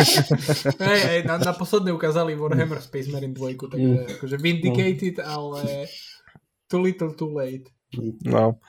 hej, 0.89 1.01
hej 1.05 1.21
na, 1.29 1.37
na 1.37 1.53
posledne 1.53 1.93
ukázali 1.93 2.33
Warhammer 2.33 2.81
Space 2.81 3.13
Marine 3.13 3.37
2, 3.37 3.69
takže 3.69 3.93
mm. 3.93 4.09
akože 4.17 4.37
vindicated, 4.41 5.21
no. 5.21 5.29
ale 5.29 5.61
too 6.65 6.81
little 6.81 7.13
too 7.13 7.29
late. 7.29 7.69
No, 8.25 8.61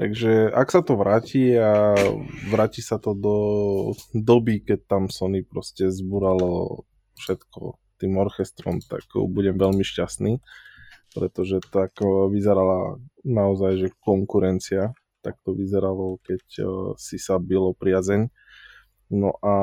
takže 0.00 0.48
ak 0.48 0.68
sa 0.72 0.80
to 0.80 0.96
vráti 0.96 1.52
a 1.56 1.92
vráti 2.48 2.80
sa 2.80 2.96
to 2.96 3.12
do 3.12 3.36
doby, 4.16 4.64
keď 4.64 4.88
tam 4.88 5.02
Sony 5.12 5.44
proste 5.44 5.92
zburalo 5.92 6.84
všetko 7.20 7.76
tým 8.00 8.16
orchestrom, 8.16 8.80
tak 8.84 9.04
budem 9.12 9.60
veľmi 9.60 9.84
šťastný, 9.84 10.40
pretože 11.12 11.64
tak 11.68 12.00
vyzerala 12.32 13.00
naozaj, 13.24 13.72
že 13.76 13.88
konkurencia, 14.00 14.96
tak 15.26 15.42
to 15.42 15.58
vyzeralo, 15.58 16.22
keď 16.22 16.42
si 16.94 17.18
sa 17.18 17.42
bylo 17.42 17.74
priazeň. 17.74 18.30
No 19.06 19.38
a, 19.38 19.54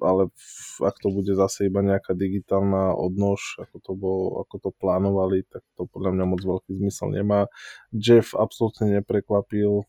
ale 0.00 0.32
ak 0.80 0.96
to 0.96 1.12
bude 1.12 1.28
zase 1.36 1.68
iba 1.68 1.84
nejaká 1.84 2.16
digitálna 2.16 2.96
odnož, 2.96 3.60
ako 3.60 3.76
to, 3.84 3.92
bolo, 3.92 4.24
ako 4.40 4.56
to 4.64 4.70
plánovali, 4.80 5.44
tak 5.48 5.60
to 5.76 5.84
podľa 5.92 6.16
mňa 6.16 6.24
moc 6.24 6.40
veľký 6.40 6.80
zmysel 6.80 7.12
nemá. 7.12 7.52
Jeff 7.92 8.32
absolútne 8.32 9.00
neprekvapil, 9.00 9.88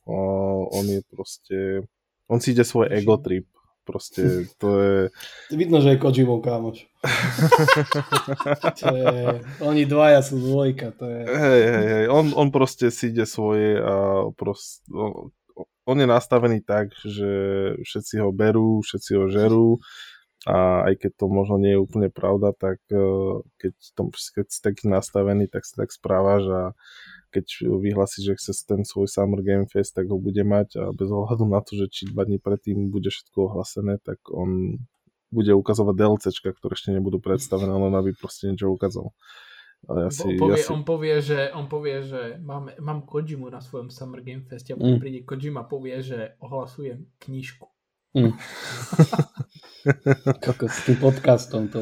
on 0.72 0.86
je 0.88 0.99
proste, 1.08 1.88
on 2.28 2.43
si 2.43 2.51
ide 2.51 2.68
svoj 2.68 2.91
ego 2.91 3.16
trip, 3.24 3.47
proste 3.84 4.48
to 4.58 4.70
je... 4.80 4.96
Vidno, 5.62 5.84
že 5.84 5.96
je 5.96 6.02
Kojimov 6.02 6.42
kámoš. 6.42 6.88
to 8.80 8.96
je, 8.96 9.44
oni 9.60 9.84
dvaja 9.84 10.24
sú 10.24 10.40
dvojka, 10.40 10.96
to 10.96 11.06
je... 11.08 11.22
Hej, 11.28 11.62
hej, 11.68 11.88
hej, 11.88 12.06
on, 12.08 12.32
on 12.34 12.48
proste 12.50 12.88
si 12.90 13.12
ide 13.12 13.28
svoje 13.28 13.76
a 13.78 14.28
proste, 14.34 14.88
on 15.84 15.98
je 16.00 16.08
nastavený 16.08 16.64
tak, 16.64 16.96
že 17.04 17.32
všetci 17.84 18.24
ho 18.24 18.32
berú, 18.32 18.80
všetci 18.82 19.12
ho 19.20 19.26
žerú 19.28 19.70
a 20.44 20.84
aj 20.91 21.00
keď 21.00 21.12
to 21.24 21.26
možno 21.32 21.56
nie 21.56 21.72
je 21.76 21.84
úplne 21.84 22.10
pravda, 22.12 22.52
tak 22.52 22.84
eh, 22.91 23.00
keď, 23.60 23.74
tom, 23.96 24.12
keď 24.12 24.46
si 24.52 24.60
taký 24.60 24.91
nastavený, 24.91 25.48
tak 25.48 25.64
sa 25.64 25.88
tak 25.88 25.96
správaš 25.96 26.44
a 26.52 26.62
keď 27.34 27.66
vyhlási, 27.82 28.22
že 28.22 28.38
chce 28.38 28.54
ten 28.70 28.86
svoj 28.86 29.10
Summer 29.10 29.41
Game 29.41 29.66
Fest, 29.66 29.98
tak 29.98 30.06
ho 30.14 30.22
bude 30.22 30.46
mať 30.46 30.78
a 30.78 30.84
bez 30.94 31.10
ohľadu 31.10 31.50
na 31.50 31.66
to, 31.66 31.74
že 31.74 31.89
či 31.89 32.02
dva 32.14 32.30
dní 32.30 32.38
predtým 32.38 32.94
bude 32.94 33.10
všetko 33.10 33.50
ohlasené, 33.50 33.98
tak 34.06 34.22
on 34.30 34.78
bude 35.34 35.50
ukazovať 35.50 35.98
DLCčka, 35.98 36.54
ktoré 36.54 36.78
ešte 36.78 36.94
nebudú 36.94 37.18
predstavené, 37.18 37.74
len 37.74 37.94
aby 37.98 38.14
proste 38.14 38.54
niečo 38.54 38.70
ukázal. 38.70 39.10
Ale 39.84 40.08
ja 40.08 40.12
si, 40.14 40.38
povie, 40.39 40.56
ja 40.56 40.64
si... 40.64 40.72
On, 40.72 40.84
povie, 40.86 41.16
že, 41.20 41.39
on 41.52 41.66
povie, 41.68 41.98
že 42.06 42.22
mám, 42.39 42.72
mám 42.80 43.04
Kojimu 43.04 43.52
na 43.52 43.60
svojom 43.60 43.91
Summer 43.91 44.24
Game 44.24 44.46
Fest 44.48 44.70
a 44.72 44.80
potom 44.80 44.96
mm. 44.96 45.04
príde 45.04 45.20
Kojima 45.28 45.68
povie, 45.68 46.00
že 46.00 46.39
ohlasujem 46.39 47.04
knižku. 47.20 47.68
Mm. 48.16 48.32
Kako 50.46 50.64
s 50.72 50.78
tým 50.88 50.98
podcastom 51.00 51.68
to 51.68 51.80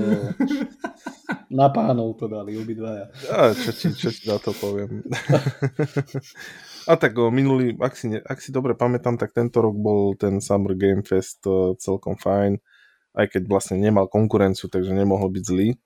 na 1.52 1.68
pánov 1.70 2.16
to 2.16 2.32
dali 2.32 2.56
obidvaja. 2.56 3.12
Ja, 3.28 3.52
čo, 3.52 3.72
ti, 3.76 3.92
čo 3.92 4.10
ti 4.10 4.26
na 4.26 4.40
to 4.40 4.56
poviem. 4.56 5.04
A 6.90 6.98
tak 6.98 7.14
o, 7.20 7.30
minulý, 7.30 7.78
ak 7.78 7.94
si, 7.94 8.10
ne, 8.10 8.18
ak 8.24 8.42
si 8.42 8.50
dobre 8.50 8.74
pamätám, 8.74 9.20
tak 9.20 9.38
tento 9.38 9.62
rok 9.62 9.78
bol 9.78 10.18
ten 10.18 10.42
Summer 10.42 10.74
Game 10.74 11.06
Fest 11.06 11.46
celkom 11.78 12.18
fajn, 12.18 12.58
aj 13.14 13.26
keď 13.38 13.44
vlastne 13.46 13.78
nemal 13.78 14.10
konkurenciu, 14.10 14.66
takže 14.66 14.96
nemohol 14.96 15.30
byť 15.30 15.44
zlý. 15.46 15.78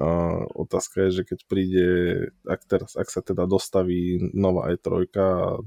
A 0.00 0.40
otázka 0.56 1.04
je, 1.04 1.20
že 1.20 1.22
keď 1.28 1.38
príde, 1.44 1.88
ak, 2.48 2.64
teraz, 2.64 2.96
ak 2.96 3.12
sa 3.12 3.20
teda 3.20 3.44
dostaví 3.44 4.32
nová 4.32 4.72
E3 4.72 5.04
a 5.20 5.60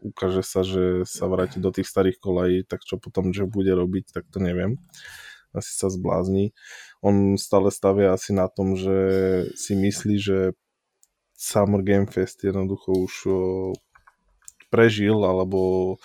ukáže 0.00 0.46
sa, 0.46 0.62
že 0.62 1.02
sa 1.04 1.26
vráti 1.26 1.58
do 1.58 1.74
tých 1.74 1.90
starých 1.90 2.18
kolají, 2.22 2.58
tak 2.64 2.86
čo 2.86 2.98
potom 2.98 3.34
že 3.34 3.46
bude 3.46 3.74
robiť, 3.74 4.14
tak 4.14 4.24
to 4.30 4.38
neviem. 4.38 4.78
Asi 5.56 5.74
sa 5.74 5.88
zblázni. 5.88 6.52
On 7.00 7.38
stále 7.40 7.72
stavia 7.72 8.12
asi 8.12 8.36
na 8.36 8.46
tom, 8.46 8.76
že 8.76 8.98
si 9.56 9.74
myslí, 9.74 10.16
že 10.20 10.38
Summer 11.38 11.82
Game 11.86 12.10
Fest 12.10 12.42
jednoducho 12.42 12.90
už 13.06 13.14
prežil, 14.68 15.22
alebo 15.24 15.96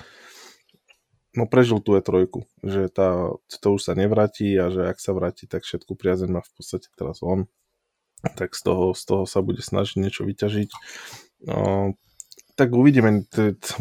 no 1.34 1.44
prežil 1.50 1.82
tú 1.82 1.98
E3, 1.98 2.30
že 2.62 2.88
tá, 2.94 3.34
to 3.50 3.68
už 3.76 3.82
sa 3.82 3.94
nevráti 3.98 4.54
a 4.56 4.70
že 4.70 4.88
ak 4.88 4.98
sa 5.02 5.12
vráti, 5.18 5.50
tak 5.50 5.66
všetku 5.66 5.98
priazeň 5.98 6.30
má 6.30 6.42
v 6.46 6.52
podstate 6.54 6.88
teraz 6.94 7.26
on. 7.26 7.50
Tak 8.24 8.56
z 8.56 8.62
toho, 8.64 8.86
z 8.96 9.04
toho 9.04 9.24
sa 9.28 9.44
bude 9.44 9.60
snažiť 9.60 10.00
niečo 10.00 10.24
vyťažiť. 10.24 10.70
No, 11.50 11.92
tak 12.54 12.70
uvidíme, 12.74 13.26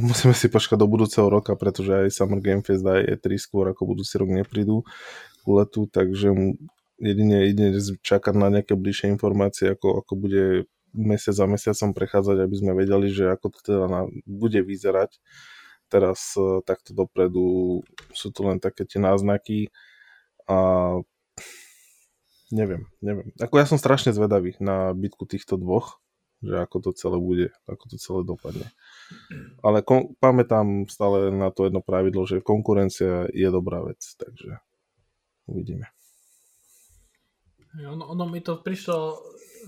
musíme 0.01 0.35
si 0.37 0.49
počkať 0.49 0.81
do 0.81 0.89
budúceho 0.89 1.29
roka, 1.29 1.53
pretože 1.57 2.09
aj 2.09 2.15
Summer 2.15 2.41
Game 2.41 2.65
Fest 2.65 2.85
aj 2.85 3.21
E3 3.21 3.37
skôr 3.37 3.69
ako 3.69 3.85
budúci 3.85 4.17
rok 4.17 4.33
neprídu 4.33 4.85
ku 5.43 5.51
letu, 5.59 5.91
takže 5.91 6.33
jedine, 7.03 7.39
jedine 7.51 7.71
čakať 8.01 8.35
na 8.39 8.49
nejaké 8.49 8.79
bližšie 8.79 9.11
informácie, 9.11 9.75
ako, 9.75 10.07
ako 10.07 10.13
bude 10.15 10.45
mesiac 10.95 11.35
za 11.35 11.47
mesiacom 11.49 11.91
prechádzať, 11.97 12.37
aby 12.45 12.57
sme 12.57 12.73
vedeli, 12.77 13.09
že 13.11 13.33
ako 13.33 13.47
to 13.53 13.59
teda 13.65 13.87
na, 13.89 14.01
bude 14.29 14.61
vyzerať. 14.63 15.19
Teraz 15.89 16.37
uh, 16.41 16.65
takto 16.65 16.97
dopredu 16.97 17.81
sú 18.17 18.29
to 18.33 18.49
len 18.49 18.57
také 18.63 18.89
tie 18.89 19.01
náznaky 19.03 19.69
a 20.49 21.01
neviem, 22.53 22.89
neviem. 23.05 23.33
Ako 23.41 23.61
ja 23.61 23.67
som 23.69 23.81
strašne 23.81 24.13
zvedavý 24.13 24.57
na 24.61 24.93
bitku 24.97 25.29
týchto 25.29 25.61
dvoch, 25.61 26.01
že 26.43 26.59
ako 26.59 26.77
to 26.83 26.91
celé 26.93 27.17
bude, 27.23 27.49
ako 27.71 27.85
to 27.87 27.97
celé 27.97 28.21
dopadne. 28.27 28.67
Ale 29.63 29.87
kon- 29.87 30.13
pamätám 30.19 30.91
stále 30.91 31.31
na 31.31 31.55
to 31.55 31.71
jedno 31.71 31.81
pravidlo, 31.81 32.27
že 32.27 32.43
konkurencia 32.43 33.31
je 33.31 33.49
dobrá 33.49 33.81
vec, 33.87 34.03
takže 34.19 34.59
uvidíme. 35.47 35.87
Ono, 37.79 38.05
ono 38.05 38.25
mi 38.29 38.45
to 38.45 38.61
prišlo, 38.61 39.17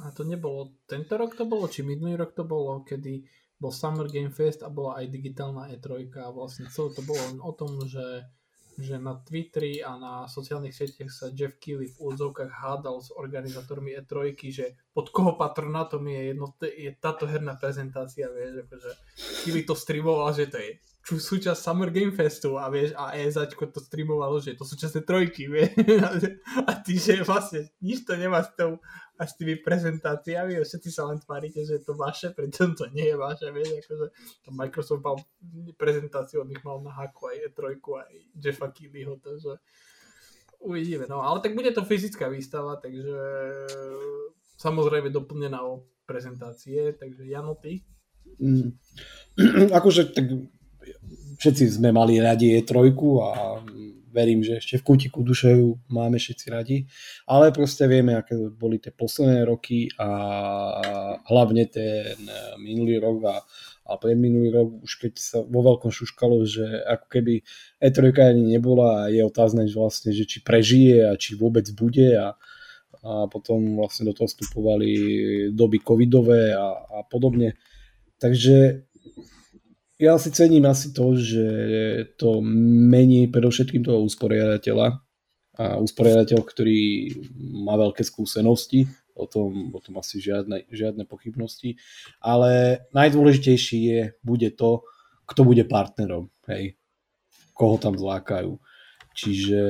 a 0.05 0.13
to 0.13 0.27
nebolo 0.29 0.77
tento 0.85 1.17
rok 1.17 1.39
to 1.39 1.49
bolo, 1.49 1.71
či 1.71 1.87
minulý 1.87 2.21
rok 2.21 2.37
to 2.37 2.45
bolo, 2.45 2.85
kedy 2.85 3.25
bol 3.57 3.73
Summer 3.73 4.11
Game 4.11 4.35
Fest 4.35 4.61
a 4.61 4.69
bola 4.69 5.01
aj 5.01 5.09
digitálna 5.09 5.73
E3 5.73 6.11
a 6.21 6.29
vlastne 6.35 6.69
celé 6.69 6.93
to 6.93 7.03
bolo 7.07 7.23
o 7.41 7.53
tom, 7.57 7.81
že 7.87 8.27
že 8.79 8.99
na 8.99 9.15
Twitteri 9.19 9.81
a 9.81 9.95
na 9.95 10.13
sociálnych 10.27 10.75
sieťach 10.75 11.11
sa 11.11 11.31
Jeff 11.31 11.59
Keighley 11.63 11.91
v 11.91 11.99
úvodzovkách 12.01 12.51
hádal 12.51 12.99
s 13.03 13.15
organizátormi 13.15 13.95
E3, 13.95 14.35
že 14.51 14.75
pod 14.91 15.15
koho 15.15 15.39
patronátom 15.39 16.03
je, 16.11 16.21
jedno, 16.35 16.47
je 16.61 16.91
táto 16.99 17.27
herná 17.31 17.55
prezentácia, 17.55 18.27
vieš, 18.31 18.67
akože 18.67 18.91
Keighley 19.45 19.65
to 19.67 19.75
streamoval, 19.79 20.31
že 20.35 20.51
to 20.51 20.59
je 20.59 20.71
súčasť 21.05 21.61
Summer 21.61 21.93
Game 21.93 22.17
Festu 22.17 22.57
a 22.57 22.73
vieš, 22.73 22.97
a 22.97 23.13
ESAčko 23.13 23.69
to 23.69 23.85
streamovalo, 23.85 24.41
že 24.41 24.57
to 24.57 24.65
sú 24.65 24.81
časné 24.81 25.05
trojky, 25.05 25.53
vieš, 25.53 25.77
a 26.69 26.73
ty, 26.81 26.97
že 26.97 27.21
vlastne 27.29 27.69
nič 27.85 28.09
to 28.09 28.17
nemá 28.17 28.41
s 28.41 28.51
tou, 28.57 28.81
a 29.15 29.23
s 29.23 29.39
tými 29.39 29.63
prezentáciami 29.63 30.59
a 30.59 30.67
všetci 30.67 30.91
sa 30.91 31.07
len 31.07 31.23
tvárite, 31.23 31.63
že 31.63 31.79
je 31.79 31.83
to 31.87 31.95
vaše, 31.95 32.35
preto 32.35 32.67
to 32.75 32.91
nie 32.91 33.15
je 33.15 33.17
vaše, 33.17 33.47
vieš, 33.55 33.87
akože 33.87 34.07
Microsoft 34.51 35.03
mal 35.07 35.17
prezentáciu, 35.79 36.43
on 36.43 36.51
ich 36.51 36.63
mal 36.67 36.83
na 36.83 36.91
haku 36.91 37.31
aj 37.31 37.37
E3, 37.55 37.79
aj 37.79 38.13
Jeffa 38.43 38.69
Keelyho, 38.75 39.23
takže 39.23 39.63
uvidíme, 40.59 41.07
no, 41.07 41.23
ale 41.23 41.39
tak 41.39 41.55
bude 41.55 41.71
to 41.71 41.87
fyzická 41.87 42.27
výstava, 42.27 42.75
takže 42.83 43.15
samozrejme 44.59 45.15
doplnená 45.15 45.63
o 45.63 45.87
prezentácie, 46.03 46.99
takže 46.99 47.23
Jano, 47.31 47.55
ty? 47.55 47.87
Mm. 48.43 48.75
akože 49.79 50.11
tak 50.11 50.27
všetci 51.39 51.65
sme 51.81 51.95
mali 51.95 52.19
radi 52.19 52.59
E3 52.59 52.91
a 53.23 53.63
verím, 54.15 54.47
že 54.47 54.63
ešte 54.63 54.79
v 54.79 54.87
kútiku 54.87 55.27
duše 55.27 55.59
ju 55.59 55.75
máme 55.91 56.23
všetci 56.23 56.47
radi, 56.47 56.87
ale 57.27 57.51
proste 57.51 57.91
vieme, 57.91 58.15
aké 58.15 58.39
boli 58.39 58.79
tie 58.79 58.95
posledné 58.95 59.43
roky 59.43 59.91
a 59.99 60.09
hlavne 61.27 61.67
ten 61.67 62.15
minulý 62.63 63.03
rok 63.03 63.19
a, 63.27 63.37
a 63.91 63.93
predminulý 63.99 64.55
rok, 64.55 64.69
už 64.87 64.93
keď 65.03 65.13
sa 65.19 65.39
vo 65.43 65.61
veľkom 65.67 65.91
šuškalo, 65.91 66.47
že 66.47 66.65
ako 66.87 67.07
keby 67.11 67.35
E3 67.83 68.15
ani 68.23 68.55
nebola 68.55 69.05
a 69.05 69.11
je 69.11 69.27
otázne, 69.27 69.67
že 69.67 69.75
vlastne, 69.75 70.15
že 70.15 70.23
či 70.23 70.47
prežije 70.47 71.11
a 71.11 71.19
či 71.19 71.35
vôbec 71.35 71.67
bude 71.75 72.15
a, 72.15 72.39
a 73.03 73.27
potom 73.27 73.75
vlastne 73.75 74.07
do 74.07 74.15
toho 74.15 74.31
vstupovali 74.31 74.89
doby 75.51 75.83
covidové 75.83 76.55
a, 76.55 76.71
a 76.71 76.99
podobne. 77.03 77.59
Takže 78.23 78.87
ja 80.05 80.21
si 80.21 80.29
cením 80.29 80.69
asi 80.69 80.93
to, 80.93 81.17
že 81.17 81.47
to 82.21 82.45
mení 82.45 83.33
predovšetkým 83.33 83.81
toho 83.81 84.05
usporiadateľa 84.05 85.01
a 85.55 85.79
usporiadateľ, 85.81 86.39
ktorý 86.45 86.83
má 87.65 87.79
veľké 87.81 88.05
skúsenosti, 88.05 88.85
o 89.15 89.31
tom, 89.31 89.71
o 89.71 89.79
tom 89.79 89.95
asi 90.03 90.19
žiadne, 90.19 90.67
žiadne 90.69 91.07
pochybnosti, 91.07 91.79
ale 92.19 92.83
najdôležitejšie 92.93 93.79
je, 93.79 94.01
bude 94.27 94.51
to, 94.59 94.83
kto 95.25 95.41
bude 95.47 95.65
partnerom, 95.71 96.29
hej, 96.51 96.75
koho 97.55 97.79
tam 97.79 97.95
zlákajú. 97.95 98.59
Čiže 99.15 99.63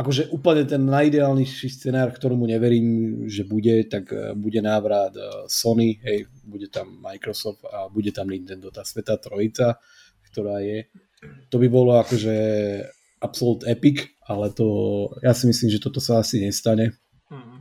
akože 0.00 0.32
úplne 0.32 0.64
ten 0.64 0.80
najideálnejší 0.88 1.68
scenár, 1.68 2.16
ktorému 2.16 2.48
neverím, 2.48 2.88
že 3.28 3.44
bude, 3.44 3.84
tak 3.84 4.08
e, 4.08 4.32
bude 4.32 4.64
návrat 4.64 5.12
e, 5.12 5.20
Sony, 5.44 6.00
hej, 6.00 6.24
bude 6.48 6.72
tam 6.72 6.96
Microsoft 7.04 7.68
a 7.68 7.92
bude 7.92 8.08
tam 8.08 8.32
Nintendo, 8.32 8.72
tá 8.72 8.80
sveta 8.80 9.20
trojica, 9.20 9.76
ktorá 10.32 10.64
je. 10.64 10.88
To 11.52 11.60
by 11.60 11.68
bolo 11.68 12.00
akože 12.00 12.32
absolút 13.20 13.68
epic, 13.68 14.08
ale 14.24 14.48
to, 14.56 14.66
ja 15.20 15.36
si 15.36 15.44
myslím, 15.44 15.68
že 15.68 15.84
toto 15.84 16.00
sa 16.00 16.24
asi 16.24 16.40
nestane. 16.40 16.96
Mm. 17.28 17.60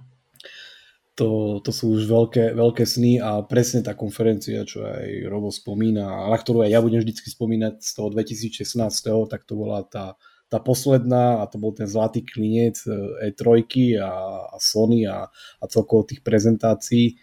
To, 1.19 1.59
to 1.59 1.75
sú 1.75 1.99
už 1.99 2.07
veľké, 2.07 2.55
veľké 2.55 2.87
sny 2.87 3.19
a 3.19 3.43
presne 3.43 3.83
tá 3.83 3.91
konferencia, 3.91 4.63
čo 4.63 4.87
aj 4.87 5.27
Robo 5.27 5.51
spomína, 5.51 6.31
na 6.31 6.37
ktorú 6.39 6.63
aj 6.63 6.71
ja 6.71 6.79
budem 6.79 7.03
vždy 7.03 7.11
spomínať 7.19 7.83
z 7.83 7.91
toho 7.91 8.07
2016, 8.15 9.27
tak 9.27 9.43
to 9.43 9.59
bola 9.59 9.83
tá 9.83 10.15
tá 10.49 10.57
posledná, 10.57 11.41
a 11.41 11.45
to 11.45 11.61
bol 11.61 11.71
ten 11.71 11.85
zlatý 11.85 12.25
klinec 12.25 12.81
E3 13.21 13.41
e 13.69 14.01
a, 14.01 14.13
a 14.49 14.57
Sony 14.57 15.05
a, 15.05 15.29
a 15.61 15.65
celkovo 15.69 16.09
tých 16.09 16.25
prezentácií 16.25 17.13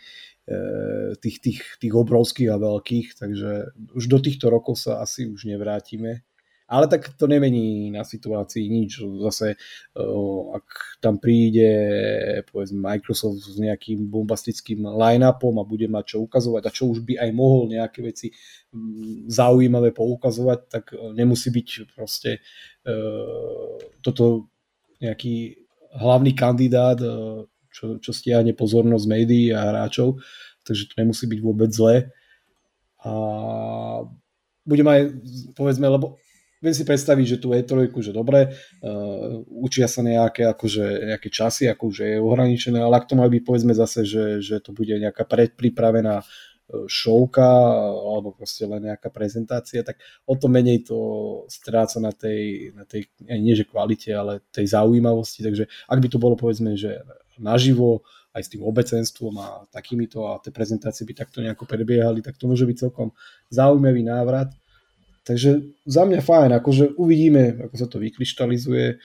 e, 0.46 1.18
tých, 1.18 1.36
tých, 1.42 1.60
tých 1.82 1.94
obrovských 1.94 2.54
a 2.54 2.62
veľkých, 2.62 3.18
takže 3.18 3.50
už 3.98 4.04
do 4.06 4.18
týchto 4.22 4.46
rokov 4.46 4.78
sa 4.78 5.02
asi 5.02 5.26
už 5.26 5.50
nevrátime. 5.50 6.22
Ale 6.66 6.90
tak 6.90 7.14
to 7.14 7.30
nemení 7.30 7.94
na 7.94 8.02
situácii 8.02 8.66
nič. 8.66 8.98
Zase, 9.22 9.54
ak 10.50 10.98
tam 10.98 11.22
príde 11.22 11.70
povedzme 12.50 12.82
Microsoft 12.82 13.38
s 13.38 13.54
nejakým 13.54 14.10
bombastickým 14.10 14.82
line-upom 14.82 15.62
a 15.62 15.68
bude 15.68 15.86
mať 15.86 16.18
čo 16.18 16.26
ukazovať 16.26 16.62
a 16.66 16.74
čo 16.74 16.90
už 16.90 17.06
by 17.06 17.22
aj 17.22 17.30
mohol 17.30 17.70
nejaké 17.70 18.02
veci 18.02 18.34
zaujímavé 19.30 19.94
poukazovať, 19.94 20.58
tak 20.66 20.84
nemusí 21.14 21.54
byť 21.54 21.68
proste 21.94 22.42
toto 24.00 24.46
nejaký 25.02 25.58
hlavný 25.96 26.32
kandidát, 26.32 27.00
čo, 27.76 28.00
čo 28.00 28.10
stiahne 28.16 28.56
pozornosť 28.56 29.04
médií 29.04 29.52
a 29.52 29.68
hráčov, 29.68 30.24
takže 30.64 30.88
to 30.88 30.94
nemusí 30.96 31.28
byť 31.28 31.40
vôbec 31.44 31.68
zlé. 31.68 32.08
A 33.04 33.12
budem 34.64 34.88
aj, 34.88 35.00
povedzme, 35.52 35.86
lebo 35.86 36.16
viem 36.64 36.74
si 36.74 36.88
predstaviť, 36.88 37.26
že 37.36 37.40
tu 37.40 37.52
E3, 37.52 37.92
že 38.00 38.16
dobre, 38.16 38.50
uh, 38.50 39.44
učia 39.46 39.86
sa 39.86 40.00
nejaké, 40.00 40.48
akože, 40.48 41.14
nejaké 41.14 41.28
časy, 41.28 41.68
ako 41.68 41.92
že 41.92 42.16
je 42.16 42.18
ohraničené, 42.18 42.80
ale 42.80 42.96
ak 42.96 43.06
to 43.06 43.14
má 43.14 43.28
byť 43.28 43.42
povedzme 43.44 43.76
zase, 43.76 44.08
že, 44.08 44.40
že 44.40 44.56
to 44.64 44.72
bude 44.72 44.96
nejaká 44.96 45.28
predpripravená 45.28 46.24
šovka 46.66 47.46
alebo 47.94 48.34
proste 48.34 48.66
len 48.66 48.90
nejaká 48.90 49.06
prezentácia, 49.14 49.86
tak 49.86 50.02
o 50.26 50.34
to 50.34 50.50
menej 50.50 50.82
to 50.82 50.98
stráca 51.46 52.02
na 52.02 52.10
tej, 52.10 52.74
na 52.74 52.82
tej 52.82 53.06
nie 53.22 53.54
že 53.54 53.70
kvalite, 53.70 54.10
ale 54.10 54.42
tej 54.50 54.74
zaujímavosti. 54.74 55.46
Takže 55.46 55.70
ak 55.86 55.98
by 56.02 56.08
to 56.10 56.18
bolo 56.18 56.34
povedzme, 56.34 56.74
že 56.74 57.06
naživo 57.38 58.02
aj 58.34 58.42
s 58.44 58.52
tým 58.52 58.66
obecenstvom 58.66 59.34
a 59.40 59.48
takýmito 59.72 60.28
a 60.28 60.42
tie 60.42 60.52
prezentácie 60.52 61.08
by 61.08 61.14
takto 61.16 61.40
nejako 61.40 61.64
prebiehali, 61.64 62.20
tak 62.20 62.36
to 62.36 62.50
môže 62.50 62.66
byť 62.68 62.76
celkom 62.76 63.14
zaujímavý 63.48 64.02
návrat. 64.04 64.52
Takže 65.26 65.82
za 65.86 66.02
mňa 66.06 66.20
fajn, 66.22 66.50
akože 66.60 66.84
uvidíme, 66.98 67.62
ako 67.62 67.74
sa 67.74 67.86
to 67.88 67.98
vykryštalizuje. 67.98 68.98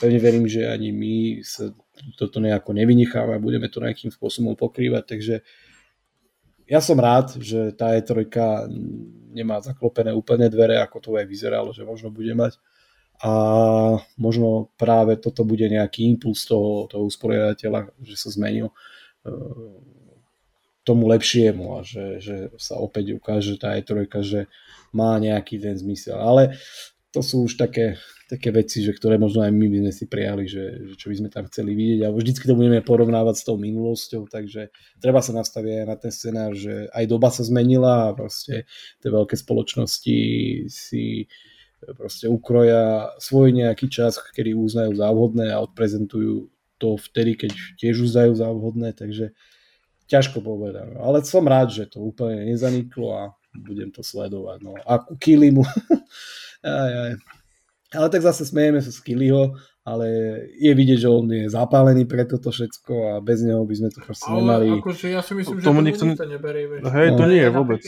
Pevne 0.00 0.20
verím, 0.20 0.44
že 0.50 0.68
ani 0.68 0.92
my 0.92 1.40
sa 1.40 1.72
toto 2.18 2.42
nejako 2.42 2.74
nevynecháme 2.76 3.36
a 3.36 3.42
budeme 3.42 3.70
to 3.70 3.80
nejakým 3.80 4.10
spôsobom 4.10 4.58
pokrývať, 4.58 5.04
takže 5.06 5.34
ja 6.72 6.80
som 6.80 6.96
rád, 6.96 7.36
že 7.36 7.76
tá 7.76 7.92
E3 7.92 8.24
nemá 9.36 9.60
zaklopené 9.60 10.16
úplne 10.16 10.48
dvere, 10.48 10.80
ako 10.80 10.96
to 11.04 11.08
aj 11.20 11.28
vyzeralo, 11.28 11.76
že 11.76 11.84
možno 11.84 12.08
bude 12.08 12.32
mať. 12.32 12.56
A 13.20 13.32
možno 14.16 14.72
práve 14.80 15.20
toto 15.20 15.44
bude 15.44 15.68
nejaký 15.68 16.08
impuls 16.08 16.48
toho, 16.48 16.88
toho 16.88 17.04
usporiadateľa, 17.04 17.92
že 18.00 18.16
sa 18.16 18.32
zmenil 18.32 18.72
tomu 20.82 21.06
lepšiemu 21.12 21.78
a 21.78 21.80
že, 21.86 22.18
že 22.18 22.36
sa 22.58 22.80
opäť 22.80 23.20
ukáže 23.20 23.54
tá 23.60 23.76
E3, 23.76 24.08
že 24.24 24.50
má 24.96 25.20
nejaký 25.20 25.60
ten 25.60 25.76
zmysel. 25.76 26.18
Ale 26.18 26.56
to 27.12 27.20
sú 27.20 27.44
už 27.44 27.60
také, 27.60 28.00
také 28.24 28.48
veci, 28.48 28.80
že 28.80 28.96
ktoré 28.96 29.20
možno 29.20 29.44
aj 29.44 29.52
my 29.52 29.68
by 29.68 29.78
sme 29.84 29.92
si 29.92 30.04
prijali, 30.08 30.48
že, 30.48 30.88
že 30.88 30.94
čo 30.96 31.12
by 31.12 31.16
sme 31.20 31.28
tam 31.28 31.44
chceli 31.52 31.76
vidieť 31.76 32.08
a 32.08 32.14
vždycky 32.16 32.48
to 32.48 32.56
budeme 32.56 32.80
porovnávať 32.80 33.36
s 33.36 33.44
tou 33.44 33.60
minulosťou, 33.60 34.32
takže 34.32 34.72
treba 34.96 35.20
sa 35.20 35.36
nastaviť 35.36 35.84
aj 35.84 35.86
na 35.86 35.96
ten 36.00 36.12
scenár, 36.12 36.56
že 36.56 36.88
aj 36.88 37.04
doba 37.04 37.28
sa 37.28 37.44
zmenila 37.44 38.10
a 38.10 38.16
proste 38.16 38.64
tie 39.04 39.10
veľké 39.12 39.36
spoločnosti 39.36 40.18
si 40.72 41.28
proste 41.92 42.32
ukroja 42.32 43.12
svoj 43.20 43.52
nejaký 43.52 43.92
čas, 43.92 44.16
kedy 44.32 44.56
uznajú 44.56 44.96
za 44.96 45.12
vhodné 45.12 45.52
a 45.52 45.60
odprezentujú 45.60 46.48
to 46.80 46.96
vtedy, 46.96 47.36
keď 47.36 47.52
tiež 47.76 48.08
uznajú 48.08 48.32
za 48.34 48.48
vhodné, 48.48 48.96
takže 48.96 49.36
ťažko 50.08 50.40
povedať. 50.40 50.96
No. 50.96 51.04
Ale 51.04 51.20
som 51.22 51.44
rád, 51.44 51.70
že 51.70 51.84
to 51.86 52.00
úplne 52.00 52.48
nezaniklo 52.48 53.06
a 53.12 53.22
budem 53.52 53.92
to 53.92 54.00
sledovať. 54.00 54.58
No. 54.64 54.74
A 54.80 55.02
ku 55.04 55.14
Kilimu. 55.20 55.62
aj, 56.62 56.92
aj. 56.94 57.12
Ale 57.92 58.06
tak 58.08 58.22
zase 58.24 58.48
smejeme 58.48 58.80
sa 58.80 58.88
z 58.88 59.00
Kiliho, 59.04 59.58
ale 59.84 60.06
je 60.56 60.72
vidieť, 60.72 60.98
že 61.04 61.08
on 61.10 61.26
je 61.28 61.50
zapálený 61.50 62.08
pre 62.08 62.24
toto 62.24 62.48
všetko 62.48 62.94
a 63.12 63.14
bez 63.20 63.44
neho 63.44 63.60
by 63.66 63.74
sme 63.76 63.88
to 63.92 64.00
proste 64.00 64.30
ale 64.30 64.40
nemali. 64.40 64.66
Akože 64.80 65.06
ja 65.12 65.20
si 65.20 65.36
myslím, 65.36 65.60
že 65.60 65.66
tomu 65.66 65.82
nikto 65.84 66.08
ne... 66.08 66.14
neberie. 66.16 66.64
Vieš. 66.70 66.82
Hej, 66.88 67.08
to 67.18 67.24
no. 67.26 67.30
nie 67.30 67.42
je 67.42 67.50
vôbec. 67.52 67.82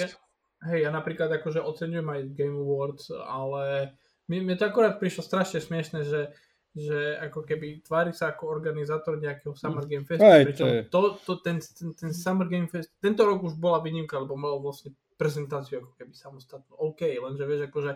Hej, 0.65 0.79
ja 0.85 0.91
napríklad 0.91 1.29
akože 1.41 1.61
oceňujem 1.61 2.09
aj 2.09 2.21
Game 2.37 2.57
Awards, 2.57 3.13
ale 3.15 3.95
mi, 4.29 4.45
mi 4.45 4.57
to 4.59 4.69
akorát 4.69 5.01
prišlo 5.01 5.23
strašne 5.25 5.63
smiešne, 5.63 6.05
že 6.05 6.35
že 6.75 7.15
ako 7.23 7.47
keby 7.47 7.87
tvári 7.87 8.11
sa 8.11 8.35
ako 8.35 8.51
organizátor 8.51 9.15
nejakého 9.23 9.55
Summer 9.55 9.87
Game 9.87 10.03
Festu, 10.03 10.27
Aj, 10.27 10.43
pričom 10.43 10.91
to, 10.91 11.23
to, 11.23 11.39
ten, 11.39 11.63
ten, 11.63 11.95
ten 11.95 12.11
Summer 12.11 12.51
Game 12.51 12.67
Fest, 12.67 12.91
tento 12.99 13.23
rok 13.23 13.47
už 13.47 13.55
bola 13.55 13.79
výnimka, 13.79 14.19
lebo 14.19 14.35
mal 14.35 14.59
vlastne 14.59 14.91
prezentáciu 15.15 15.87
ako 15.87 15.95
keby 15.95 16.19
samostatnú. 16.19 16.75
OK, 16.75 17.07
lenže 17.23 17.47
vieš, 17.47 17.71
akože 17.71 17.95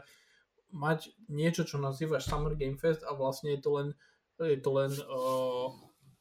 mať 0.73 1.13
niečo, 1.33 1.65
čo 1.65 1.81
nazývaš 1.81 2.29
Summer 2.29 2.55
Game 2.55 2.77
Fest 2.77 3.05
a 3.05 3.17
vlastne 3.17 3.57
je 3.57 3.61
to 3.61 3.71
len, 3.77 3.89
je 4.41 4.61
to 4.61 4.71
len 4.75 4.91
uh, 4.93 5.73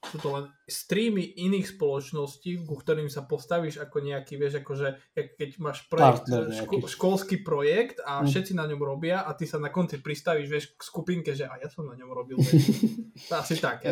sú 0.07 0.17
to 0.21 0.29
len 0.29 0.45
streamy 0.69 1.25
iných 1.41 1.75
spoločností, 1.75 2.63
ku 2.63 2.77
ktorým 2.77 3.09
sa 3.09 3.25
postavíš 3.25 3.81
ako 3.81 4.05
nejaký, 4.05 4.37
vieš, 4.39 4.63
akože 4.63 5.17
keď 5.35 5.49
máš 5.57 5.89
projekt, 5.89 6.29
ško, 6.29 6.85
školský 6.87 7.41
projekt 7.41 7.99
a 8.05 8.21
mm. 8.21 8.29
všetci 8.29 8.53
na 8.55 8.69
ňom 8.69 8.79
robia 8.79 9.25
a 9.25 9.33
ty 9.33 9.49
sa 9.49 9.57
na 9.59 9.73
konci 9.73 9.99
pristavíš, 9.99 10.47
vieš, 10.47 10.65
k 10.77 10.81
skupinke, 10.85 11.33
že 11.33 11.49
a 11.49 11.59
ja 11.59 11.67
som 11.67 11.89
na 11.89 11.97
ňom 11.97 12.13
robil. 12.13 12.37
to 13.29 13.33
asi 13.33 13.57
tak. 13.57 13.83
Ja, 13.83 13.91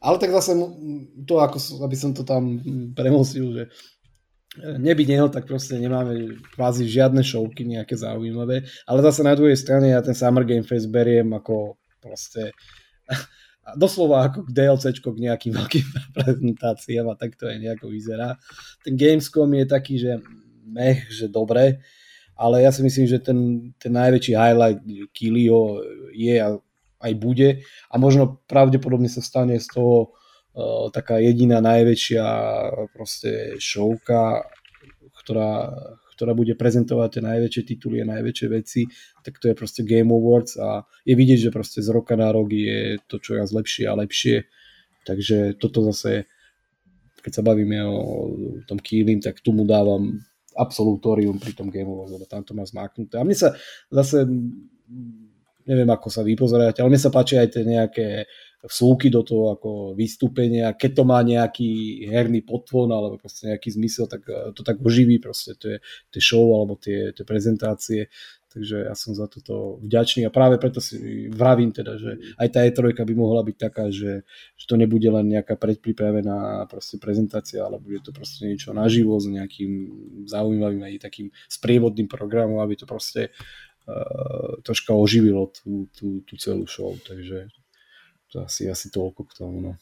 ale 0.00 0.16
tak 0.16 0.30
zase 0.30 0.56
to, 1.26 1.34
ako, 1.42 1.58
aby 1.84 1.96
som 1.98 2.14
to 2.16 2.22
tam 2.22 2.62
premosil, 2.96 3.50
že 3.52 3.62
nebyť 4.60 5.06
neho, 5.12 5.28
tak 5.28 5.44
proste 5.44 5.76
nemáme 5.76 6.40
kvázi 6.56 6.88
žiadne 6.88 7.20
šovky 7.20 7.68
nejaké 7.68 7.96
zaujímavé, 7.96 8.64
ale 8.88 8.98
zase 9.04 9.20
na 9.22 9.36
druhej 9.36 9.56
strane 9.56 9.92
ja 9.92 10.00
ten 10.00 10.16
Summer 10.16 10.44
Game 10.44 10.64
Fest 10.64 10.88
beriem 10.88 11.32
ako 11.36 11.76
proste 12.00 12.56
doslova 13.82 14.30
ako 14.30 14.46
k 14.46 14.54
DLCčko 14.54 15.08
k 15.12 15.22
nejakým 15.28 15.52
veľkým 15.54 15.86
prezentáciám 16.16 17.06
a 17.12 17.18
tak 17.18 17.34
to 17.34 17.50
aj 17.50 17.58
nejako 17.60 17.92
vyzerá. 17.92 18.38
Ten 18.80 18.94
Gamescom 18.94 19.50
je 19.52 19.64
taký, 19.66 19.94
že 20.00 20.22
mech, 20.66 21.06
že 21.12 21.30
dobre, 21.30 21.84
ale 22.36 22.62
ja 22.62 22.70
si 22.70 22.84
myslím, 22.84 23.06
že 23.08 23.18
ten, 23.22 23.72
ten 23.80 23.92
najväčší 23.96 24.34
highlight 24.36 24.80
Kilio 25.14 25.80
je 26.12 26.36
a 26.36 26.60
aj 26.96 27.12
bude 27.20 27.60
a 27.92 27.94
možno 28.00 28.40
pravdepodobne 28.48 29.08
sa 29.08 29.20
stane 29.20 29.56
z 29.60 29.68
toho 29.68 30.16
taká 30.92 31.20
jediná 31.20 31.60
najväčšia 31.60 32.26
proste 32.96 33.60
šovka, 33.60 34.48
ktorá, 35.20 35.68
ktorá 36.16 36.32
bude 36.32 36.56
prezentovať 36.56 37.20
tie 37.20 37.22
najväčšie 37.22 37.62
tituly 37.76 38.00
a 38.00 38.08
najväčšie 38.08 38.48
veci, 38.48 38.88
tak 39.20 39.36
to 39.36 39.52
je 39.52 39.58
proste 39.58 39.84
Game 39.84 40.08
Awards 40.08 40.56
a 40.56 40.88
je 41.04 41.12
vidieť, 41.12 41.48
že 41.48 41.54
proste 41.54 41.84
z 41.84 41.92
roka 41.92 42.16
na 42.16 42.32
rok 42.32 42.48
je 42.48 42.96
to 43.04 43.20
čo 43.20 43.36
raz 43.36 43.52
lepšie 43.52 43.84
a 43.84 43.98
lepšie. 44.00 44.48
Takže 45.04 45.60
toto 45.60 45.84
zase, 45.92 46.24
keď 47.20 47.32
sa 47.36 47.42
bavíme 47.44 47.78
o 47.84 48.00
tom 48.64 48.80
Keelim, 48.80 49.20
tak 49.20 49.44
tu 49.44 49.52
mu 49.52 49.68
dávam 49.68 50.24
absolutórium 50.56 51.36
pri 51.36 51.52
tom 51.52 51.68
Game 51.68 51.92
Awards, 51.92 52.16
lebo 52.16 52.24
tam 52.24 52.40
to 52.40 52.56
má 52.56 52.64
zmáknuté. 52.64 53.20
A 53.20 53.26
mne 53.28 53.36
sa 53.36 53.52
zase 53.92 54.24
neviem, 55.66 55.90
ako 55.90 56.08
sa 56.08 56.22
vy 56.22 56.38
pozeráte, 56.38 56.80
ale 56.80 56.94
mne 56.94 57.02
sa 57.02 57.10
páči 57.10 57.36
aj 57.36 57.48
tie 57.50 57.62
nejaké 57.66 58.30
vsúky 58.66 59.08
do 59.08 59.22
toho 59.22 59.54
ako 59.54 59.70
vystúpenia, 59.94 60.74
keď 60.74 60.90
to 60.98 61.04
má 61.06 61.22
nejaký 61.22 62.02
herný 62.10 62.42
potvon 62.42 62.90
alebo 62.90 63.16
proste 63.16 63.54
nejaký 63.54 63.74
zmysel, 63.78 64.10
tak 64.10 64.26
eh, 64.26 64.50
to 64.52 64.66
tak 64.66 64.82
oživí 64.82 65.22
proste 65.22 65.54
tie, 65.54 65.78
tie 66.10 66.22
show 66.22 66.52
alebo 66.54 66.74
tie, 66.76 67.14
tie 67.14 67.24
prezentácie. 67.24 68.10
Takže 68.56 68.88
ja 68.88 68.96
som 68.96 69.12
za 69.12 69.28
toto 69.28 69.76
vďačný 69.84 70.24
a 70.24 70.32
práve 70.32 70.56
preto 70.56 70.80
si 70.80 71.28
vravím 71.28 71.76
teda, 71.76 72.00
že 72.00 72.16
aj 72.40 72.48
tá 72.48 72.64
E3 72.64 72.96
by 72.96 73.12
mohla 73.12 73.44
byť 73.44 73.56
taká, 73.60 73.92
že, 73.92 74.24
že 74.56 74.64
to 74.64 74.80
nebude 74.80 75.04
len 75.04 75.28
nejaká 75.28 75.60
predpripravená 75.60 76.64
proste 76.64 76.96
prezentácia, 76.96 77.60
ale 77.60 77.76
bude 77.76 78.00
to 78.00 78.16
proste 78.16 78.48
niečo 78.48 78.72
naživo 78.72 79.20
s 79.20 79.28
nejakým 79.28 79.72
zaujímavým 80.24 80.88
aj 80.88 81.04
takým 81.04 81.28
sprievodným 81.52 82.08
programom, 82.08 82.64
aby 82.64 82.80
to 82.80 82.88
proste 82.88 83.28
uh, 83.28 84.56
troška 84.64 84.96
oživilo 84.96 85.52
tú, 85.52 85.92
tú, 85.92 86.24
tú 86.24 86.34
celú 86.40 86.64
show. 86.64 86.96
Takže 87.04 87.52
to 88.36 88.44
asi, 88.44 88.68
asi 88.68 88.92
toľko 88.92 89.24
k 89.24 89.32
tomu, 89.40 89.56
no. 89.64 89.72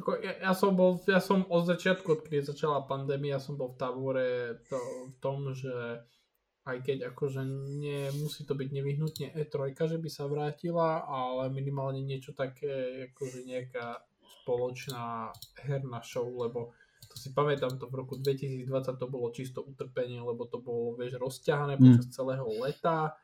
Ako 0.00 0.20
ja, 0.24 0.40
ja, 0.40 0.52
som 0.56 0.72
bol, 0.72 0.96
ja 1.04 1.20
som 1.20 1.44
od 1.52 1.68
začiatku, 1.68 2.20
odkedy 2.20 2.40
začala 2.40 2.88
pandémia, 2.88 3.36
som 3.36 3.60
bol 3.60 3.76
v 3.76 3.80
tábore 3.80 4.28
to, 4.72 4.80
v 5.12 5.16
tom, 5.20 5.52
že 5.52 5.72
aj 6.66 6.82
keď 6.82 6.98
akože 7.12 7.44
nemusí 7.80 8.42
to 8.48 8.56
byť 8.56 8.68
nevyhnutne 8.72 9.26
E3, 9.36 9.72
že 9.76 10.00
by 10.00 10.08
sa 10.10 10.26
vrátila, 10.26 11.04
ale 11.04 11.52
minimálne 11.52 12.02
niečo 12.02 12.32
také, 12.32 13.06
akože 13.12 13.46
nejaká 13.46 14.02
spoločná 14.42 15.30
herná 15.62 16.00
show, 16.02 16.26
lebo 16.26 16.74
to 17.06 17.14
si 17.20 17.30
pamätám, 17.30 17.78
to 17.78 17.86
v 17.86 18.02
roku 18.02 18.18
2020 18.18 18.66
to 18.98 19.06
bolo 19.06 19.30
čisto 19.30 19.62
utrpenie, 19.62 20.18
lebo 20.18 20.44
to 20.50 20.58
bolo, 20.58 20.98
vieš, 20.98 21.22
rozťahané 21.22 21.78
počas 21.78 22.10
mm. 22.10 22.12
celého 22.12 22.48
leta, 22.60 23.14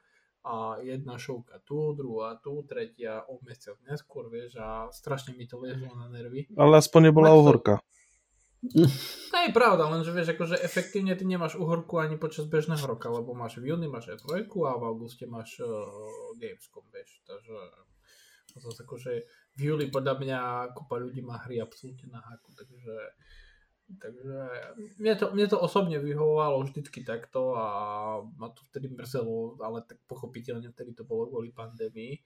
a 0.42 0.82
jedna 0.82 1.18
šovka 1.18 1.62
tu, 1.62 1.94
druhá 1.94 2.34
tu, 2.42 2.66
tretia 2.66 3.22
o 3.30 3.38
mesiac 3.46 3.78
neskôr, 3.86 4.26
vieš, 4.26 4.58
a 4.58 4.90
strašne 4.90 5.38
mi 5.38 5.46
to 5.46 5.62
liezlo 5.62 5.90
na 5.94 6.10
nervy. 6.10 6.50
Ale 6.58 6.82
aspoň 6.82 7.10
nebola 7.10 7.30
uhorka. 7.34 7.78
To 8.62 9.36
je 9.42 9.50
pravda, 9.50 9.90
lenže 9.90 10.14
vieš, 10.14 10.38
akože 10.38 10.54
efektívne 10.62 11.18
ty 11.18 11.26
nemáš 11.26 11.58
uhorku 11.58 11.98
ani 11.98 12.14
počas 12.14 12.46
bežného 12.46 12.82
roka, 12.86 13.10
lebo 13.10 13.34
máš 13.34 13.58
v 13.58 13.74
júni 13.74 13.90
máš 13.90 14.14
aj 14.14 14.22
trojku 14.22 14.70
a 14.70 14.78
v 14.78 14.86
auguste 14.86 15.26
máš 15.26 15.58
uh, 15.58 15.66
Gamescom, 16.38 16.86
vieš, 16.94 17.26
takže 17.26 17.54
zase 18.62 18.86
akože 18.86 19.12
v 19.58 19.60
júli 19.66 19.90
podľa 19.90 20.14
mňa 20.14 20.38
kopa 20.78 20.94
ľudí 20.94 21.26
má 21.26 21.42
hry 21.42 21.58
absolútne 21.58 22.06
na 22.14 22.22
háku, 22.22 22.54
takže 22.54 22.94
Takže 24.00 24.36
mne 24.96 25.14
to, 25.18 25.26
mne 25.36 25.46
to 25.50 25.58
osobne 25.60 25.98
vyhovovalo 26.00 26.64
vždycky 26.64 27.04
takto 27.04 27.56
a 27.58 27.66
ma 28.38 28.48
to 28.48 28.64
vtedy 28.72 28.88
mrzelo, 28.88 29.60
ale 29.60 29.84
tak 29.84 30.00
pochopiteľne 30.08 30.72
vtedy 30.72 30.96
to 30.96 31.04
bolo 31.04 31.28
kvôli 31.28 31.52
pandémii. 31.52 32.16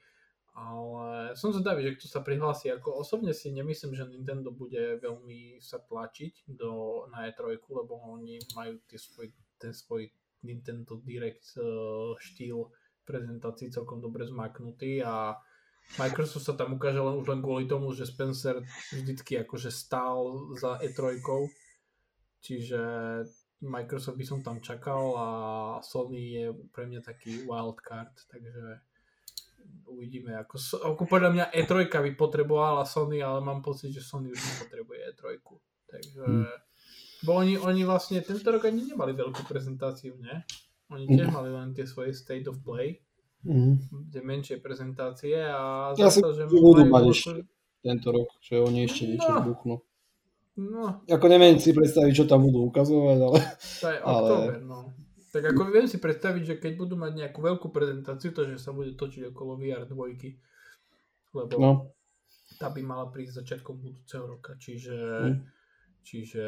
Ale 0.56 1.36
som 1.36 1.52
zvedavý, 1.52 1.84
že 1.84 2.00
kto 2.00 2.06
sa 2.08 2.24
prihlási. 2.24 2.72
Ako 2.72 3.04
osobne 3.04 3.36
si 3.36 3.52
nemyslím, 3.52 3.92
že 3.92 4.08
Nintendo 4.08 4.48
bude 4.48 4.96
veľmi 5.04 5.60
sa 5.60 5.76
tlačiť 5.76 6.48
do, 6.48 7.04
na 7.12 7.28
E3, 7.28 7.60
lebo 7.60 7.92
oni 8.16 8.40
majú 8.56 8.80
tie 8.88 8.96
svoj, 8.96 9.28
ten 9.60 9.76
svoj 9.76 10.08
Nintendo 10.48 10.96
Direct 11.04 11.60
uh, 11.60 12.16
štýl 12.16 12.72
prezentácií 13.04 13.68
celkom 13.68 14.00
dobre 14.00 14.24
zmaknutý 14.24 15.04
a 15.04 15.36
Microsoft 15.94 16.44
sa 16.44 16.58
tam 16.58 16.76
ukáže 16.76 16.98
len 16.98 17.14
už 17.16 17.26
len 17.30 17.40
kvôli 17.40 17.64
tomu, 17.70 17.94
že 17.94 18.10
Spencer 18.10 18.60
vždycky 18.92 19.38
akože 19.40 19.70
stál 19.70 20.50
za 20.58 20.82
E3, 20.82 21.22
čiže 22.42 22.80
Microsoft 23.64 24.20
by 24.20 24.26
som 24.26 24.44
tam 24.44 24.60
čakal 24.60 25.16
a 25.16 25.28
Sony 25.80 26.36
je 26.36 26.46
pre 26.74 26.84
mňa 26.84 27.00
taký 27.00 27.48
wildcard, 27.48 28.12
takže 28.28 28.82
uvidíme. 29.88 30.36
Ako, 30.44 30.60
ako 30.84 31.02
podľa 31.08 31.30
mňa 31.32 31.44
E3 31.56 31.88
by 31.88 32.12
potrebovala 32.18 32.84
Sony, 32.84 33.24
ale 33.24 33.40
mám 33.40 33.64
pocit, 33.64 33.94
že 33.94 34.04
Sony 34.04 34.28
už 34.28 34.36
nepotrebuje 34.36 34.98
E3. 35.16 35.22
Takže, 35.86 36.22
hmm. 36.26 36.56
bo 37.24 37.40
oni, 37.40 37.56
oni 37.56 37.82
vlastne 37.88 38.20
tento 38.20 38.44
rok 38.52 38.68
ani 38.68 38.92
nemali 38.92 39.16
veľkú 39.16 39.48
prezentáciu, 39.48 40.18
ne? 40.20 40.44
Oni 40.92 41.08
tiež 41.08 41.32
mali 41.32 41.50
len 41.50 41.72
tie 41.74 41.88
svoje 41.88 42.14
State 42.14 42.46
of 42.46 42.60
Play 42.62 43.05
mm. 43.46 43.74
tie 44.10 44.22
menšie 44.22 44.56
prezentácie 44.58 45.38
a 45.38 45.94
ja 45.94 46.10
si 46.10 46.18
to, 46.18 46.34
že 46.34 46.50
budú 46.50 46.84
mať 46.90 47.04
ešte 47.14 47.46
tento 47.86 48.08
rok, 48.10 48.28
že 48.42 48.58
oni 48.58 48.90
ešte 48.90 49.02
niečo 49.06 49.30
no. 49.30 49.36
vybuchnú. 49.40 49.76
No. 50.56 50.84
Ako 51.06 51.26
neviem 51.28 51.60
si 51.60 51.70
predstaviť, 51.76 52.12
čo 52.16 52.24
tam 52.24 52.42
budú 52.48 52.66
ukazovať, 52.66 53.18
ale... 53.22 53.38
To 53.80 53.86
je 53.92 53.98
ale... 54.08 54.14
oktober, 54.16 54.60
no. 54.64 54.78
Tak 55.30 55.52
ako 55.52 55.62
viem 55.68 55.84
si 55.84 56.00
predstaviť, 56.00 56.42
že 56.42 56.54
keď 56.56 56.72
budú 56.80 56.96
mať 56.96 57.12
nejakú 57.12 57.44
veľkú 57.44 57.68
prezentáciu, 57.68 58.32
to, 58.32 58.48
že 58.48 58.56
sa 58.56 58.72
bude 58.72 58.96
točiť 58.96 59.36
okolo 59.36 59.60
VR 59.60 59.84
2, 59.84 59.92
lebo 61.36 61.56
no. 61.60 61.92
tá 62.56 62.72
by 62.72 62.80
mala 62.80 63.12
prísť 63.12 63.44
začiatkom 63.44 63.78
budúceho 63.78 64.24
roka, 64.26 64.56
čiže... 64.58 64.96
Mm. 64.96 65.38
Čiže 66.06 66.46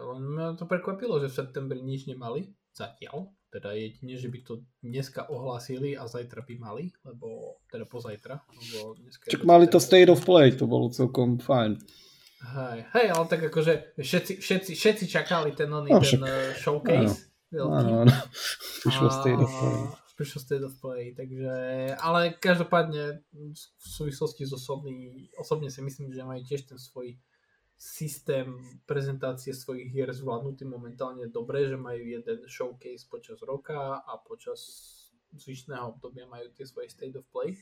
len 0.00 0.22
ma 0.32 0.56
to 0.56 0.64
prekvapilo, 0.64 1.20
že 1.20 1.28
v 1.28 1.36
septembri 1.44 1.84
nič 1.84 2.08
nemali 2.08 2.48
zatiaľ. 2.72 3.28
Teda 3.54 3.70
jedine, 3.70 4.18
že 4.18 4.26
by 4.26 4.38
to 4.42 4.66
dneska 4.82 5.30
ohlásili 5.30 5.94
a 5.94 6.10
zajtra 6.10 6.42
by 6.42 6.58
mali, 6.58 6.90
lebo 7.06 7.54
teda 7.70 7.86
pozajtra. 7.86 8.42
Lebo 8.50 8.98
dneska 8.98 9.30
Čak 9.30 9.46
mali 9.46 9.70
to 9.70 9.78
State 9.78 10.10
of 10.10 10.18
Play, 10.26 10.50
to 10.58 10.66
bolo 10.66 10.90
celkom 10.90 11.38
fajn. 11.38 11.78
Hej, 12.44 12.78
hej, 12.98 13.06
ale 13.14 13.24
tak 13.30 13.46
akože 13.46 13.94
všetci, 13.94 14.42
všetci, 14.42 14.72
všetci 14.74 15.04
čakali 15.06 15.54
ten 15.54 15.70
oný, 15.70 15.94
no, 15.94 16.02
ten 16.02 16.18
uh, 16.18 16.50
showcase. 16.58 17.30
Áno, 17.54 18.02
áno. 18.02 18.14
Prišlo 18.82 19.08
State 19.14 19.38
of 19.38 19.46
Play. 19.54 19.78
Prišlo 20.18 20.38
State 20.42 20.64
of 20.66 20.74
Play, 20.82 21.14
takže, 21.14 21.54
ale 22.02 22.34
každopádne 22.34 23.22
v 23.54 23.86
súvislosti 23.86 24.50
so 24.50 24.58
Sony, 24.58 25.30
osobne 25.38 25.70
si 25.70 25.78
myslím, 25.78 26.10
že 26.10 26.26
majú 26.26 26.42
tiež 26.42 26.66
ten 26.66 26.78
svoj 26.78 27.14
systém 27.84 28.48
prezentácie 28.88 29.52
svojich 29.52 29.92
hier 29.92 30.08
zvládnutý 30.08 30.64
momentálne 30.64 31.28
dobre, 31.28 31.68
že 31.68 31.76
majú 31.76 32.00
jeden 32.00 32.40
showcase 32.48 33.04
počas 33.12 33.44
roka 33.44 34.00
a 34.00 34.16
počas 34.24 34.88
zvyšného 35.36 35.92
obdobia 35.92 36.24
majú 36.24 36.48
tie 36.56 36.64
svoje 36.64 36.88
state 36.88 37.12
of 37.12 37.28
play. 37.28 37.52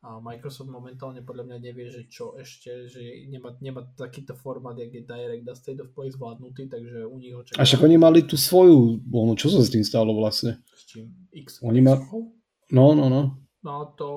A 0.00 0.22
Microsoft 0.22 0.70
momentálne 0.72 1.20
podľa 1.20 1.52
mňa 1.52 1.58
nevie, 1.60 1.90
že 1.90 2.08
čo 2.08 2.32
ešte, 2.38 2.88
že 2.88 3.02
nemá, 3.28 3.52
nemá 3.60 3.84
takýto 3.98 4.38
formát, 4.38 4.78
jak 4.78 4.92
je 4.92 5.02
Direct 5.02 5.48
a 5.50 5.54
State 5.56 5.82
of 5.82 5.90
Play 5.92 6.14
zvládnutý, 6.14 6.70
takže 6.70 7.04
u 7.10 7.16
nich 7.18 7.34
ho 7.34 7.42
čaká... 7.42 7.58
A 7.58 7.66
však 7.66 7.82
oni 7.82 7.98
mali 7.98 8.22
tú 8.22 8.38
svoju, 8.38 9.02
no 9.02 9.34
čo 9.34 9.50
sa 9.50 9.64
s 9.66 9.72
tým 9.72 9.82
stalo 9.82 10.14
vlastne? 10.14 10.62
S 10.70 10.86
čím? 10.86 11.10
X? 11.34 11.58
Oni 11.66 11.82
ma... 11.82 11.98
No, 12.70 12.94
no, 12.94 13.10
no. 13.10 13.45
No 13.64 13.94
to... 13.96 14.08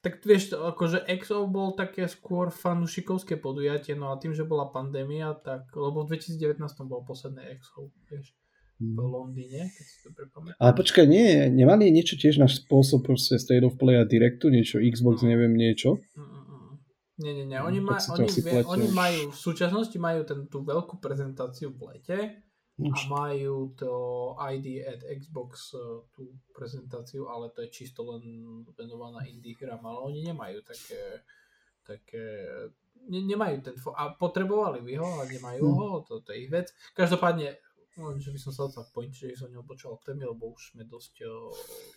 Tak 0.00 0.24
vieš, 0.24 0.54
akože 0.54 1.04
EXO 1.04 1.50
bol 1.50 1.74
také 1.74 2.06
skôr 2.06 2.48
fanušikovské 2.48 3.36
podujatie, 3.36 3.98
no 3.98 4.14
a 4.14 4.18
tým, 4.18 4.32
že 4.32 4.48
bola 4.48 4.70
pandémia, 4.70 5.34
tak... 5.36 5.68
Lebo 5.74 6.06
v 6.06 6.16
2019 6.16 6.62
bolo 6.88 7.04
posledné 7.04 7.58
EXO, 7.58 7.92
vieš 8.08 8.32
v 8.78 8.94
hmm. 8.94 9.10
Londýne, 9.10 9.60
keď 9.74 9.84
si 9.90 9.98
to 10.06 10.10
prepamätám. 10.14 10.58
Ale 10.62 10.72
počkaj, 10.78 11.04
nie, 11.10 11.50
nemali 11.50 11.90
niečo 11.90 12.14
tiež 12.14 12.38
na 12.38 12.46
spôsob 12.46 13.02
proste 13.02 13.34
State 13.34 13.66
of 13.66 13.74
Play 13.74 13.98
a 13.98 14.06
Directu, 14.06 14.54
niečo 14.54 14.78
Xbox, 14.78 15.26
no. 15.26 15.34
neviem, 15.34 15.50
niečo? 15.58 15.98
Mm, 16.14 16.22
mm, 16.22 16.44
mm. 16.46 16.72
Nie, 17.18 17.32
nie, 17.34 17.46
nie. 17.50 17.58
Oni, 17.58 17.82
ma, 17.82 17.98
oni, 17.98 18.30
vie, 18.30 18.62
oni 18.62 18.86
majú, 18.94 19.34
v 19.34 19.38
súčasnosti 19.38 19.98
majú 19.98 20.22
ten, 20.22 20.46
tú 20.46 20.62
veľkú 20.62 21.02
prezentáciu 21.02 21.74
v 21.74 21.90
lete 21.90 22.18
a 22.78 22.98
majú 23.10 23.74
to 23.74 23.92
ID 24.38 24.86
at 24.86 25.02
Xbox 25.02 25.74
uh, 25.74 26.06
tú 26.14 26.30
prezentáciu, 26.54 27.26
ale 27.26 27.50
to 27.50 27.66
je 27.66 27.74
čisto 27.74 28.06
len 28.06 28.22
venovaná 28.78 29.26
indie 29.26 29.58
hram, 29.58 29.82
ale 29.82 29.98
oni 30.06 30.20
nemajú 30.30 30.62
také, 30.62 31.26
také 31.82 32.24
ne, 33.10 33.20
nemajú 33.26 33.56
ten 33.66 33.74
fo- 33.74 33.98
a 33.98 34.14
potrebovali 34.14 34.78
by 34.86 34.92
ho, 34.94 35.06
ale 35.18 35.24
nemajú 35.26 35.64
hmm. 35.66 35.78
ho, 35.78 35.88
to, 36.06 36.22
to 36.22 36.30
je 36.30 36.46
ich 36.46 36.50
vec. 36.50 36.70
Každopádne, 36.94 37.58
že 38.22 38.30
by 38.30 38.38
som 38.38 38.52
sa 38.54 38.70
odsal 38.70 38.86
point, 38.94 39.10
že 39.10 39.34
som 39.34 39.50
neodbočal 39.50 39.98
témy, 40.06 40.30
lebo 40.30 40.54
už 40.54 40.78
sme 40.78 40.86
dosť 40.86 41.26
uh, 41.26 41.50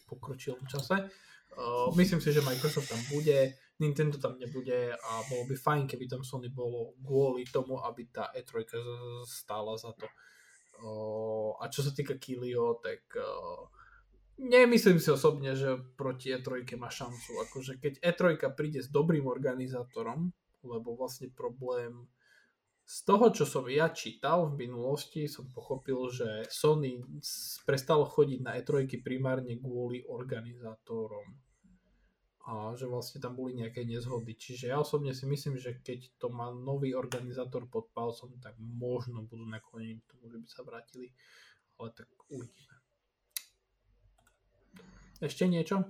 pokročilom 0.10 0.66
čase. 0.66 0.98
Uh, 1.52 1.92
myslím 2.00 2.24
si, 2.24 2.34
že 2.34 2.42
Microsoft 2.42 2.90
tam 2.90 3.02
bude, 3.12 3.54
Nintendo 3.78 4.18
tam 4.18 4.40
nebude 4.40 4.94
a 4.98 5.12
bolo 5.30 5.46
by 5.46 5.56
fajn, 5.58 5.84
keby 5.86 6.10
tam 6.10 6.24
Sony 6.26 6.50
bolo 6.50 6.96
kvôli 7.04 7.46
tomu, 7.50 7.78
aby 7.86 8.08
tá 8.10 8.34
E3 8.34 8.66
stála 9.30 9.78
za 9.78 9.94
to. 9.94 10.10
A 11.62 11.64
čo 11.70 11.86
sa 11.86 11.94
týka 11.94 12.18
Kilio, 12.18 12.82
tak 12.82 13.06
nemyslím 14.42 14.98
si 14.98 15.10
osobne, 15.14 15.54
že 15.54 15.78
proti 15.94 16.34
E3 16.34 16.66
má 16.78 16.90
šancu. 16.90 17.38
Akože 17.46 17.78
keď 17.78 18.02
E3 18.02 18.42
príde 18.58 18.82
s 18.82 18.90
dobrým 18.90 19.30
organizátorom, 19.30 20.34
lebo 20.66 20.98
vlastne 20.98 21.30
problém 21.30 22.10
z 22.86 22.98
toho, 23.08 23.32
čo 23.32 23.46
som 23.48 23.70
ja 23.72 23.94
čítal 23.94 24.52
v 24.52 24.68
minulosti, 24.68 25.30
som 25.30 25.48
pochopil, 25.54 26.12
že 26.12 26.50
Sony 26.50 27.00
prestalo 27.64 28.04
chodiť 28.04 28.40
na 28.42 28.58
E3 28.60 28.90
primárne 29.00 29.56
kvôli 29.62 30.04
organizátorom 30.10 31.51
a 32.52 32.76
že 32.76 32.84
vlastne 32.84 33.24
tam 33.24 33.40
boli 33.40 33.56
nejaké 33.56 33.88
nezhody. 33.88 34.36
Čiže 34.36 34.76
ja 34.76 34.84
osobne 34.84 35.16
si 35.16 35.24
myslím, 35.24 35.56
že 35.56 35.80
keď 35.80 36.20
to 36.20 36.28
má 36.28 36.52
nový 36.52 36.92
organizátor 36.92 37.64
pod 37.72 37.88
palcom, 37.96 38.36
tak 38.44 38.60
možno 38.60 39.24
budú 39.24 39.48
naklonení 39.48 40.04
tomu, 40.12 40.28
že 40.28 40.38
by 40.44 40.48
sa 40.52 40.62
vrátili. 40.68 41.16
Ale 41.80 41.96
tak 41.96 42.12
uvidíme. 42.28 42.76
Ešte 45.24 45.48
niečo? 45.48 45.88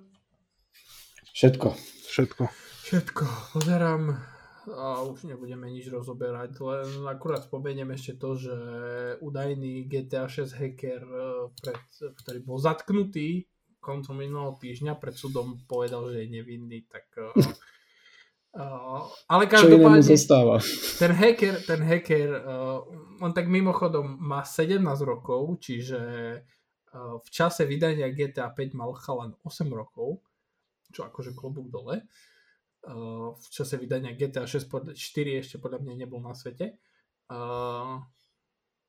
Všetko. 1.33 1.73
Všetko. 2.05 2.43
Všetko. 2.85 3.23
Pozerám 3.57 4.21
a 4.69 5.01
už 5.01 5.25
nebudeme 5.25 5.65
nič 5.73 5.89
rozoberať, 5.89 6.61
len 6.61 7.09
akurát 7.09 7.41
spomeniem 7.41 7.97
ešte 7.97 8.21
to, 8.21 8.37
že 8.37 8.55
údajný 9.17 9.89
GTA 9.89 10.29
6 10.29 10.53
hacker, 10.53 11.01
e, 11.01 11.25
pred, 11.57 11.81
ktorý 12.21 12.39
bol 12.45 12.61
zatknutý 12.61 13.49
koncom 13.81 14.15
minulého 14.15 14.53
týždňa 14.61 14.93
pred 15.01 15.17
súdom 15.17 15.57
povedal, 15.65 16.13
že 16.13 16.23
je 16.23 16.27
nevinný, 16.29 16.85
tak... 16.85 17.09
Uh, 18.51 19.07
ale 19.31 19.47
každopádne... 19.47 20.03
Ten 20.99 21.11
hacker, 21.15 21.55
ten 21.63 21.81
hacker 21.81 22.29
uh, 22.35 22.83
on 23.23 23.31
tak 23.31 23.47
mimochodom 23.47 24.19
má 24.19 24.43
17 24.43 24.83
rokov, 25.07 25.55
čiže 25.63 25.99
uh, 26.93 27.15
v 27.17 27.27
čase 27.31 27.63
vydania 27.63 28.11
GTA 28.11 28.51
5 28.51 28.75
mal 28.75 28.91
chalan 28.99 29.33
8 29.47 29.71
rokov, 29.71 30.19
čo 30.91 31.07
akože 31.07 31.31
klobúk 31.31 31.71
dole. 31.71 32.03
Uh, 32.83 33.31
v 33.39 33.47
čase 33.55 33.79
vydania 33.79 34.11
GTA 34.13 34.43
6 34.43 34.67
4 34.93 35.41
ešte 35.41 35.55
podľa 35.55 35.79
mňa 35.87 35.93
nebol 36.05 36.19
na 36.19 36.35
svete. 36.35 36.75
Uh, 37.31 38.03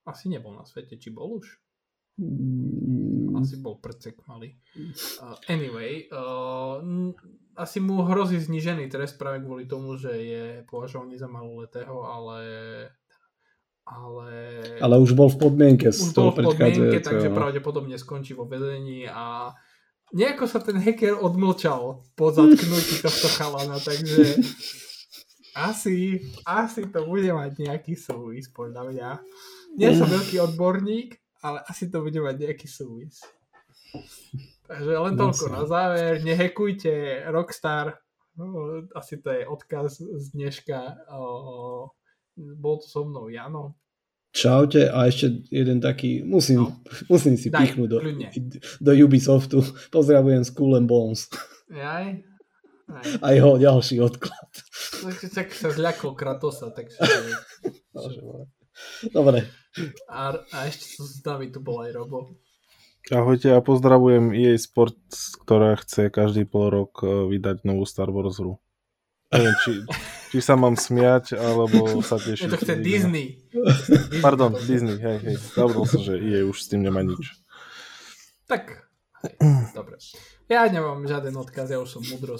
asi 0.02 0.26
nebol 0.26 0.58
na 0.58 0.66
svete, 0.66 0.98
či 0.98 1.14
bol 1.14 1.38
už? 1.38 1.62
Mm. 3.42 3.46
Asi 3.50 3.56
bol 3.58 3.76
prcek 3.82 4.22
malý. 4.30 4.54
Uh, 5.18 5.34
anyway, 5.50 6.06
uh, 6.14 6.78
asi 7.58 7.82
mu 7.82 8.06
hrozí 8.06 8.38
znižený 8.38 8.86
trest 8.88 9.18
práve 9.18 9.42
kvôli 9.42 9.66
tomu, 9.66 9.98
že 9.98 10.14
je 10.14 10.44
považovaný 10.70 11.18
za 11.18 11.26
maloletého, 11.26 12.06
ale 12.06 12.38
ale... 13.82 14.30
Ale 14.78 14.94
už 15.02 15.18
bol 15.18 15.26
v 15.26 15.42
podmienke 15.42 15.90
už 15.90 16.14
bol 16.14 16.30
v 16.30 16.46
podmienke, 16.46 17.02
takže 17.02 17.34
pravdepodobne 17.34 17.98
skončí 17.98 18.30
vo 18.30 18.46
vedení 18.46 19.10
a 19.10 19.50
nejako 20.14 20.44
sa 20.46 20.62
ten 20.62 20.78
hacker 20.78 21.18
odmlčal 21.18 22.06
po 22.14 22.30
zatknutí 22.30 23.02
tohto 23.02 23.28
chalana, 23.34 23.82
takže 23.82 24.38
asi, 25.70 26.22
asi 26.46 26.86
to 26.88 27.04
bude 27.10 27.26
mať 27.26 27.58
nejaký 27.58 27.98
súvis 27.98 28.48
podľa 28.54 28.82
mňa. 28.92 29.10
Nie 29.80 29.96
som 29.96 30.06
veľký 30.06 30.36
odborník, 30.52 31.18
ale 31.42 31.58
asi 31.66 31.90
to 31.90 32.00
bude 32.00 32.16
mať 32.16 32.36
nejaký 32.38 32.70
súvis. 32.70 33.18
Takže 34.70 34.92
len 34.94 35.14
toľko 35.18 35.44
na 35.52 35.62
záver. 35.66 36.22
Nehekujte 36.22 37.26
Rockstar. 37.28 37.98
Asi 38.96 39.20
to 39.20 39.28
je 39.28 39.44
odkaz 39.44 40.00
z 40.00 40.24
dneška. 40.32 41.04
Bol 42.38 42.76
to 42.80 42.86
so 42.88 43.04
mnou 43.04 43.28
Jano. 43.28 43.76
Čaute 44.32 44.88
a 44.88 45.04
ešte 45.12 45.44
jeden 45.52 45.84
taký, 45.84 46.24
musím, 46.24 46.64
no. 46.64 46.80
musím 47.12 47.36
si 47.36 47.52
Daj, 47.52 47.68
pichnúť 47.68 47.88
do, 47.92 47.98
do 48.80 48.92
Ubisoftu. 49.04 49.60
Pozdravujem 49.92 50.40
Skull 50.40 50.80
and 50.80 50.88
Bones. 50.88 51.28
Jaj? 51.68 52.24
Aj. 52.88 53.04
A 53.20 53.26
jeho 53.36 53.60
ďalší 53.60 54.00
odklad. 54.00 54.50
Tak 55.36 55.52
sa 55.52 55.68
zľakol 55.68 56.16
Kratosa, 56.16 56.72
takže... 56.72 56.96
Dobre. 59.10 59.48
A, 60.06 60.36
a 60.52 60.58
ešte 60.68 60.84
som 60.84 61.08
s 61.08 61.24
nami 61.24 61.48
tu 61.48 61.58
bol 61.58 61.80
aj 61.82 61.96
Robo. 61.96 62.36
Ahojte 63.10 63.50
a 63.50 63.58
pozdravujem 63.58 64.30
EA 64.30 64.54
Sports, 64.54 65.34
ktorá 65.42 65.74
chce 65.74 66.06
každý 66.06 66.46
pol 66.46 66.70
rok 66.70 67.02
e, 67.02 67.34
vydať 67.34 67.66
novú 67.66 67.82
Star 67.82 68.14
Wars 68.14 68.38
hru. 68.38 68.62
Neviem, 69.32 69.56
či, 69.64 69.72
či 70.30 70.38
sa 70.38 70.54
mám 70.54 70.78
smiať, 70.78 71.34
alebo 71.34 71.98
sa 72.04 72.20
tešiť. 72.22 72.46
Je 72.46 72.52
to 72.52 72.62
chce 72.62 72.74
Disney. 72.78 73.42
Pardon, 74.22 74.54
Disney, 74.54 75.02
hej, 75.02 75.18
hej. 75.18 75.36
Zabudol 75.50 75.88
som, 75.88 75.98
že 75.98 76.14
EA 76.20 76.46
už 76.46 76.62
s 76.62 76.70
tým 76.70 76.86
nemá 76.86 77.02
nič. 77.02 77.42
Tak, 78.46 78.86
hej, 79.26 79.34
dobre. 79.74 79.98
Ja 80.46 80.68
nemám 80.70 81.02
žiaden 81.02 81.34
odkaz, 81.34 81.74
ja 81.74 81.82
už 81.82 81.98
som 81.98 82.02
mudro 82.06 82.38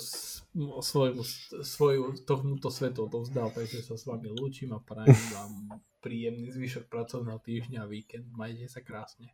svoju, 0.79 1.27
svoju 1.65 2.23
tomuto 2.23 2.71
svetu 2.71 3.11
odovzdal, 3.11 3.51
takže 3.51 3.83
sa 3.83 3.99
s 3.99 4.05
vami 4.07 4.31
lúčim 4.31 4.71
a 4.71 4.79
prajem 4.79 5.17
vám 5.33 5.81
príjemný 6.03 6.51
zvyšok 6.51 6.91
pracovného 6.91 7.39
týždňa 7.39 7.87
a 7.87 7.89
víkend. 7.89 8.27
Majte 8.35 8.67
sa 8.67 8.83
krásne. 8.83 9.31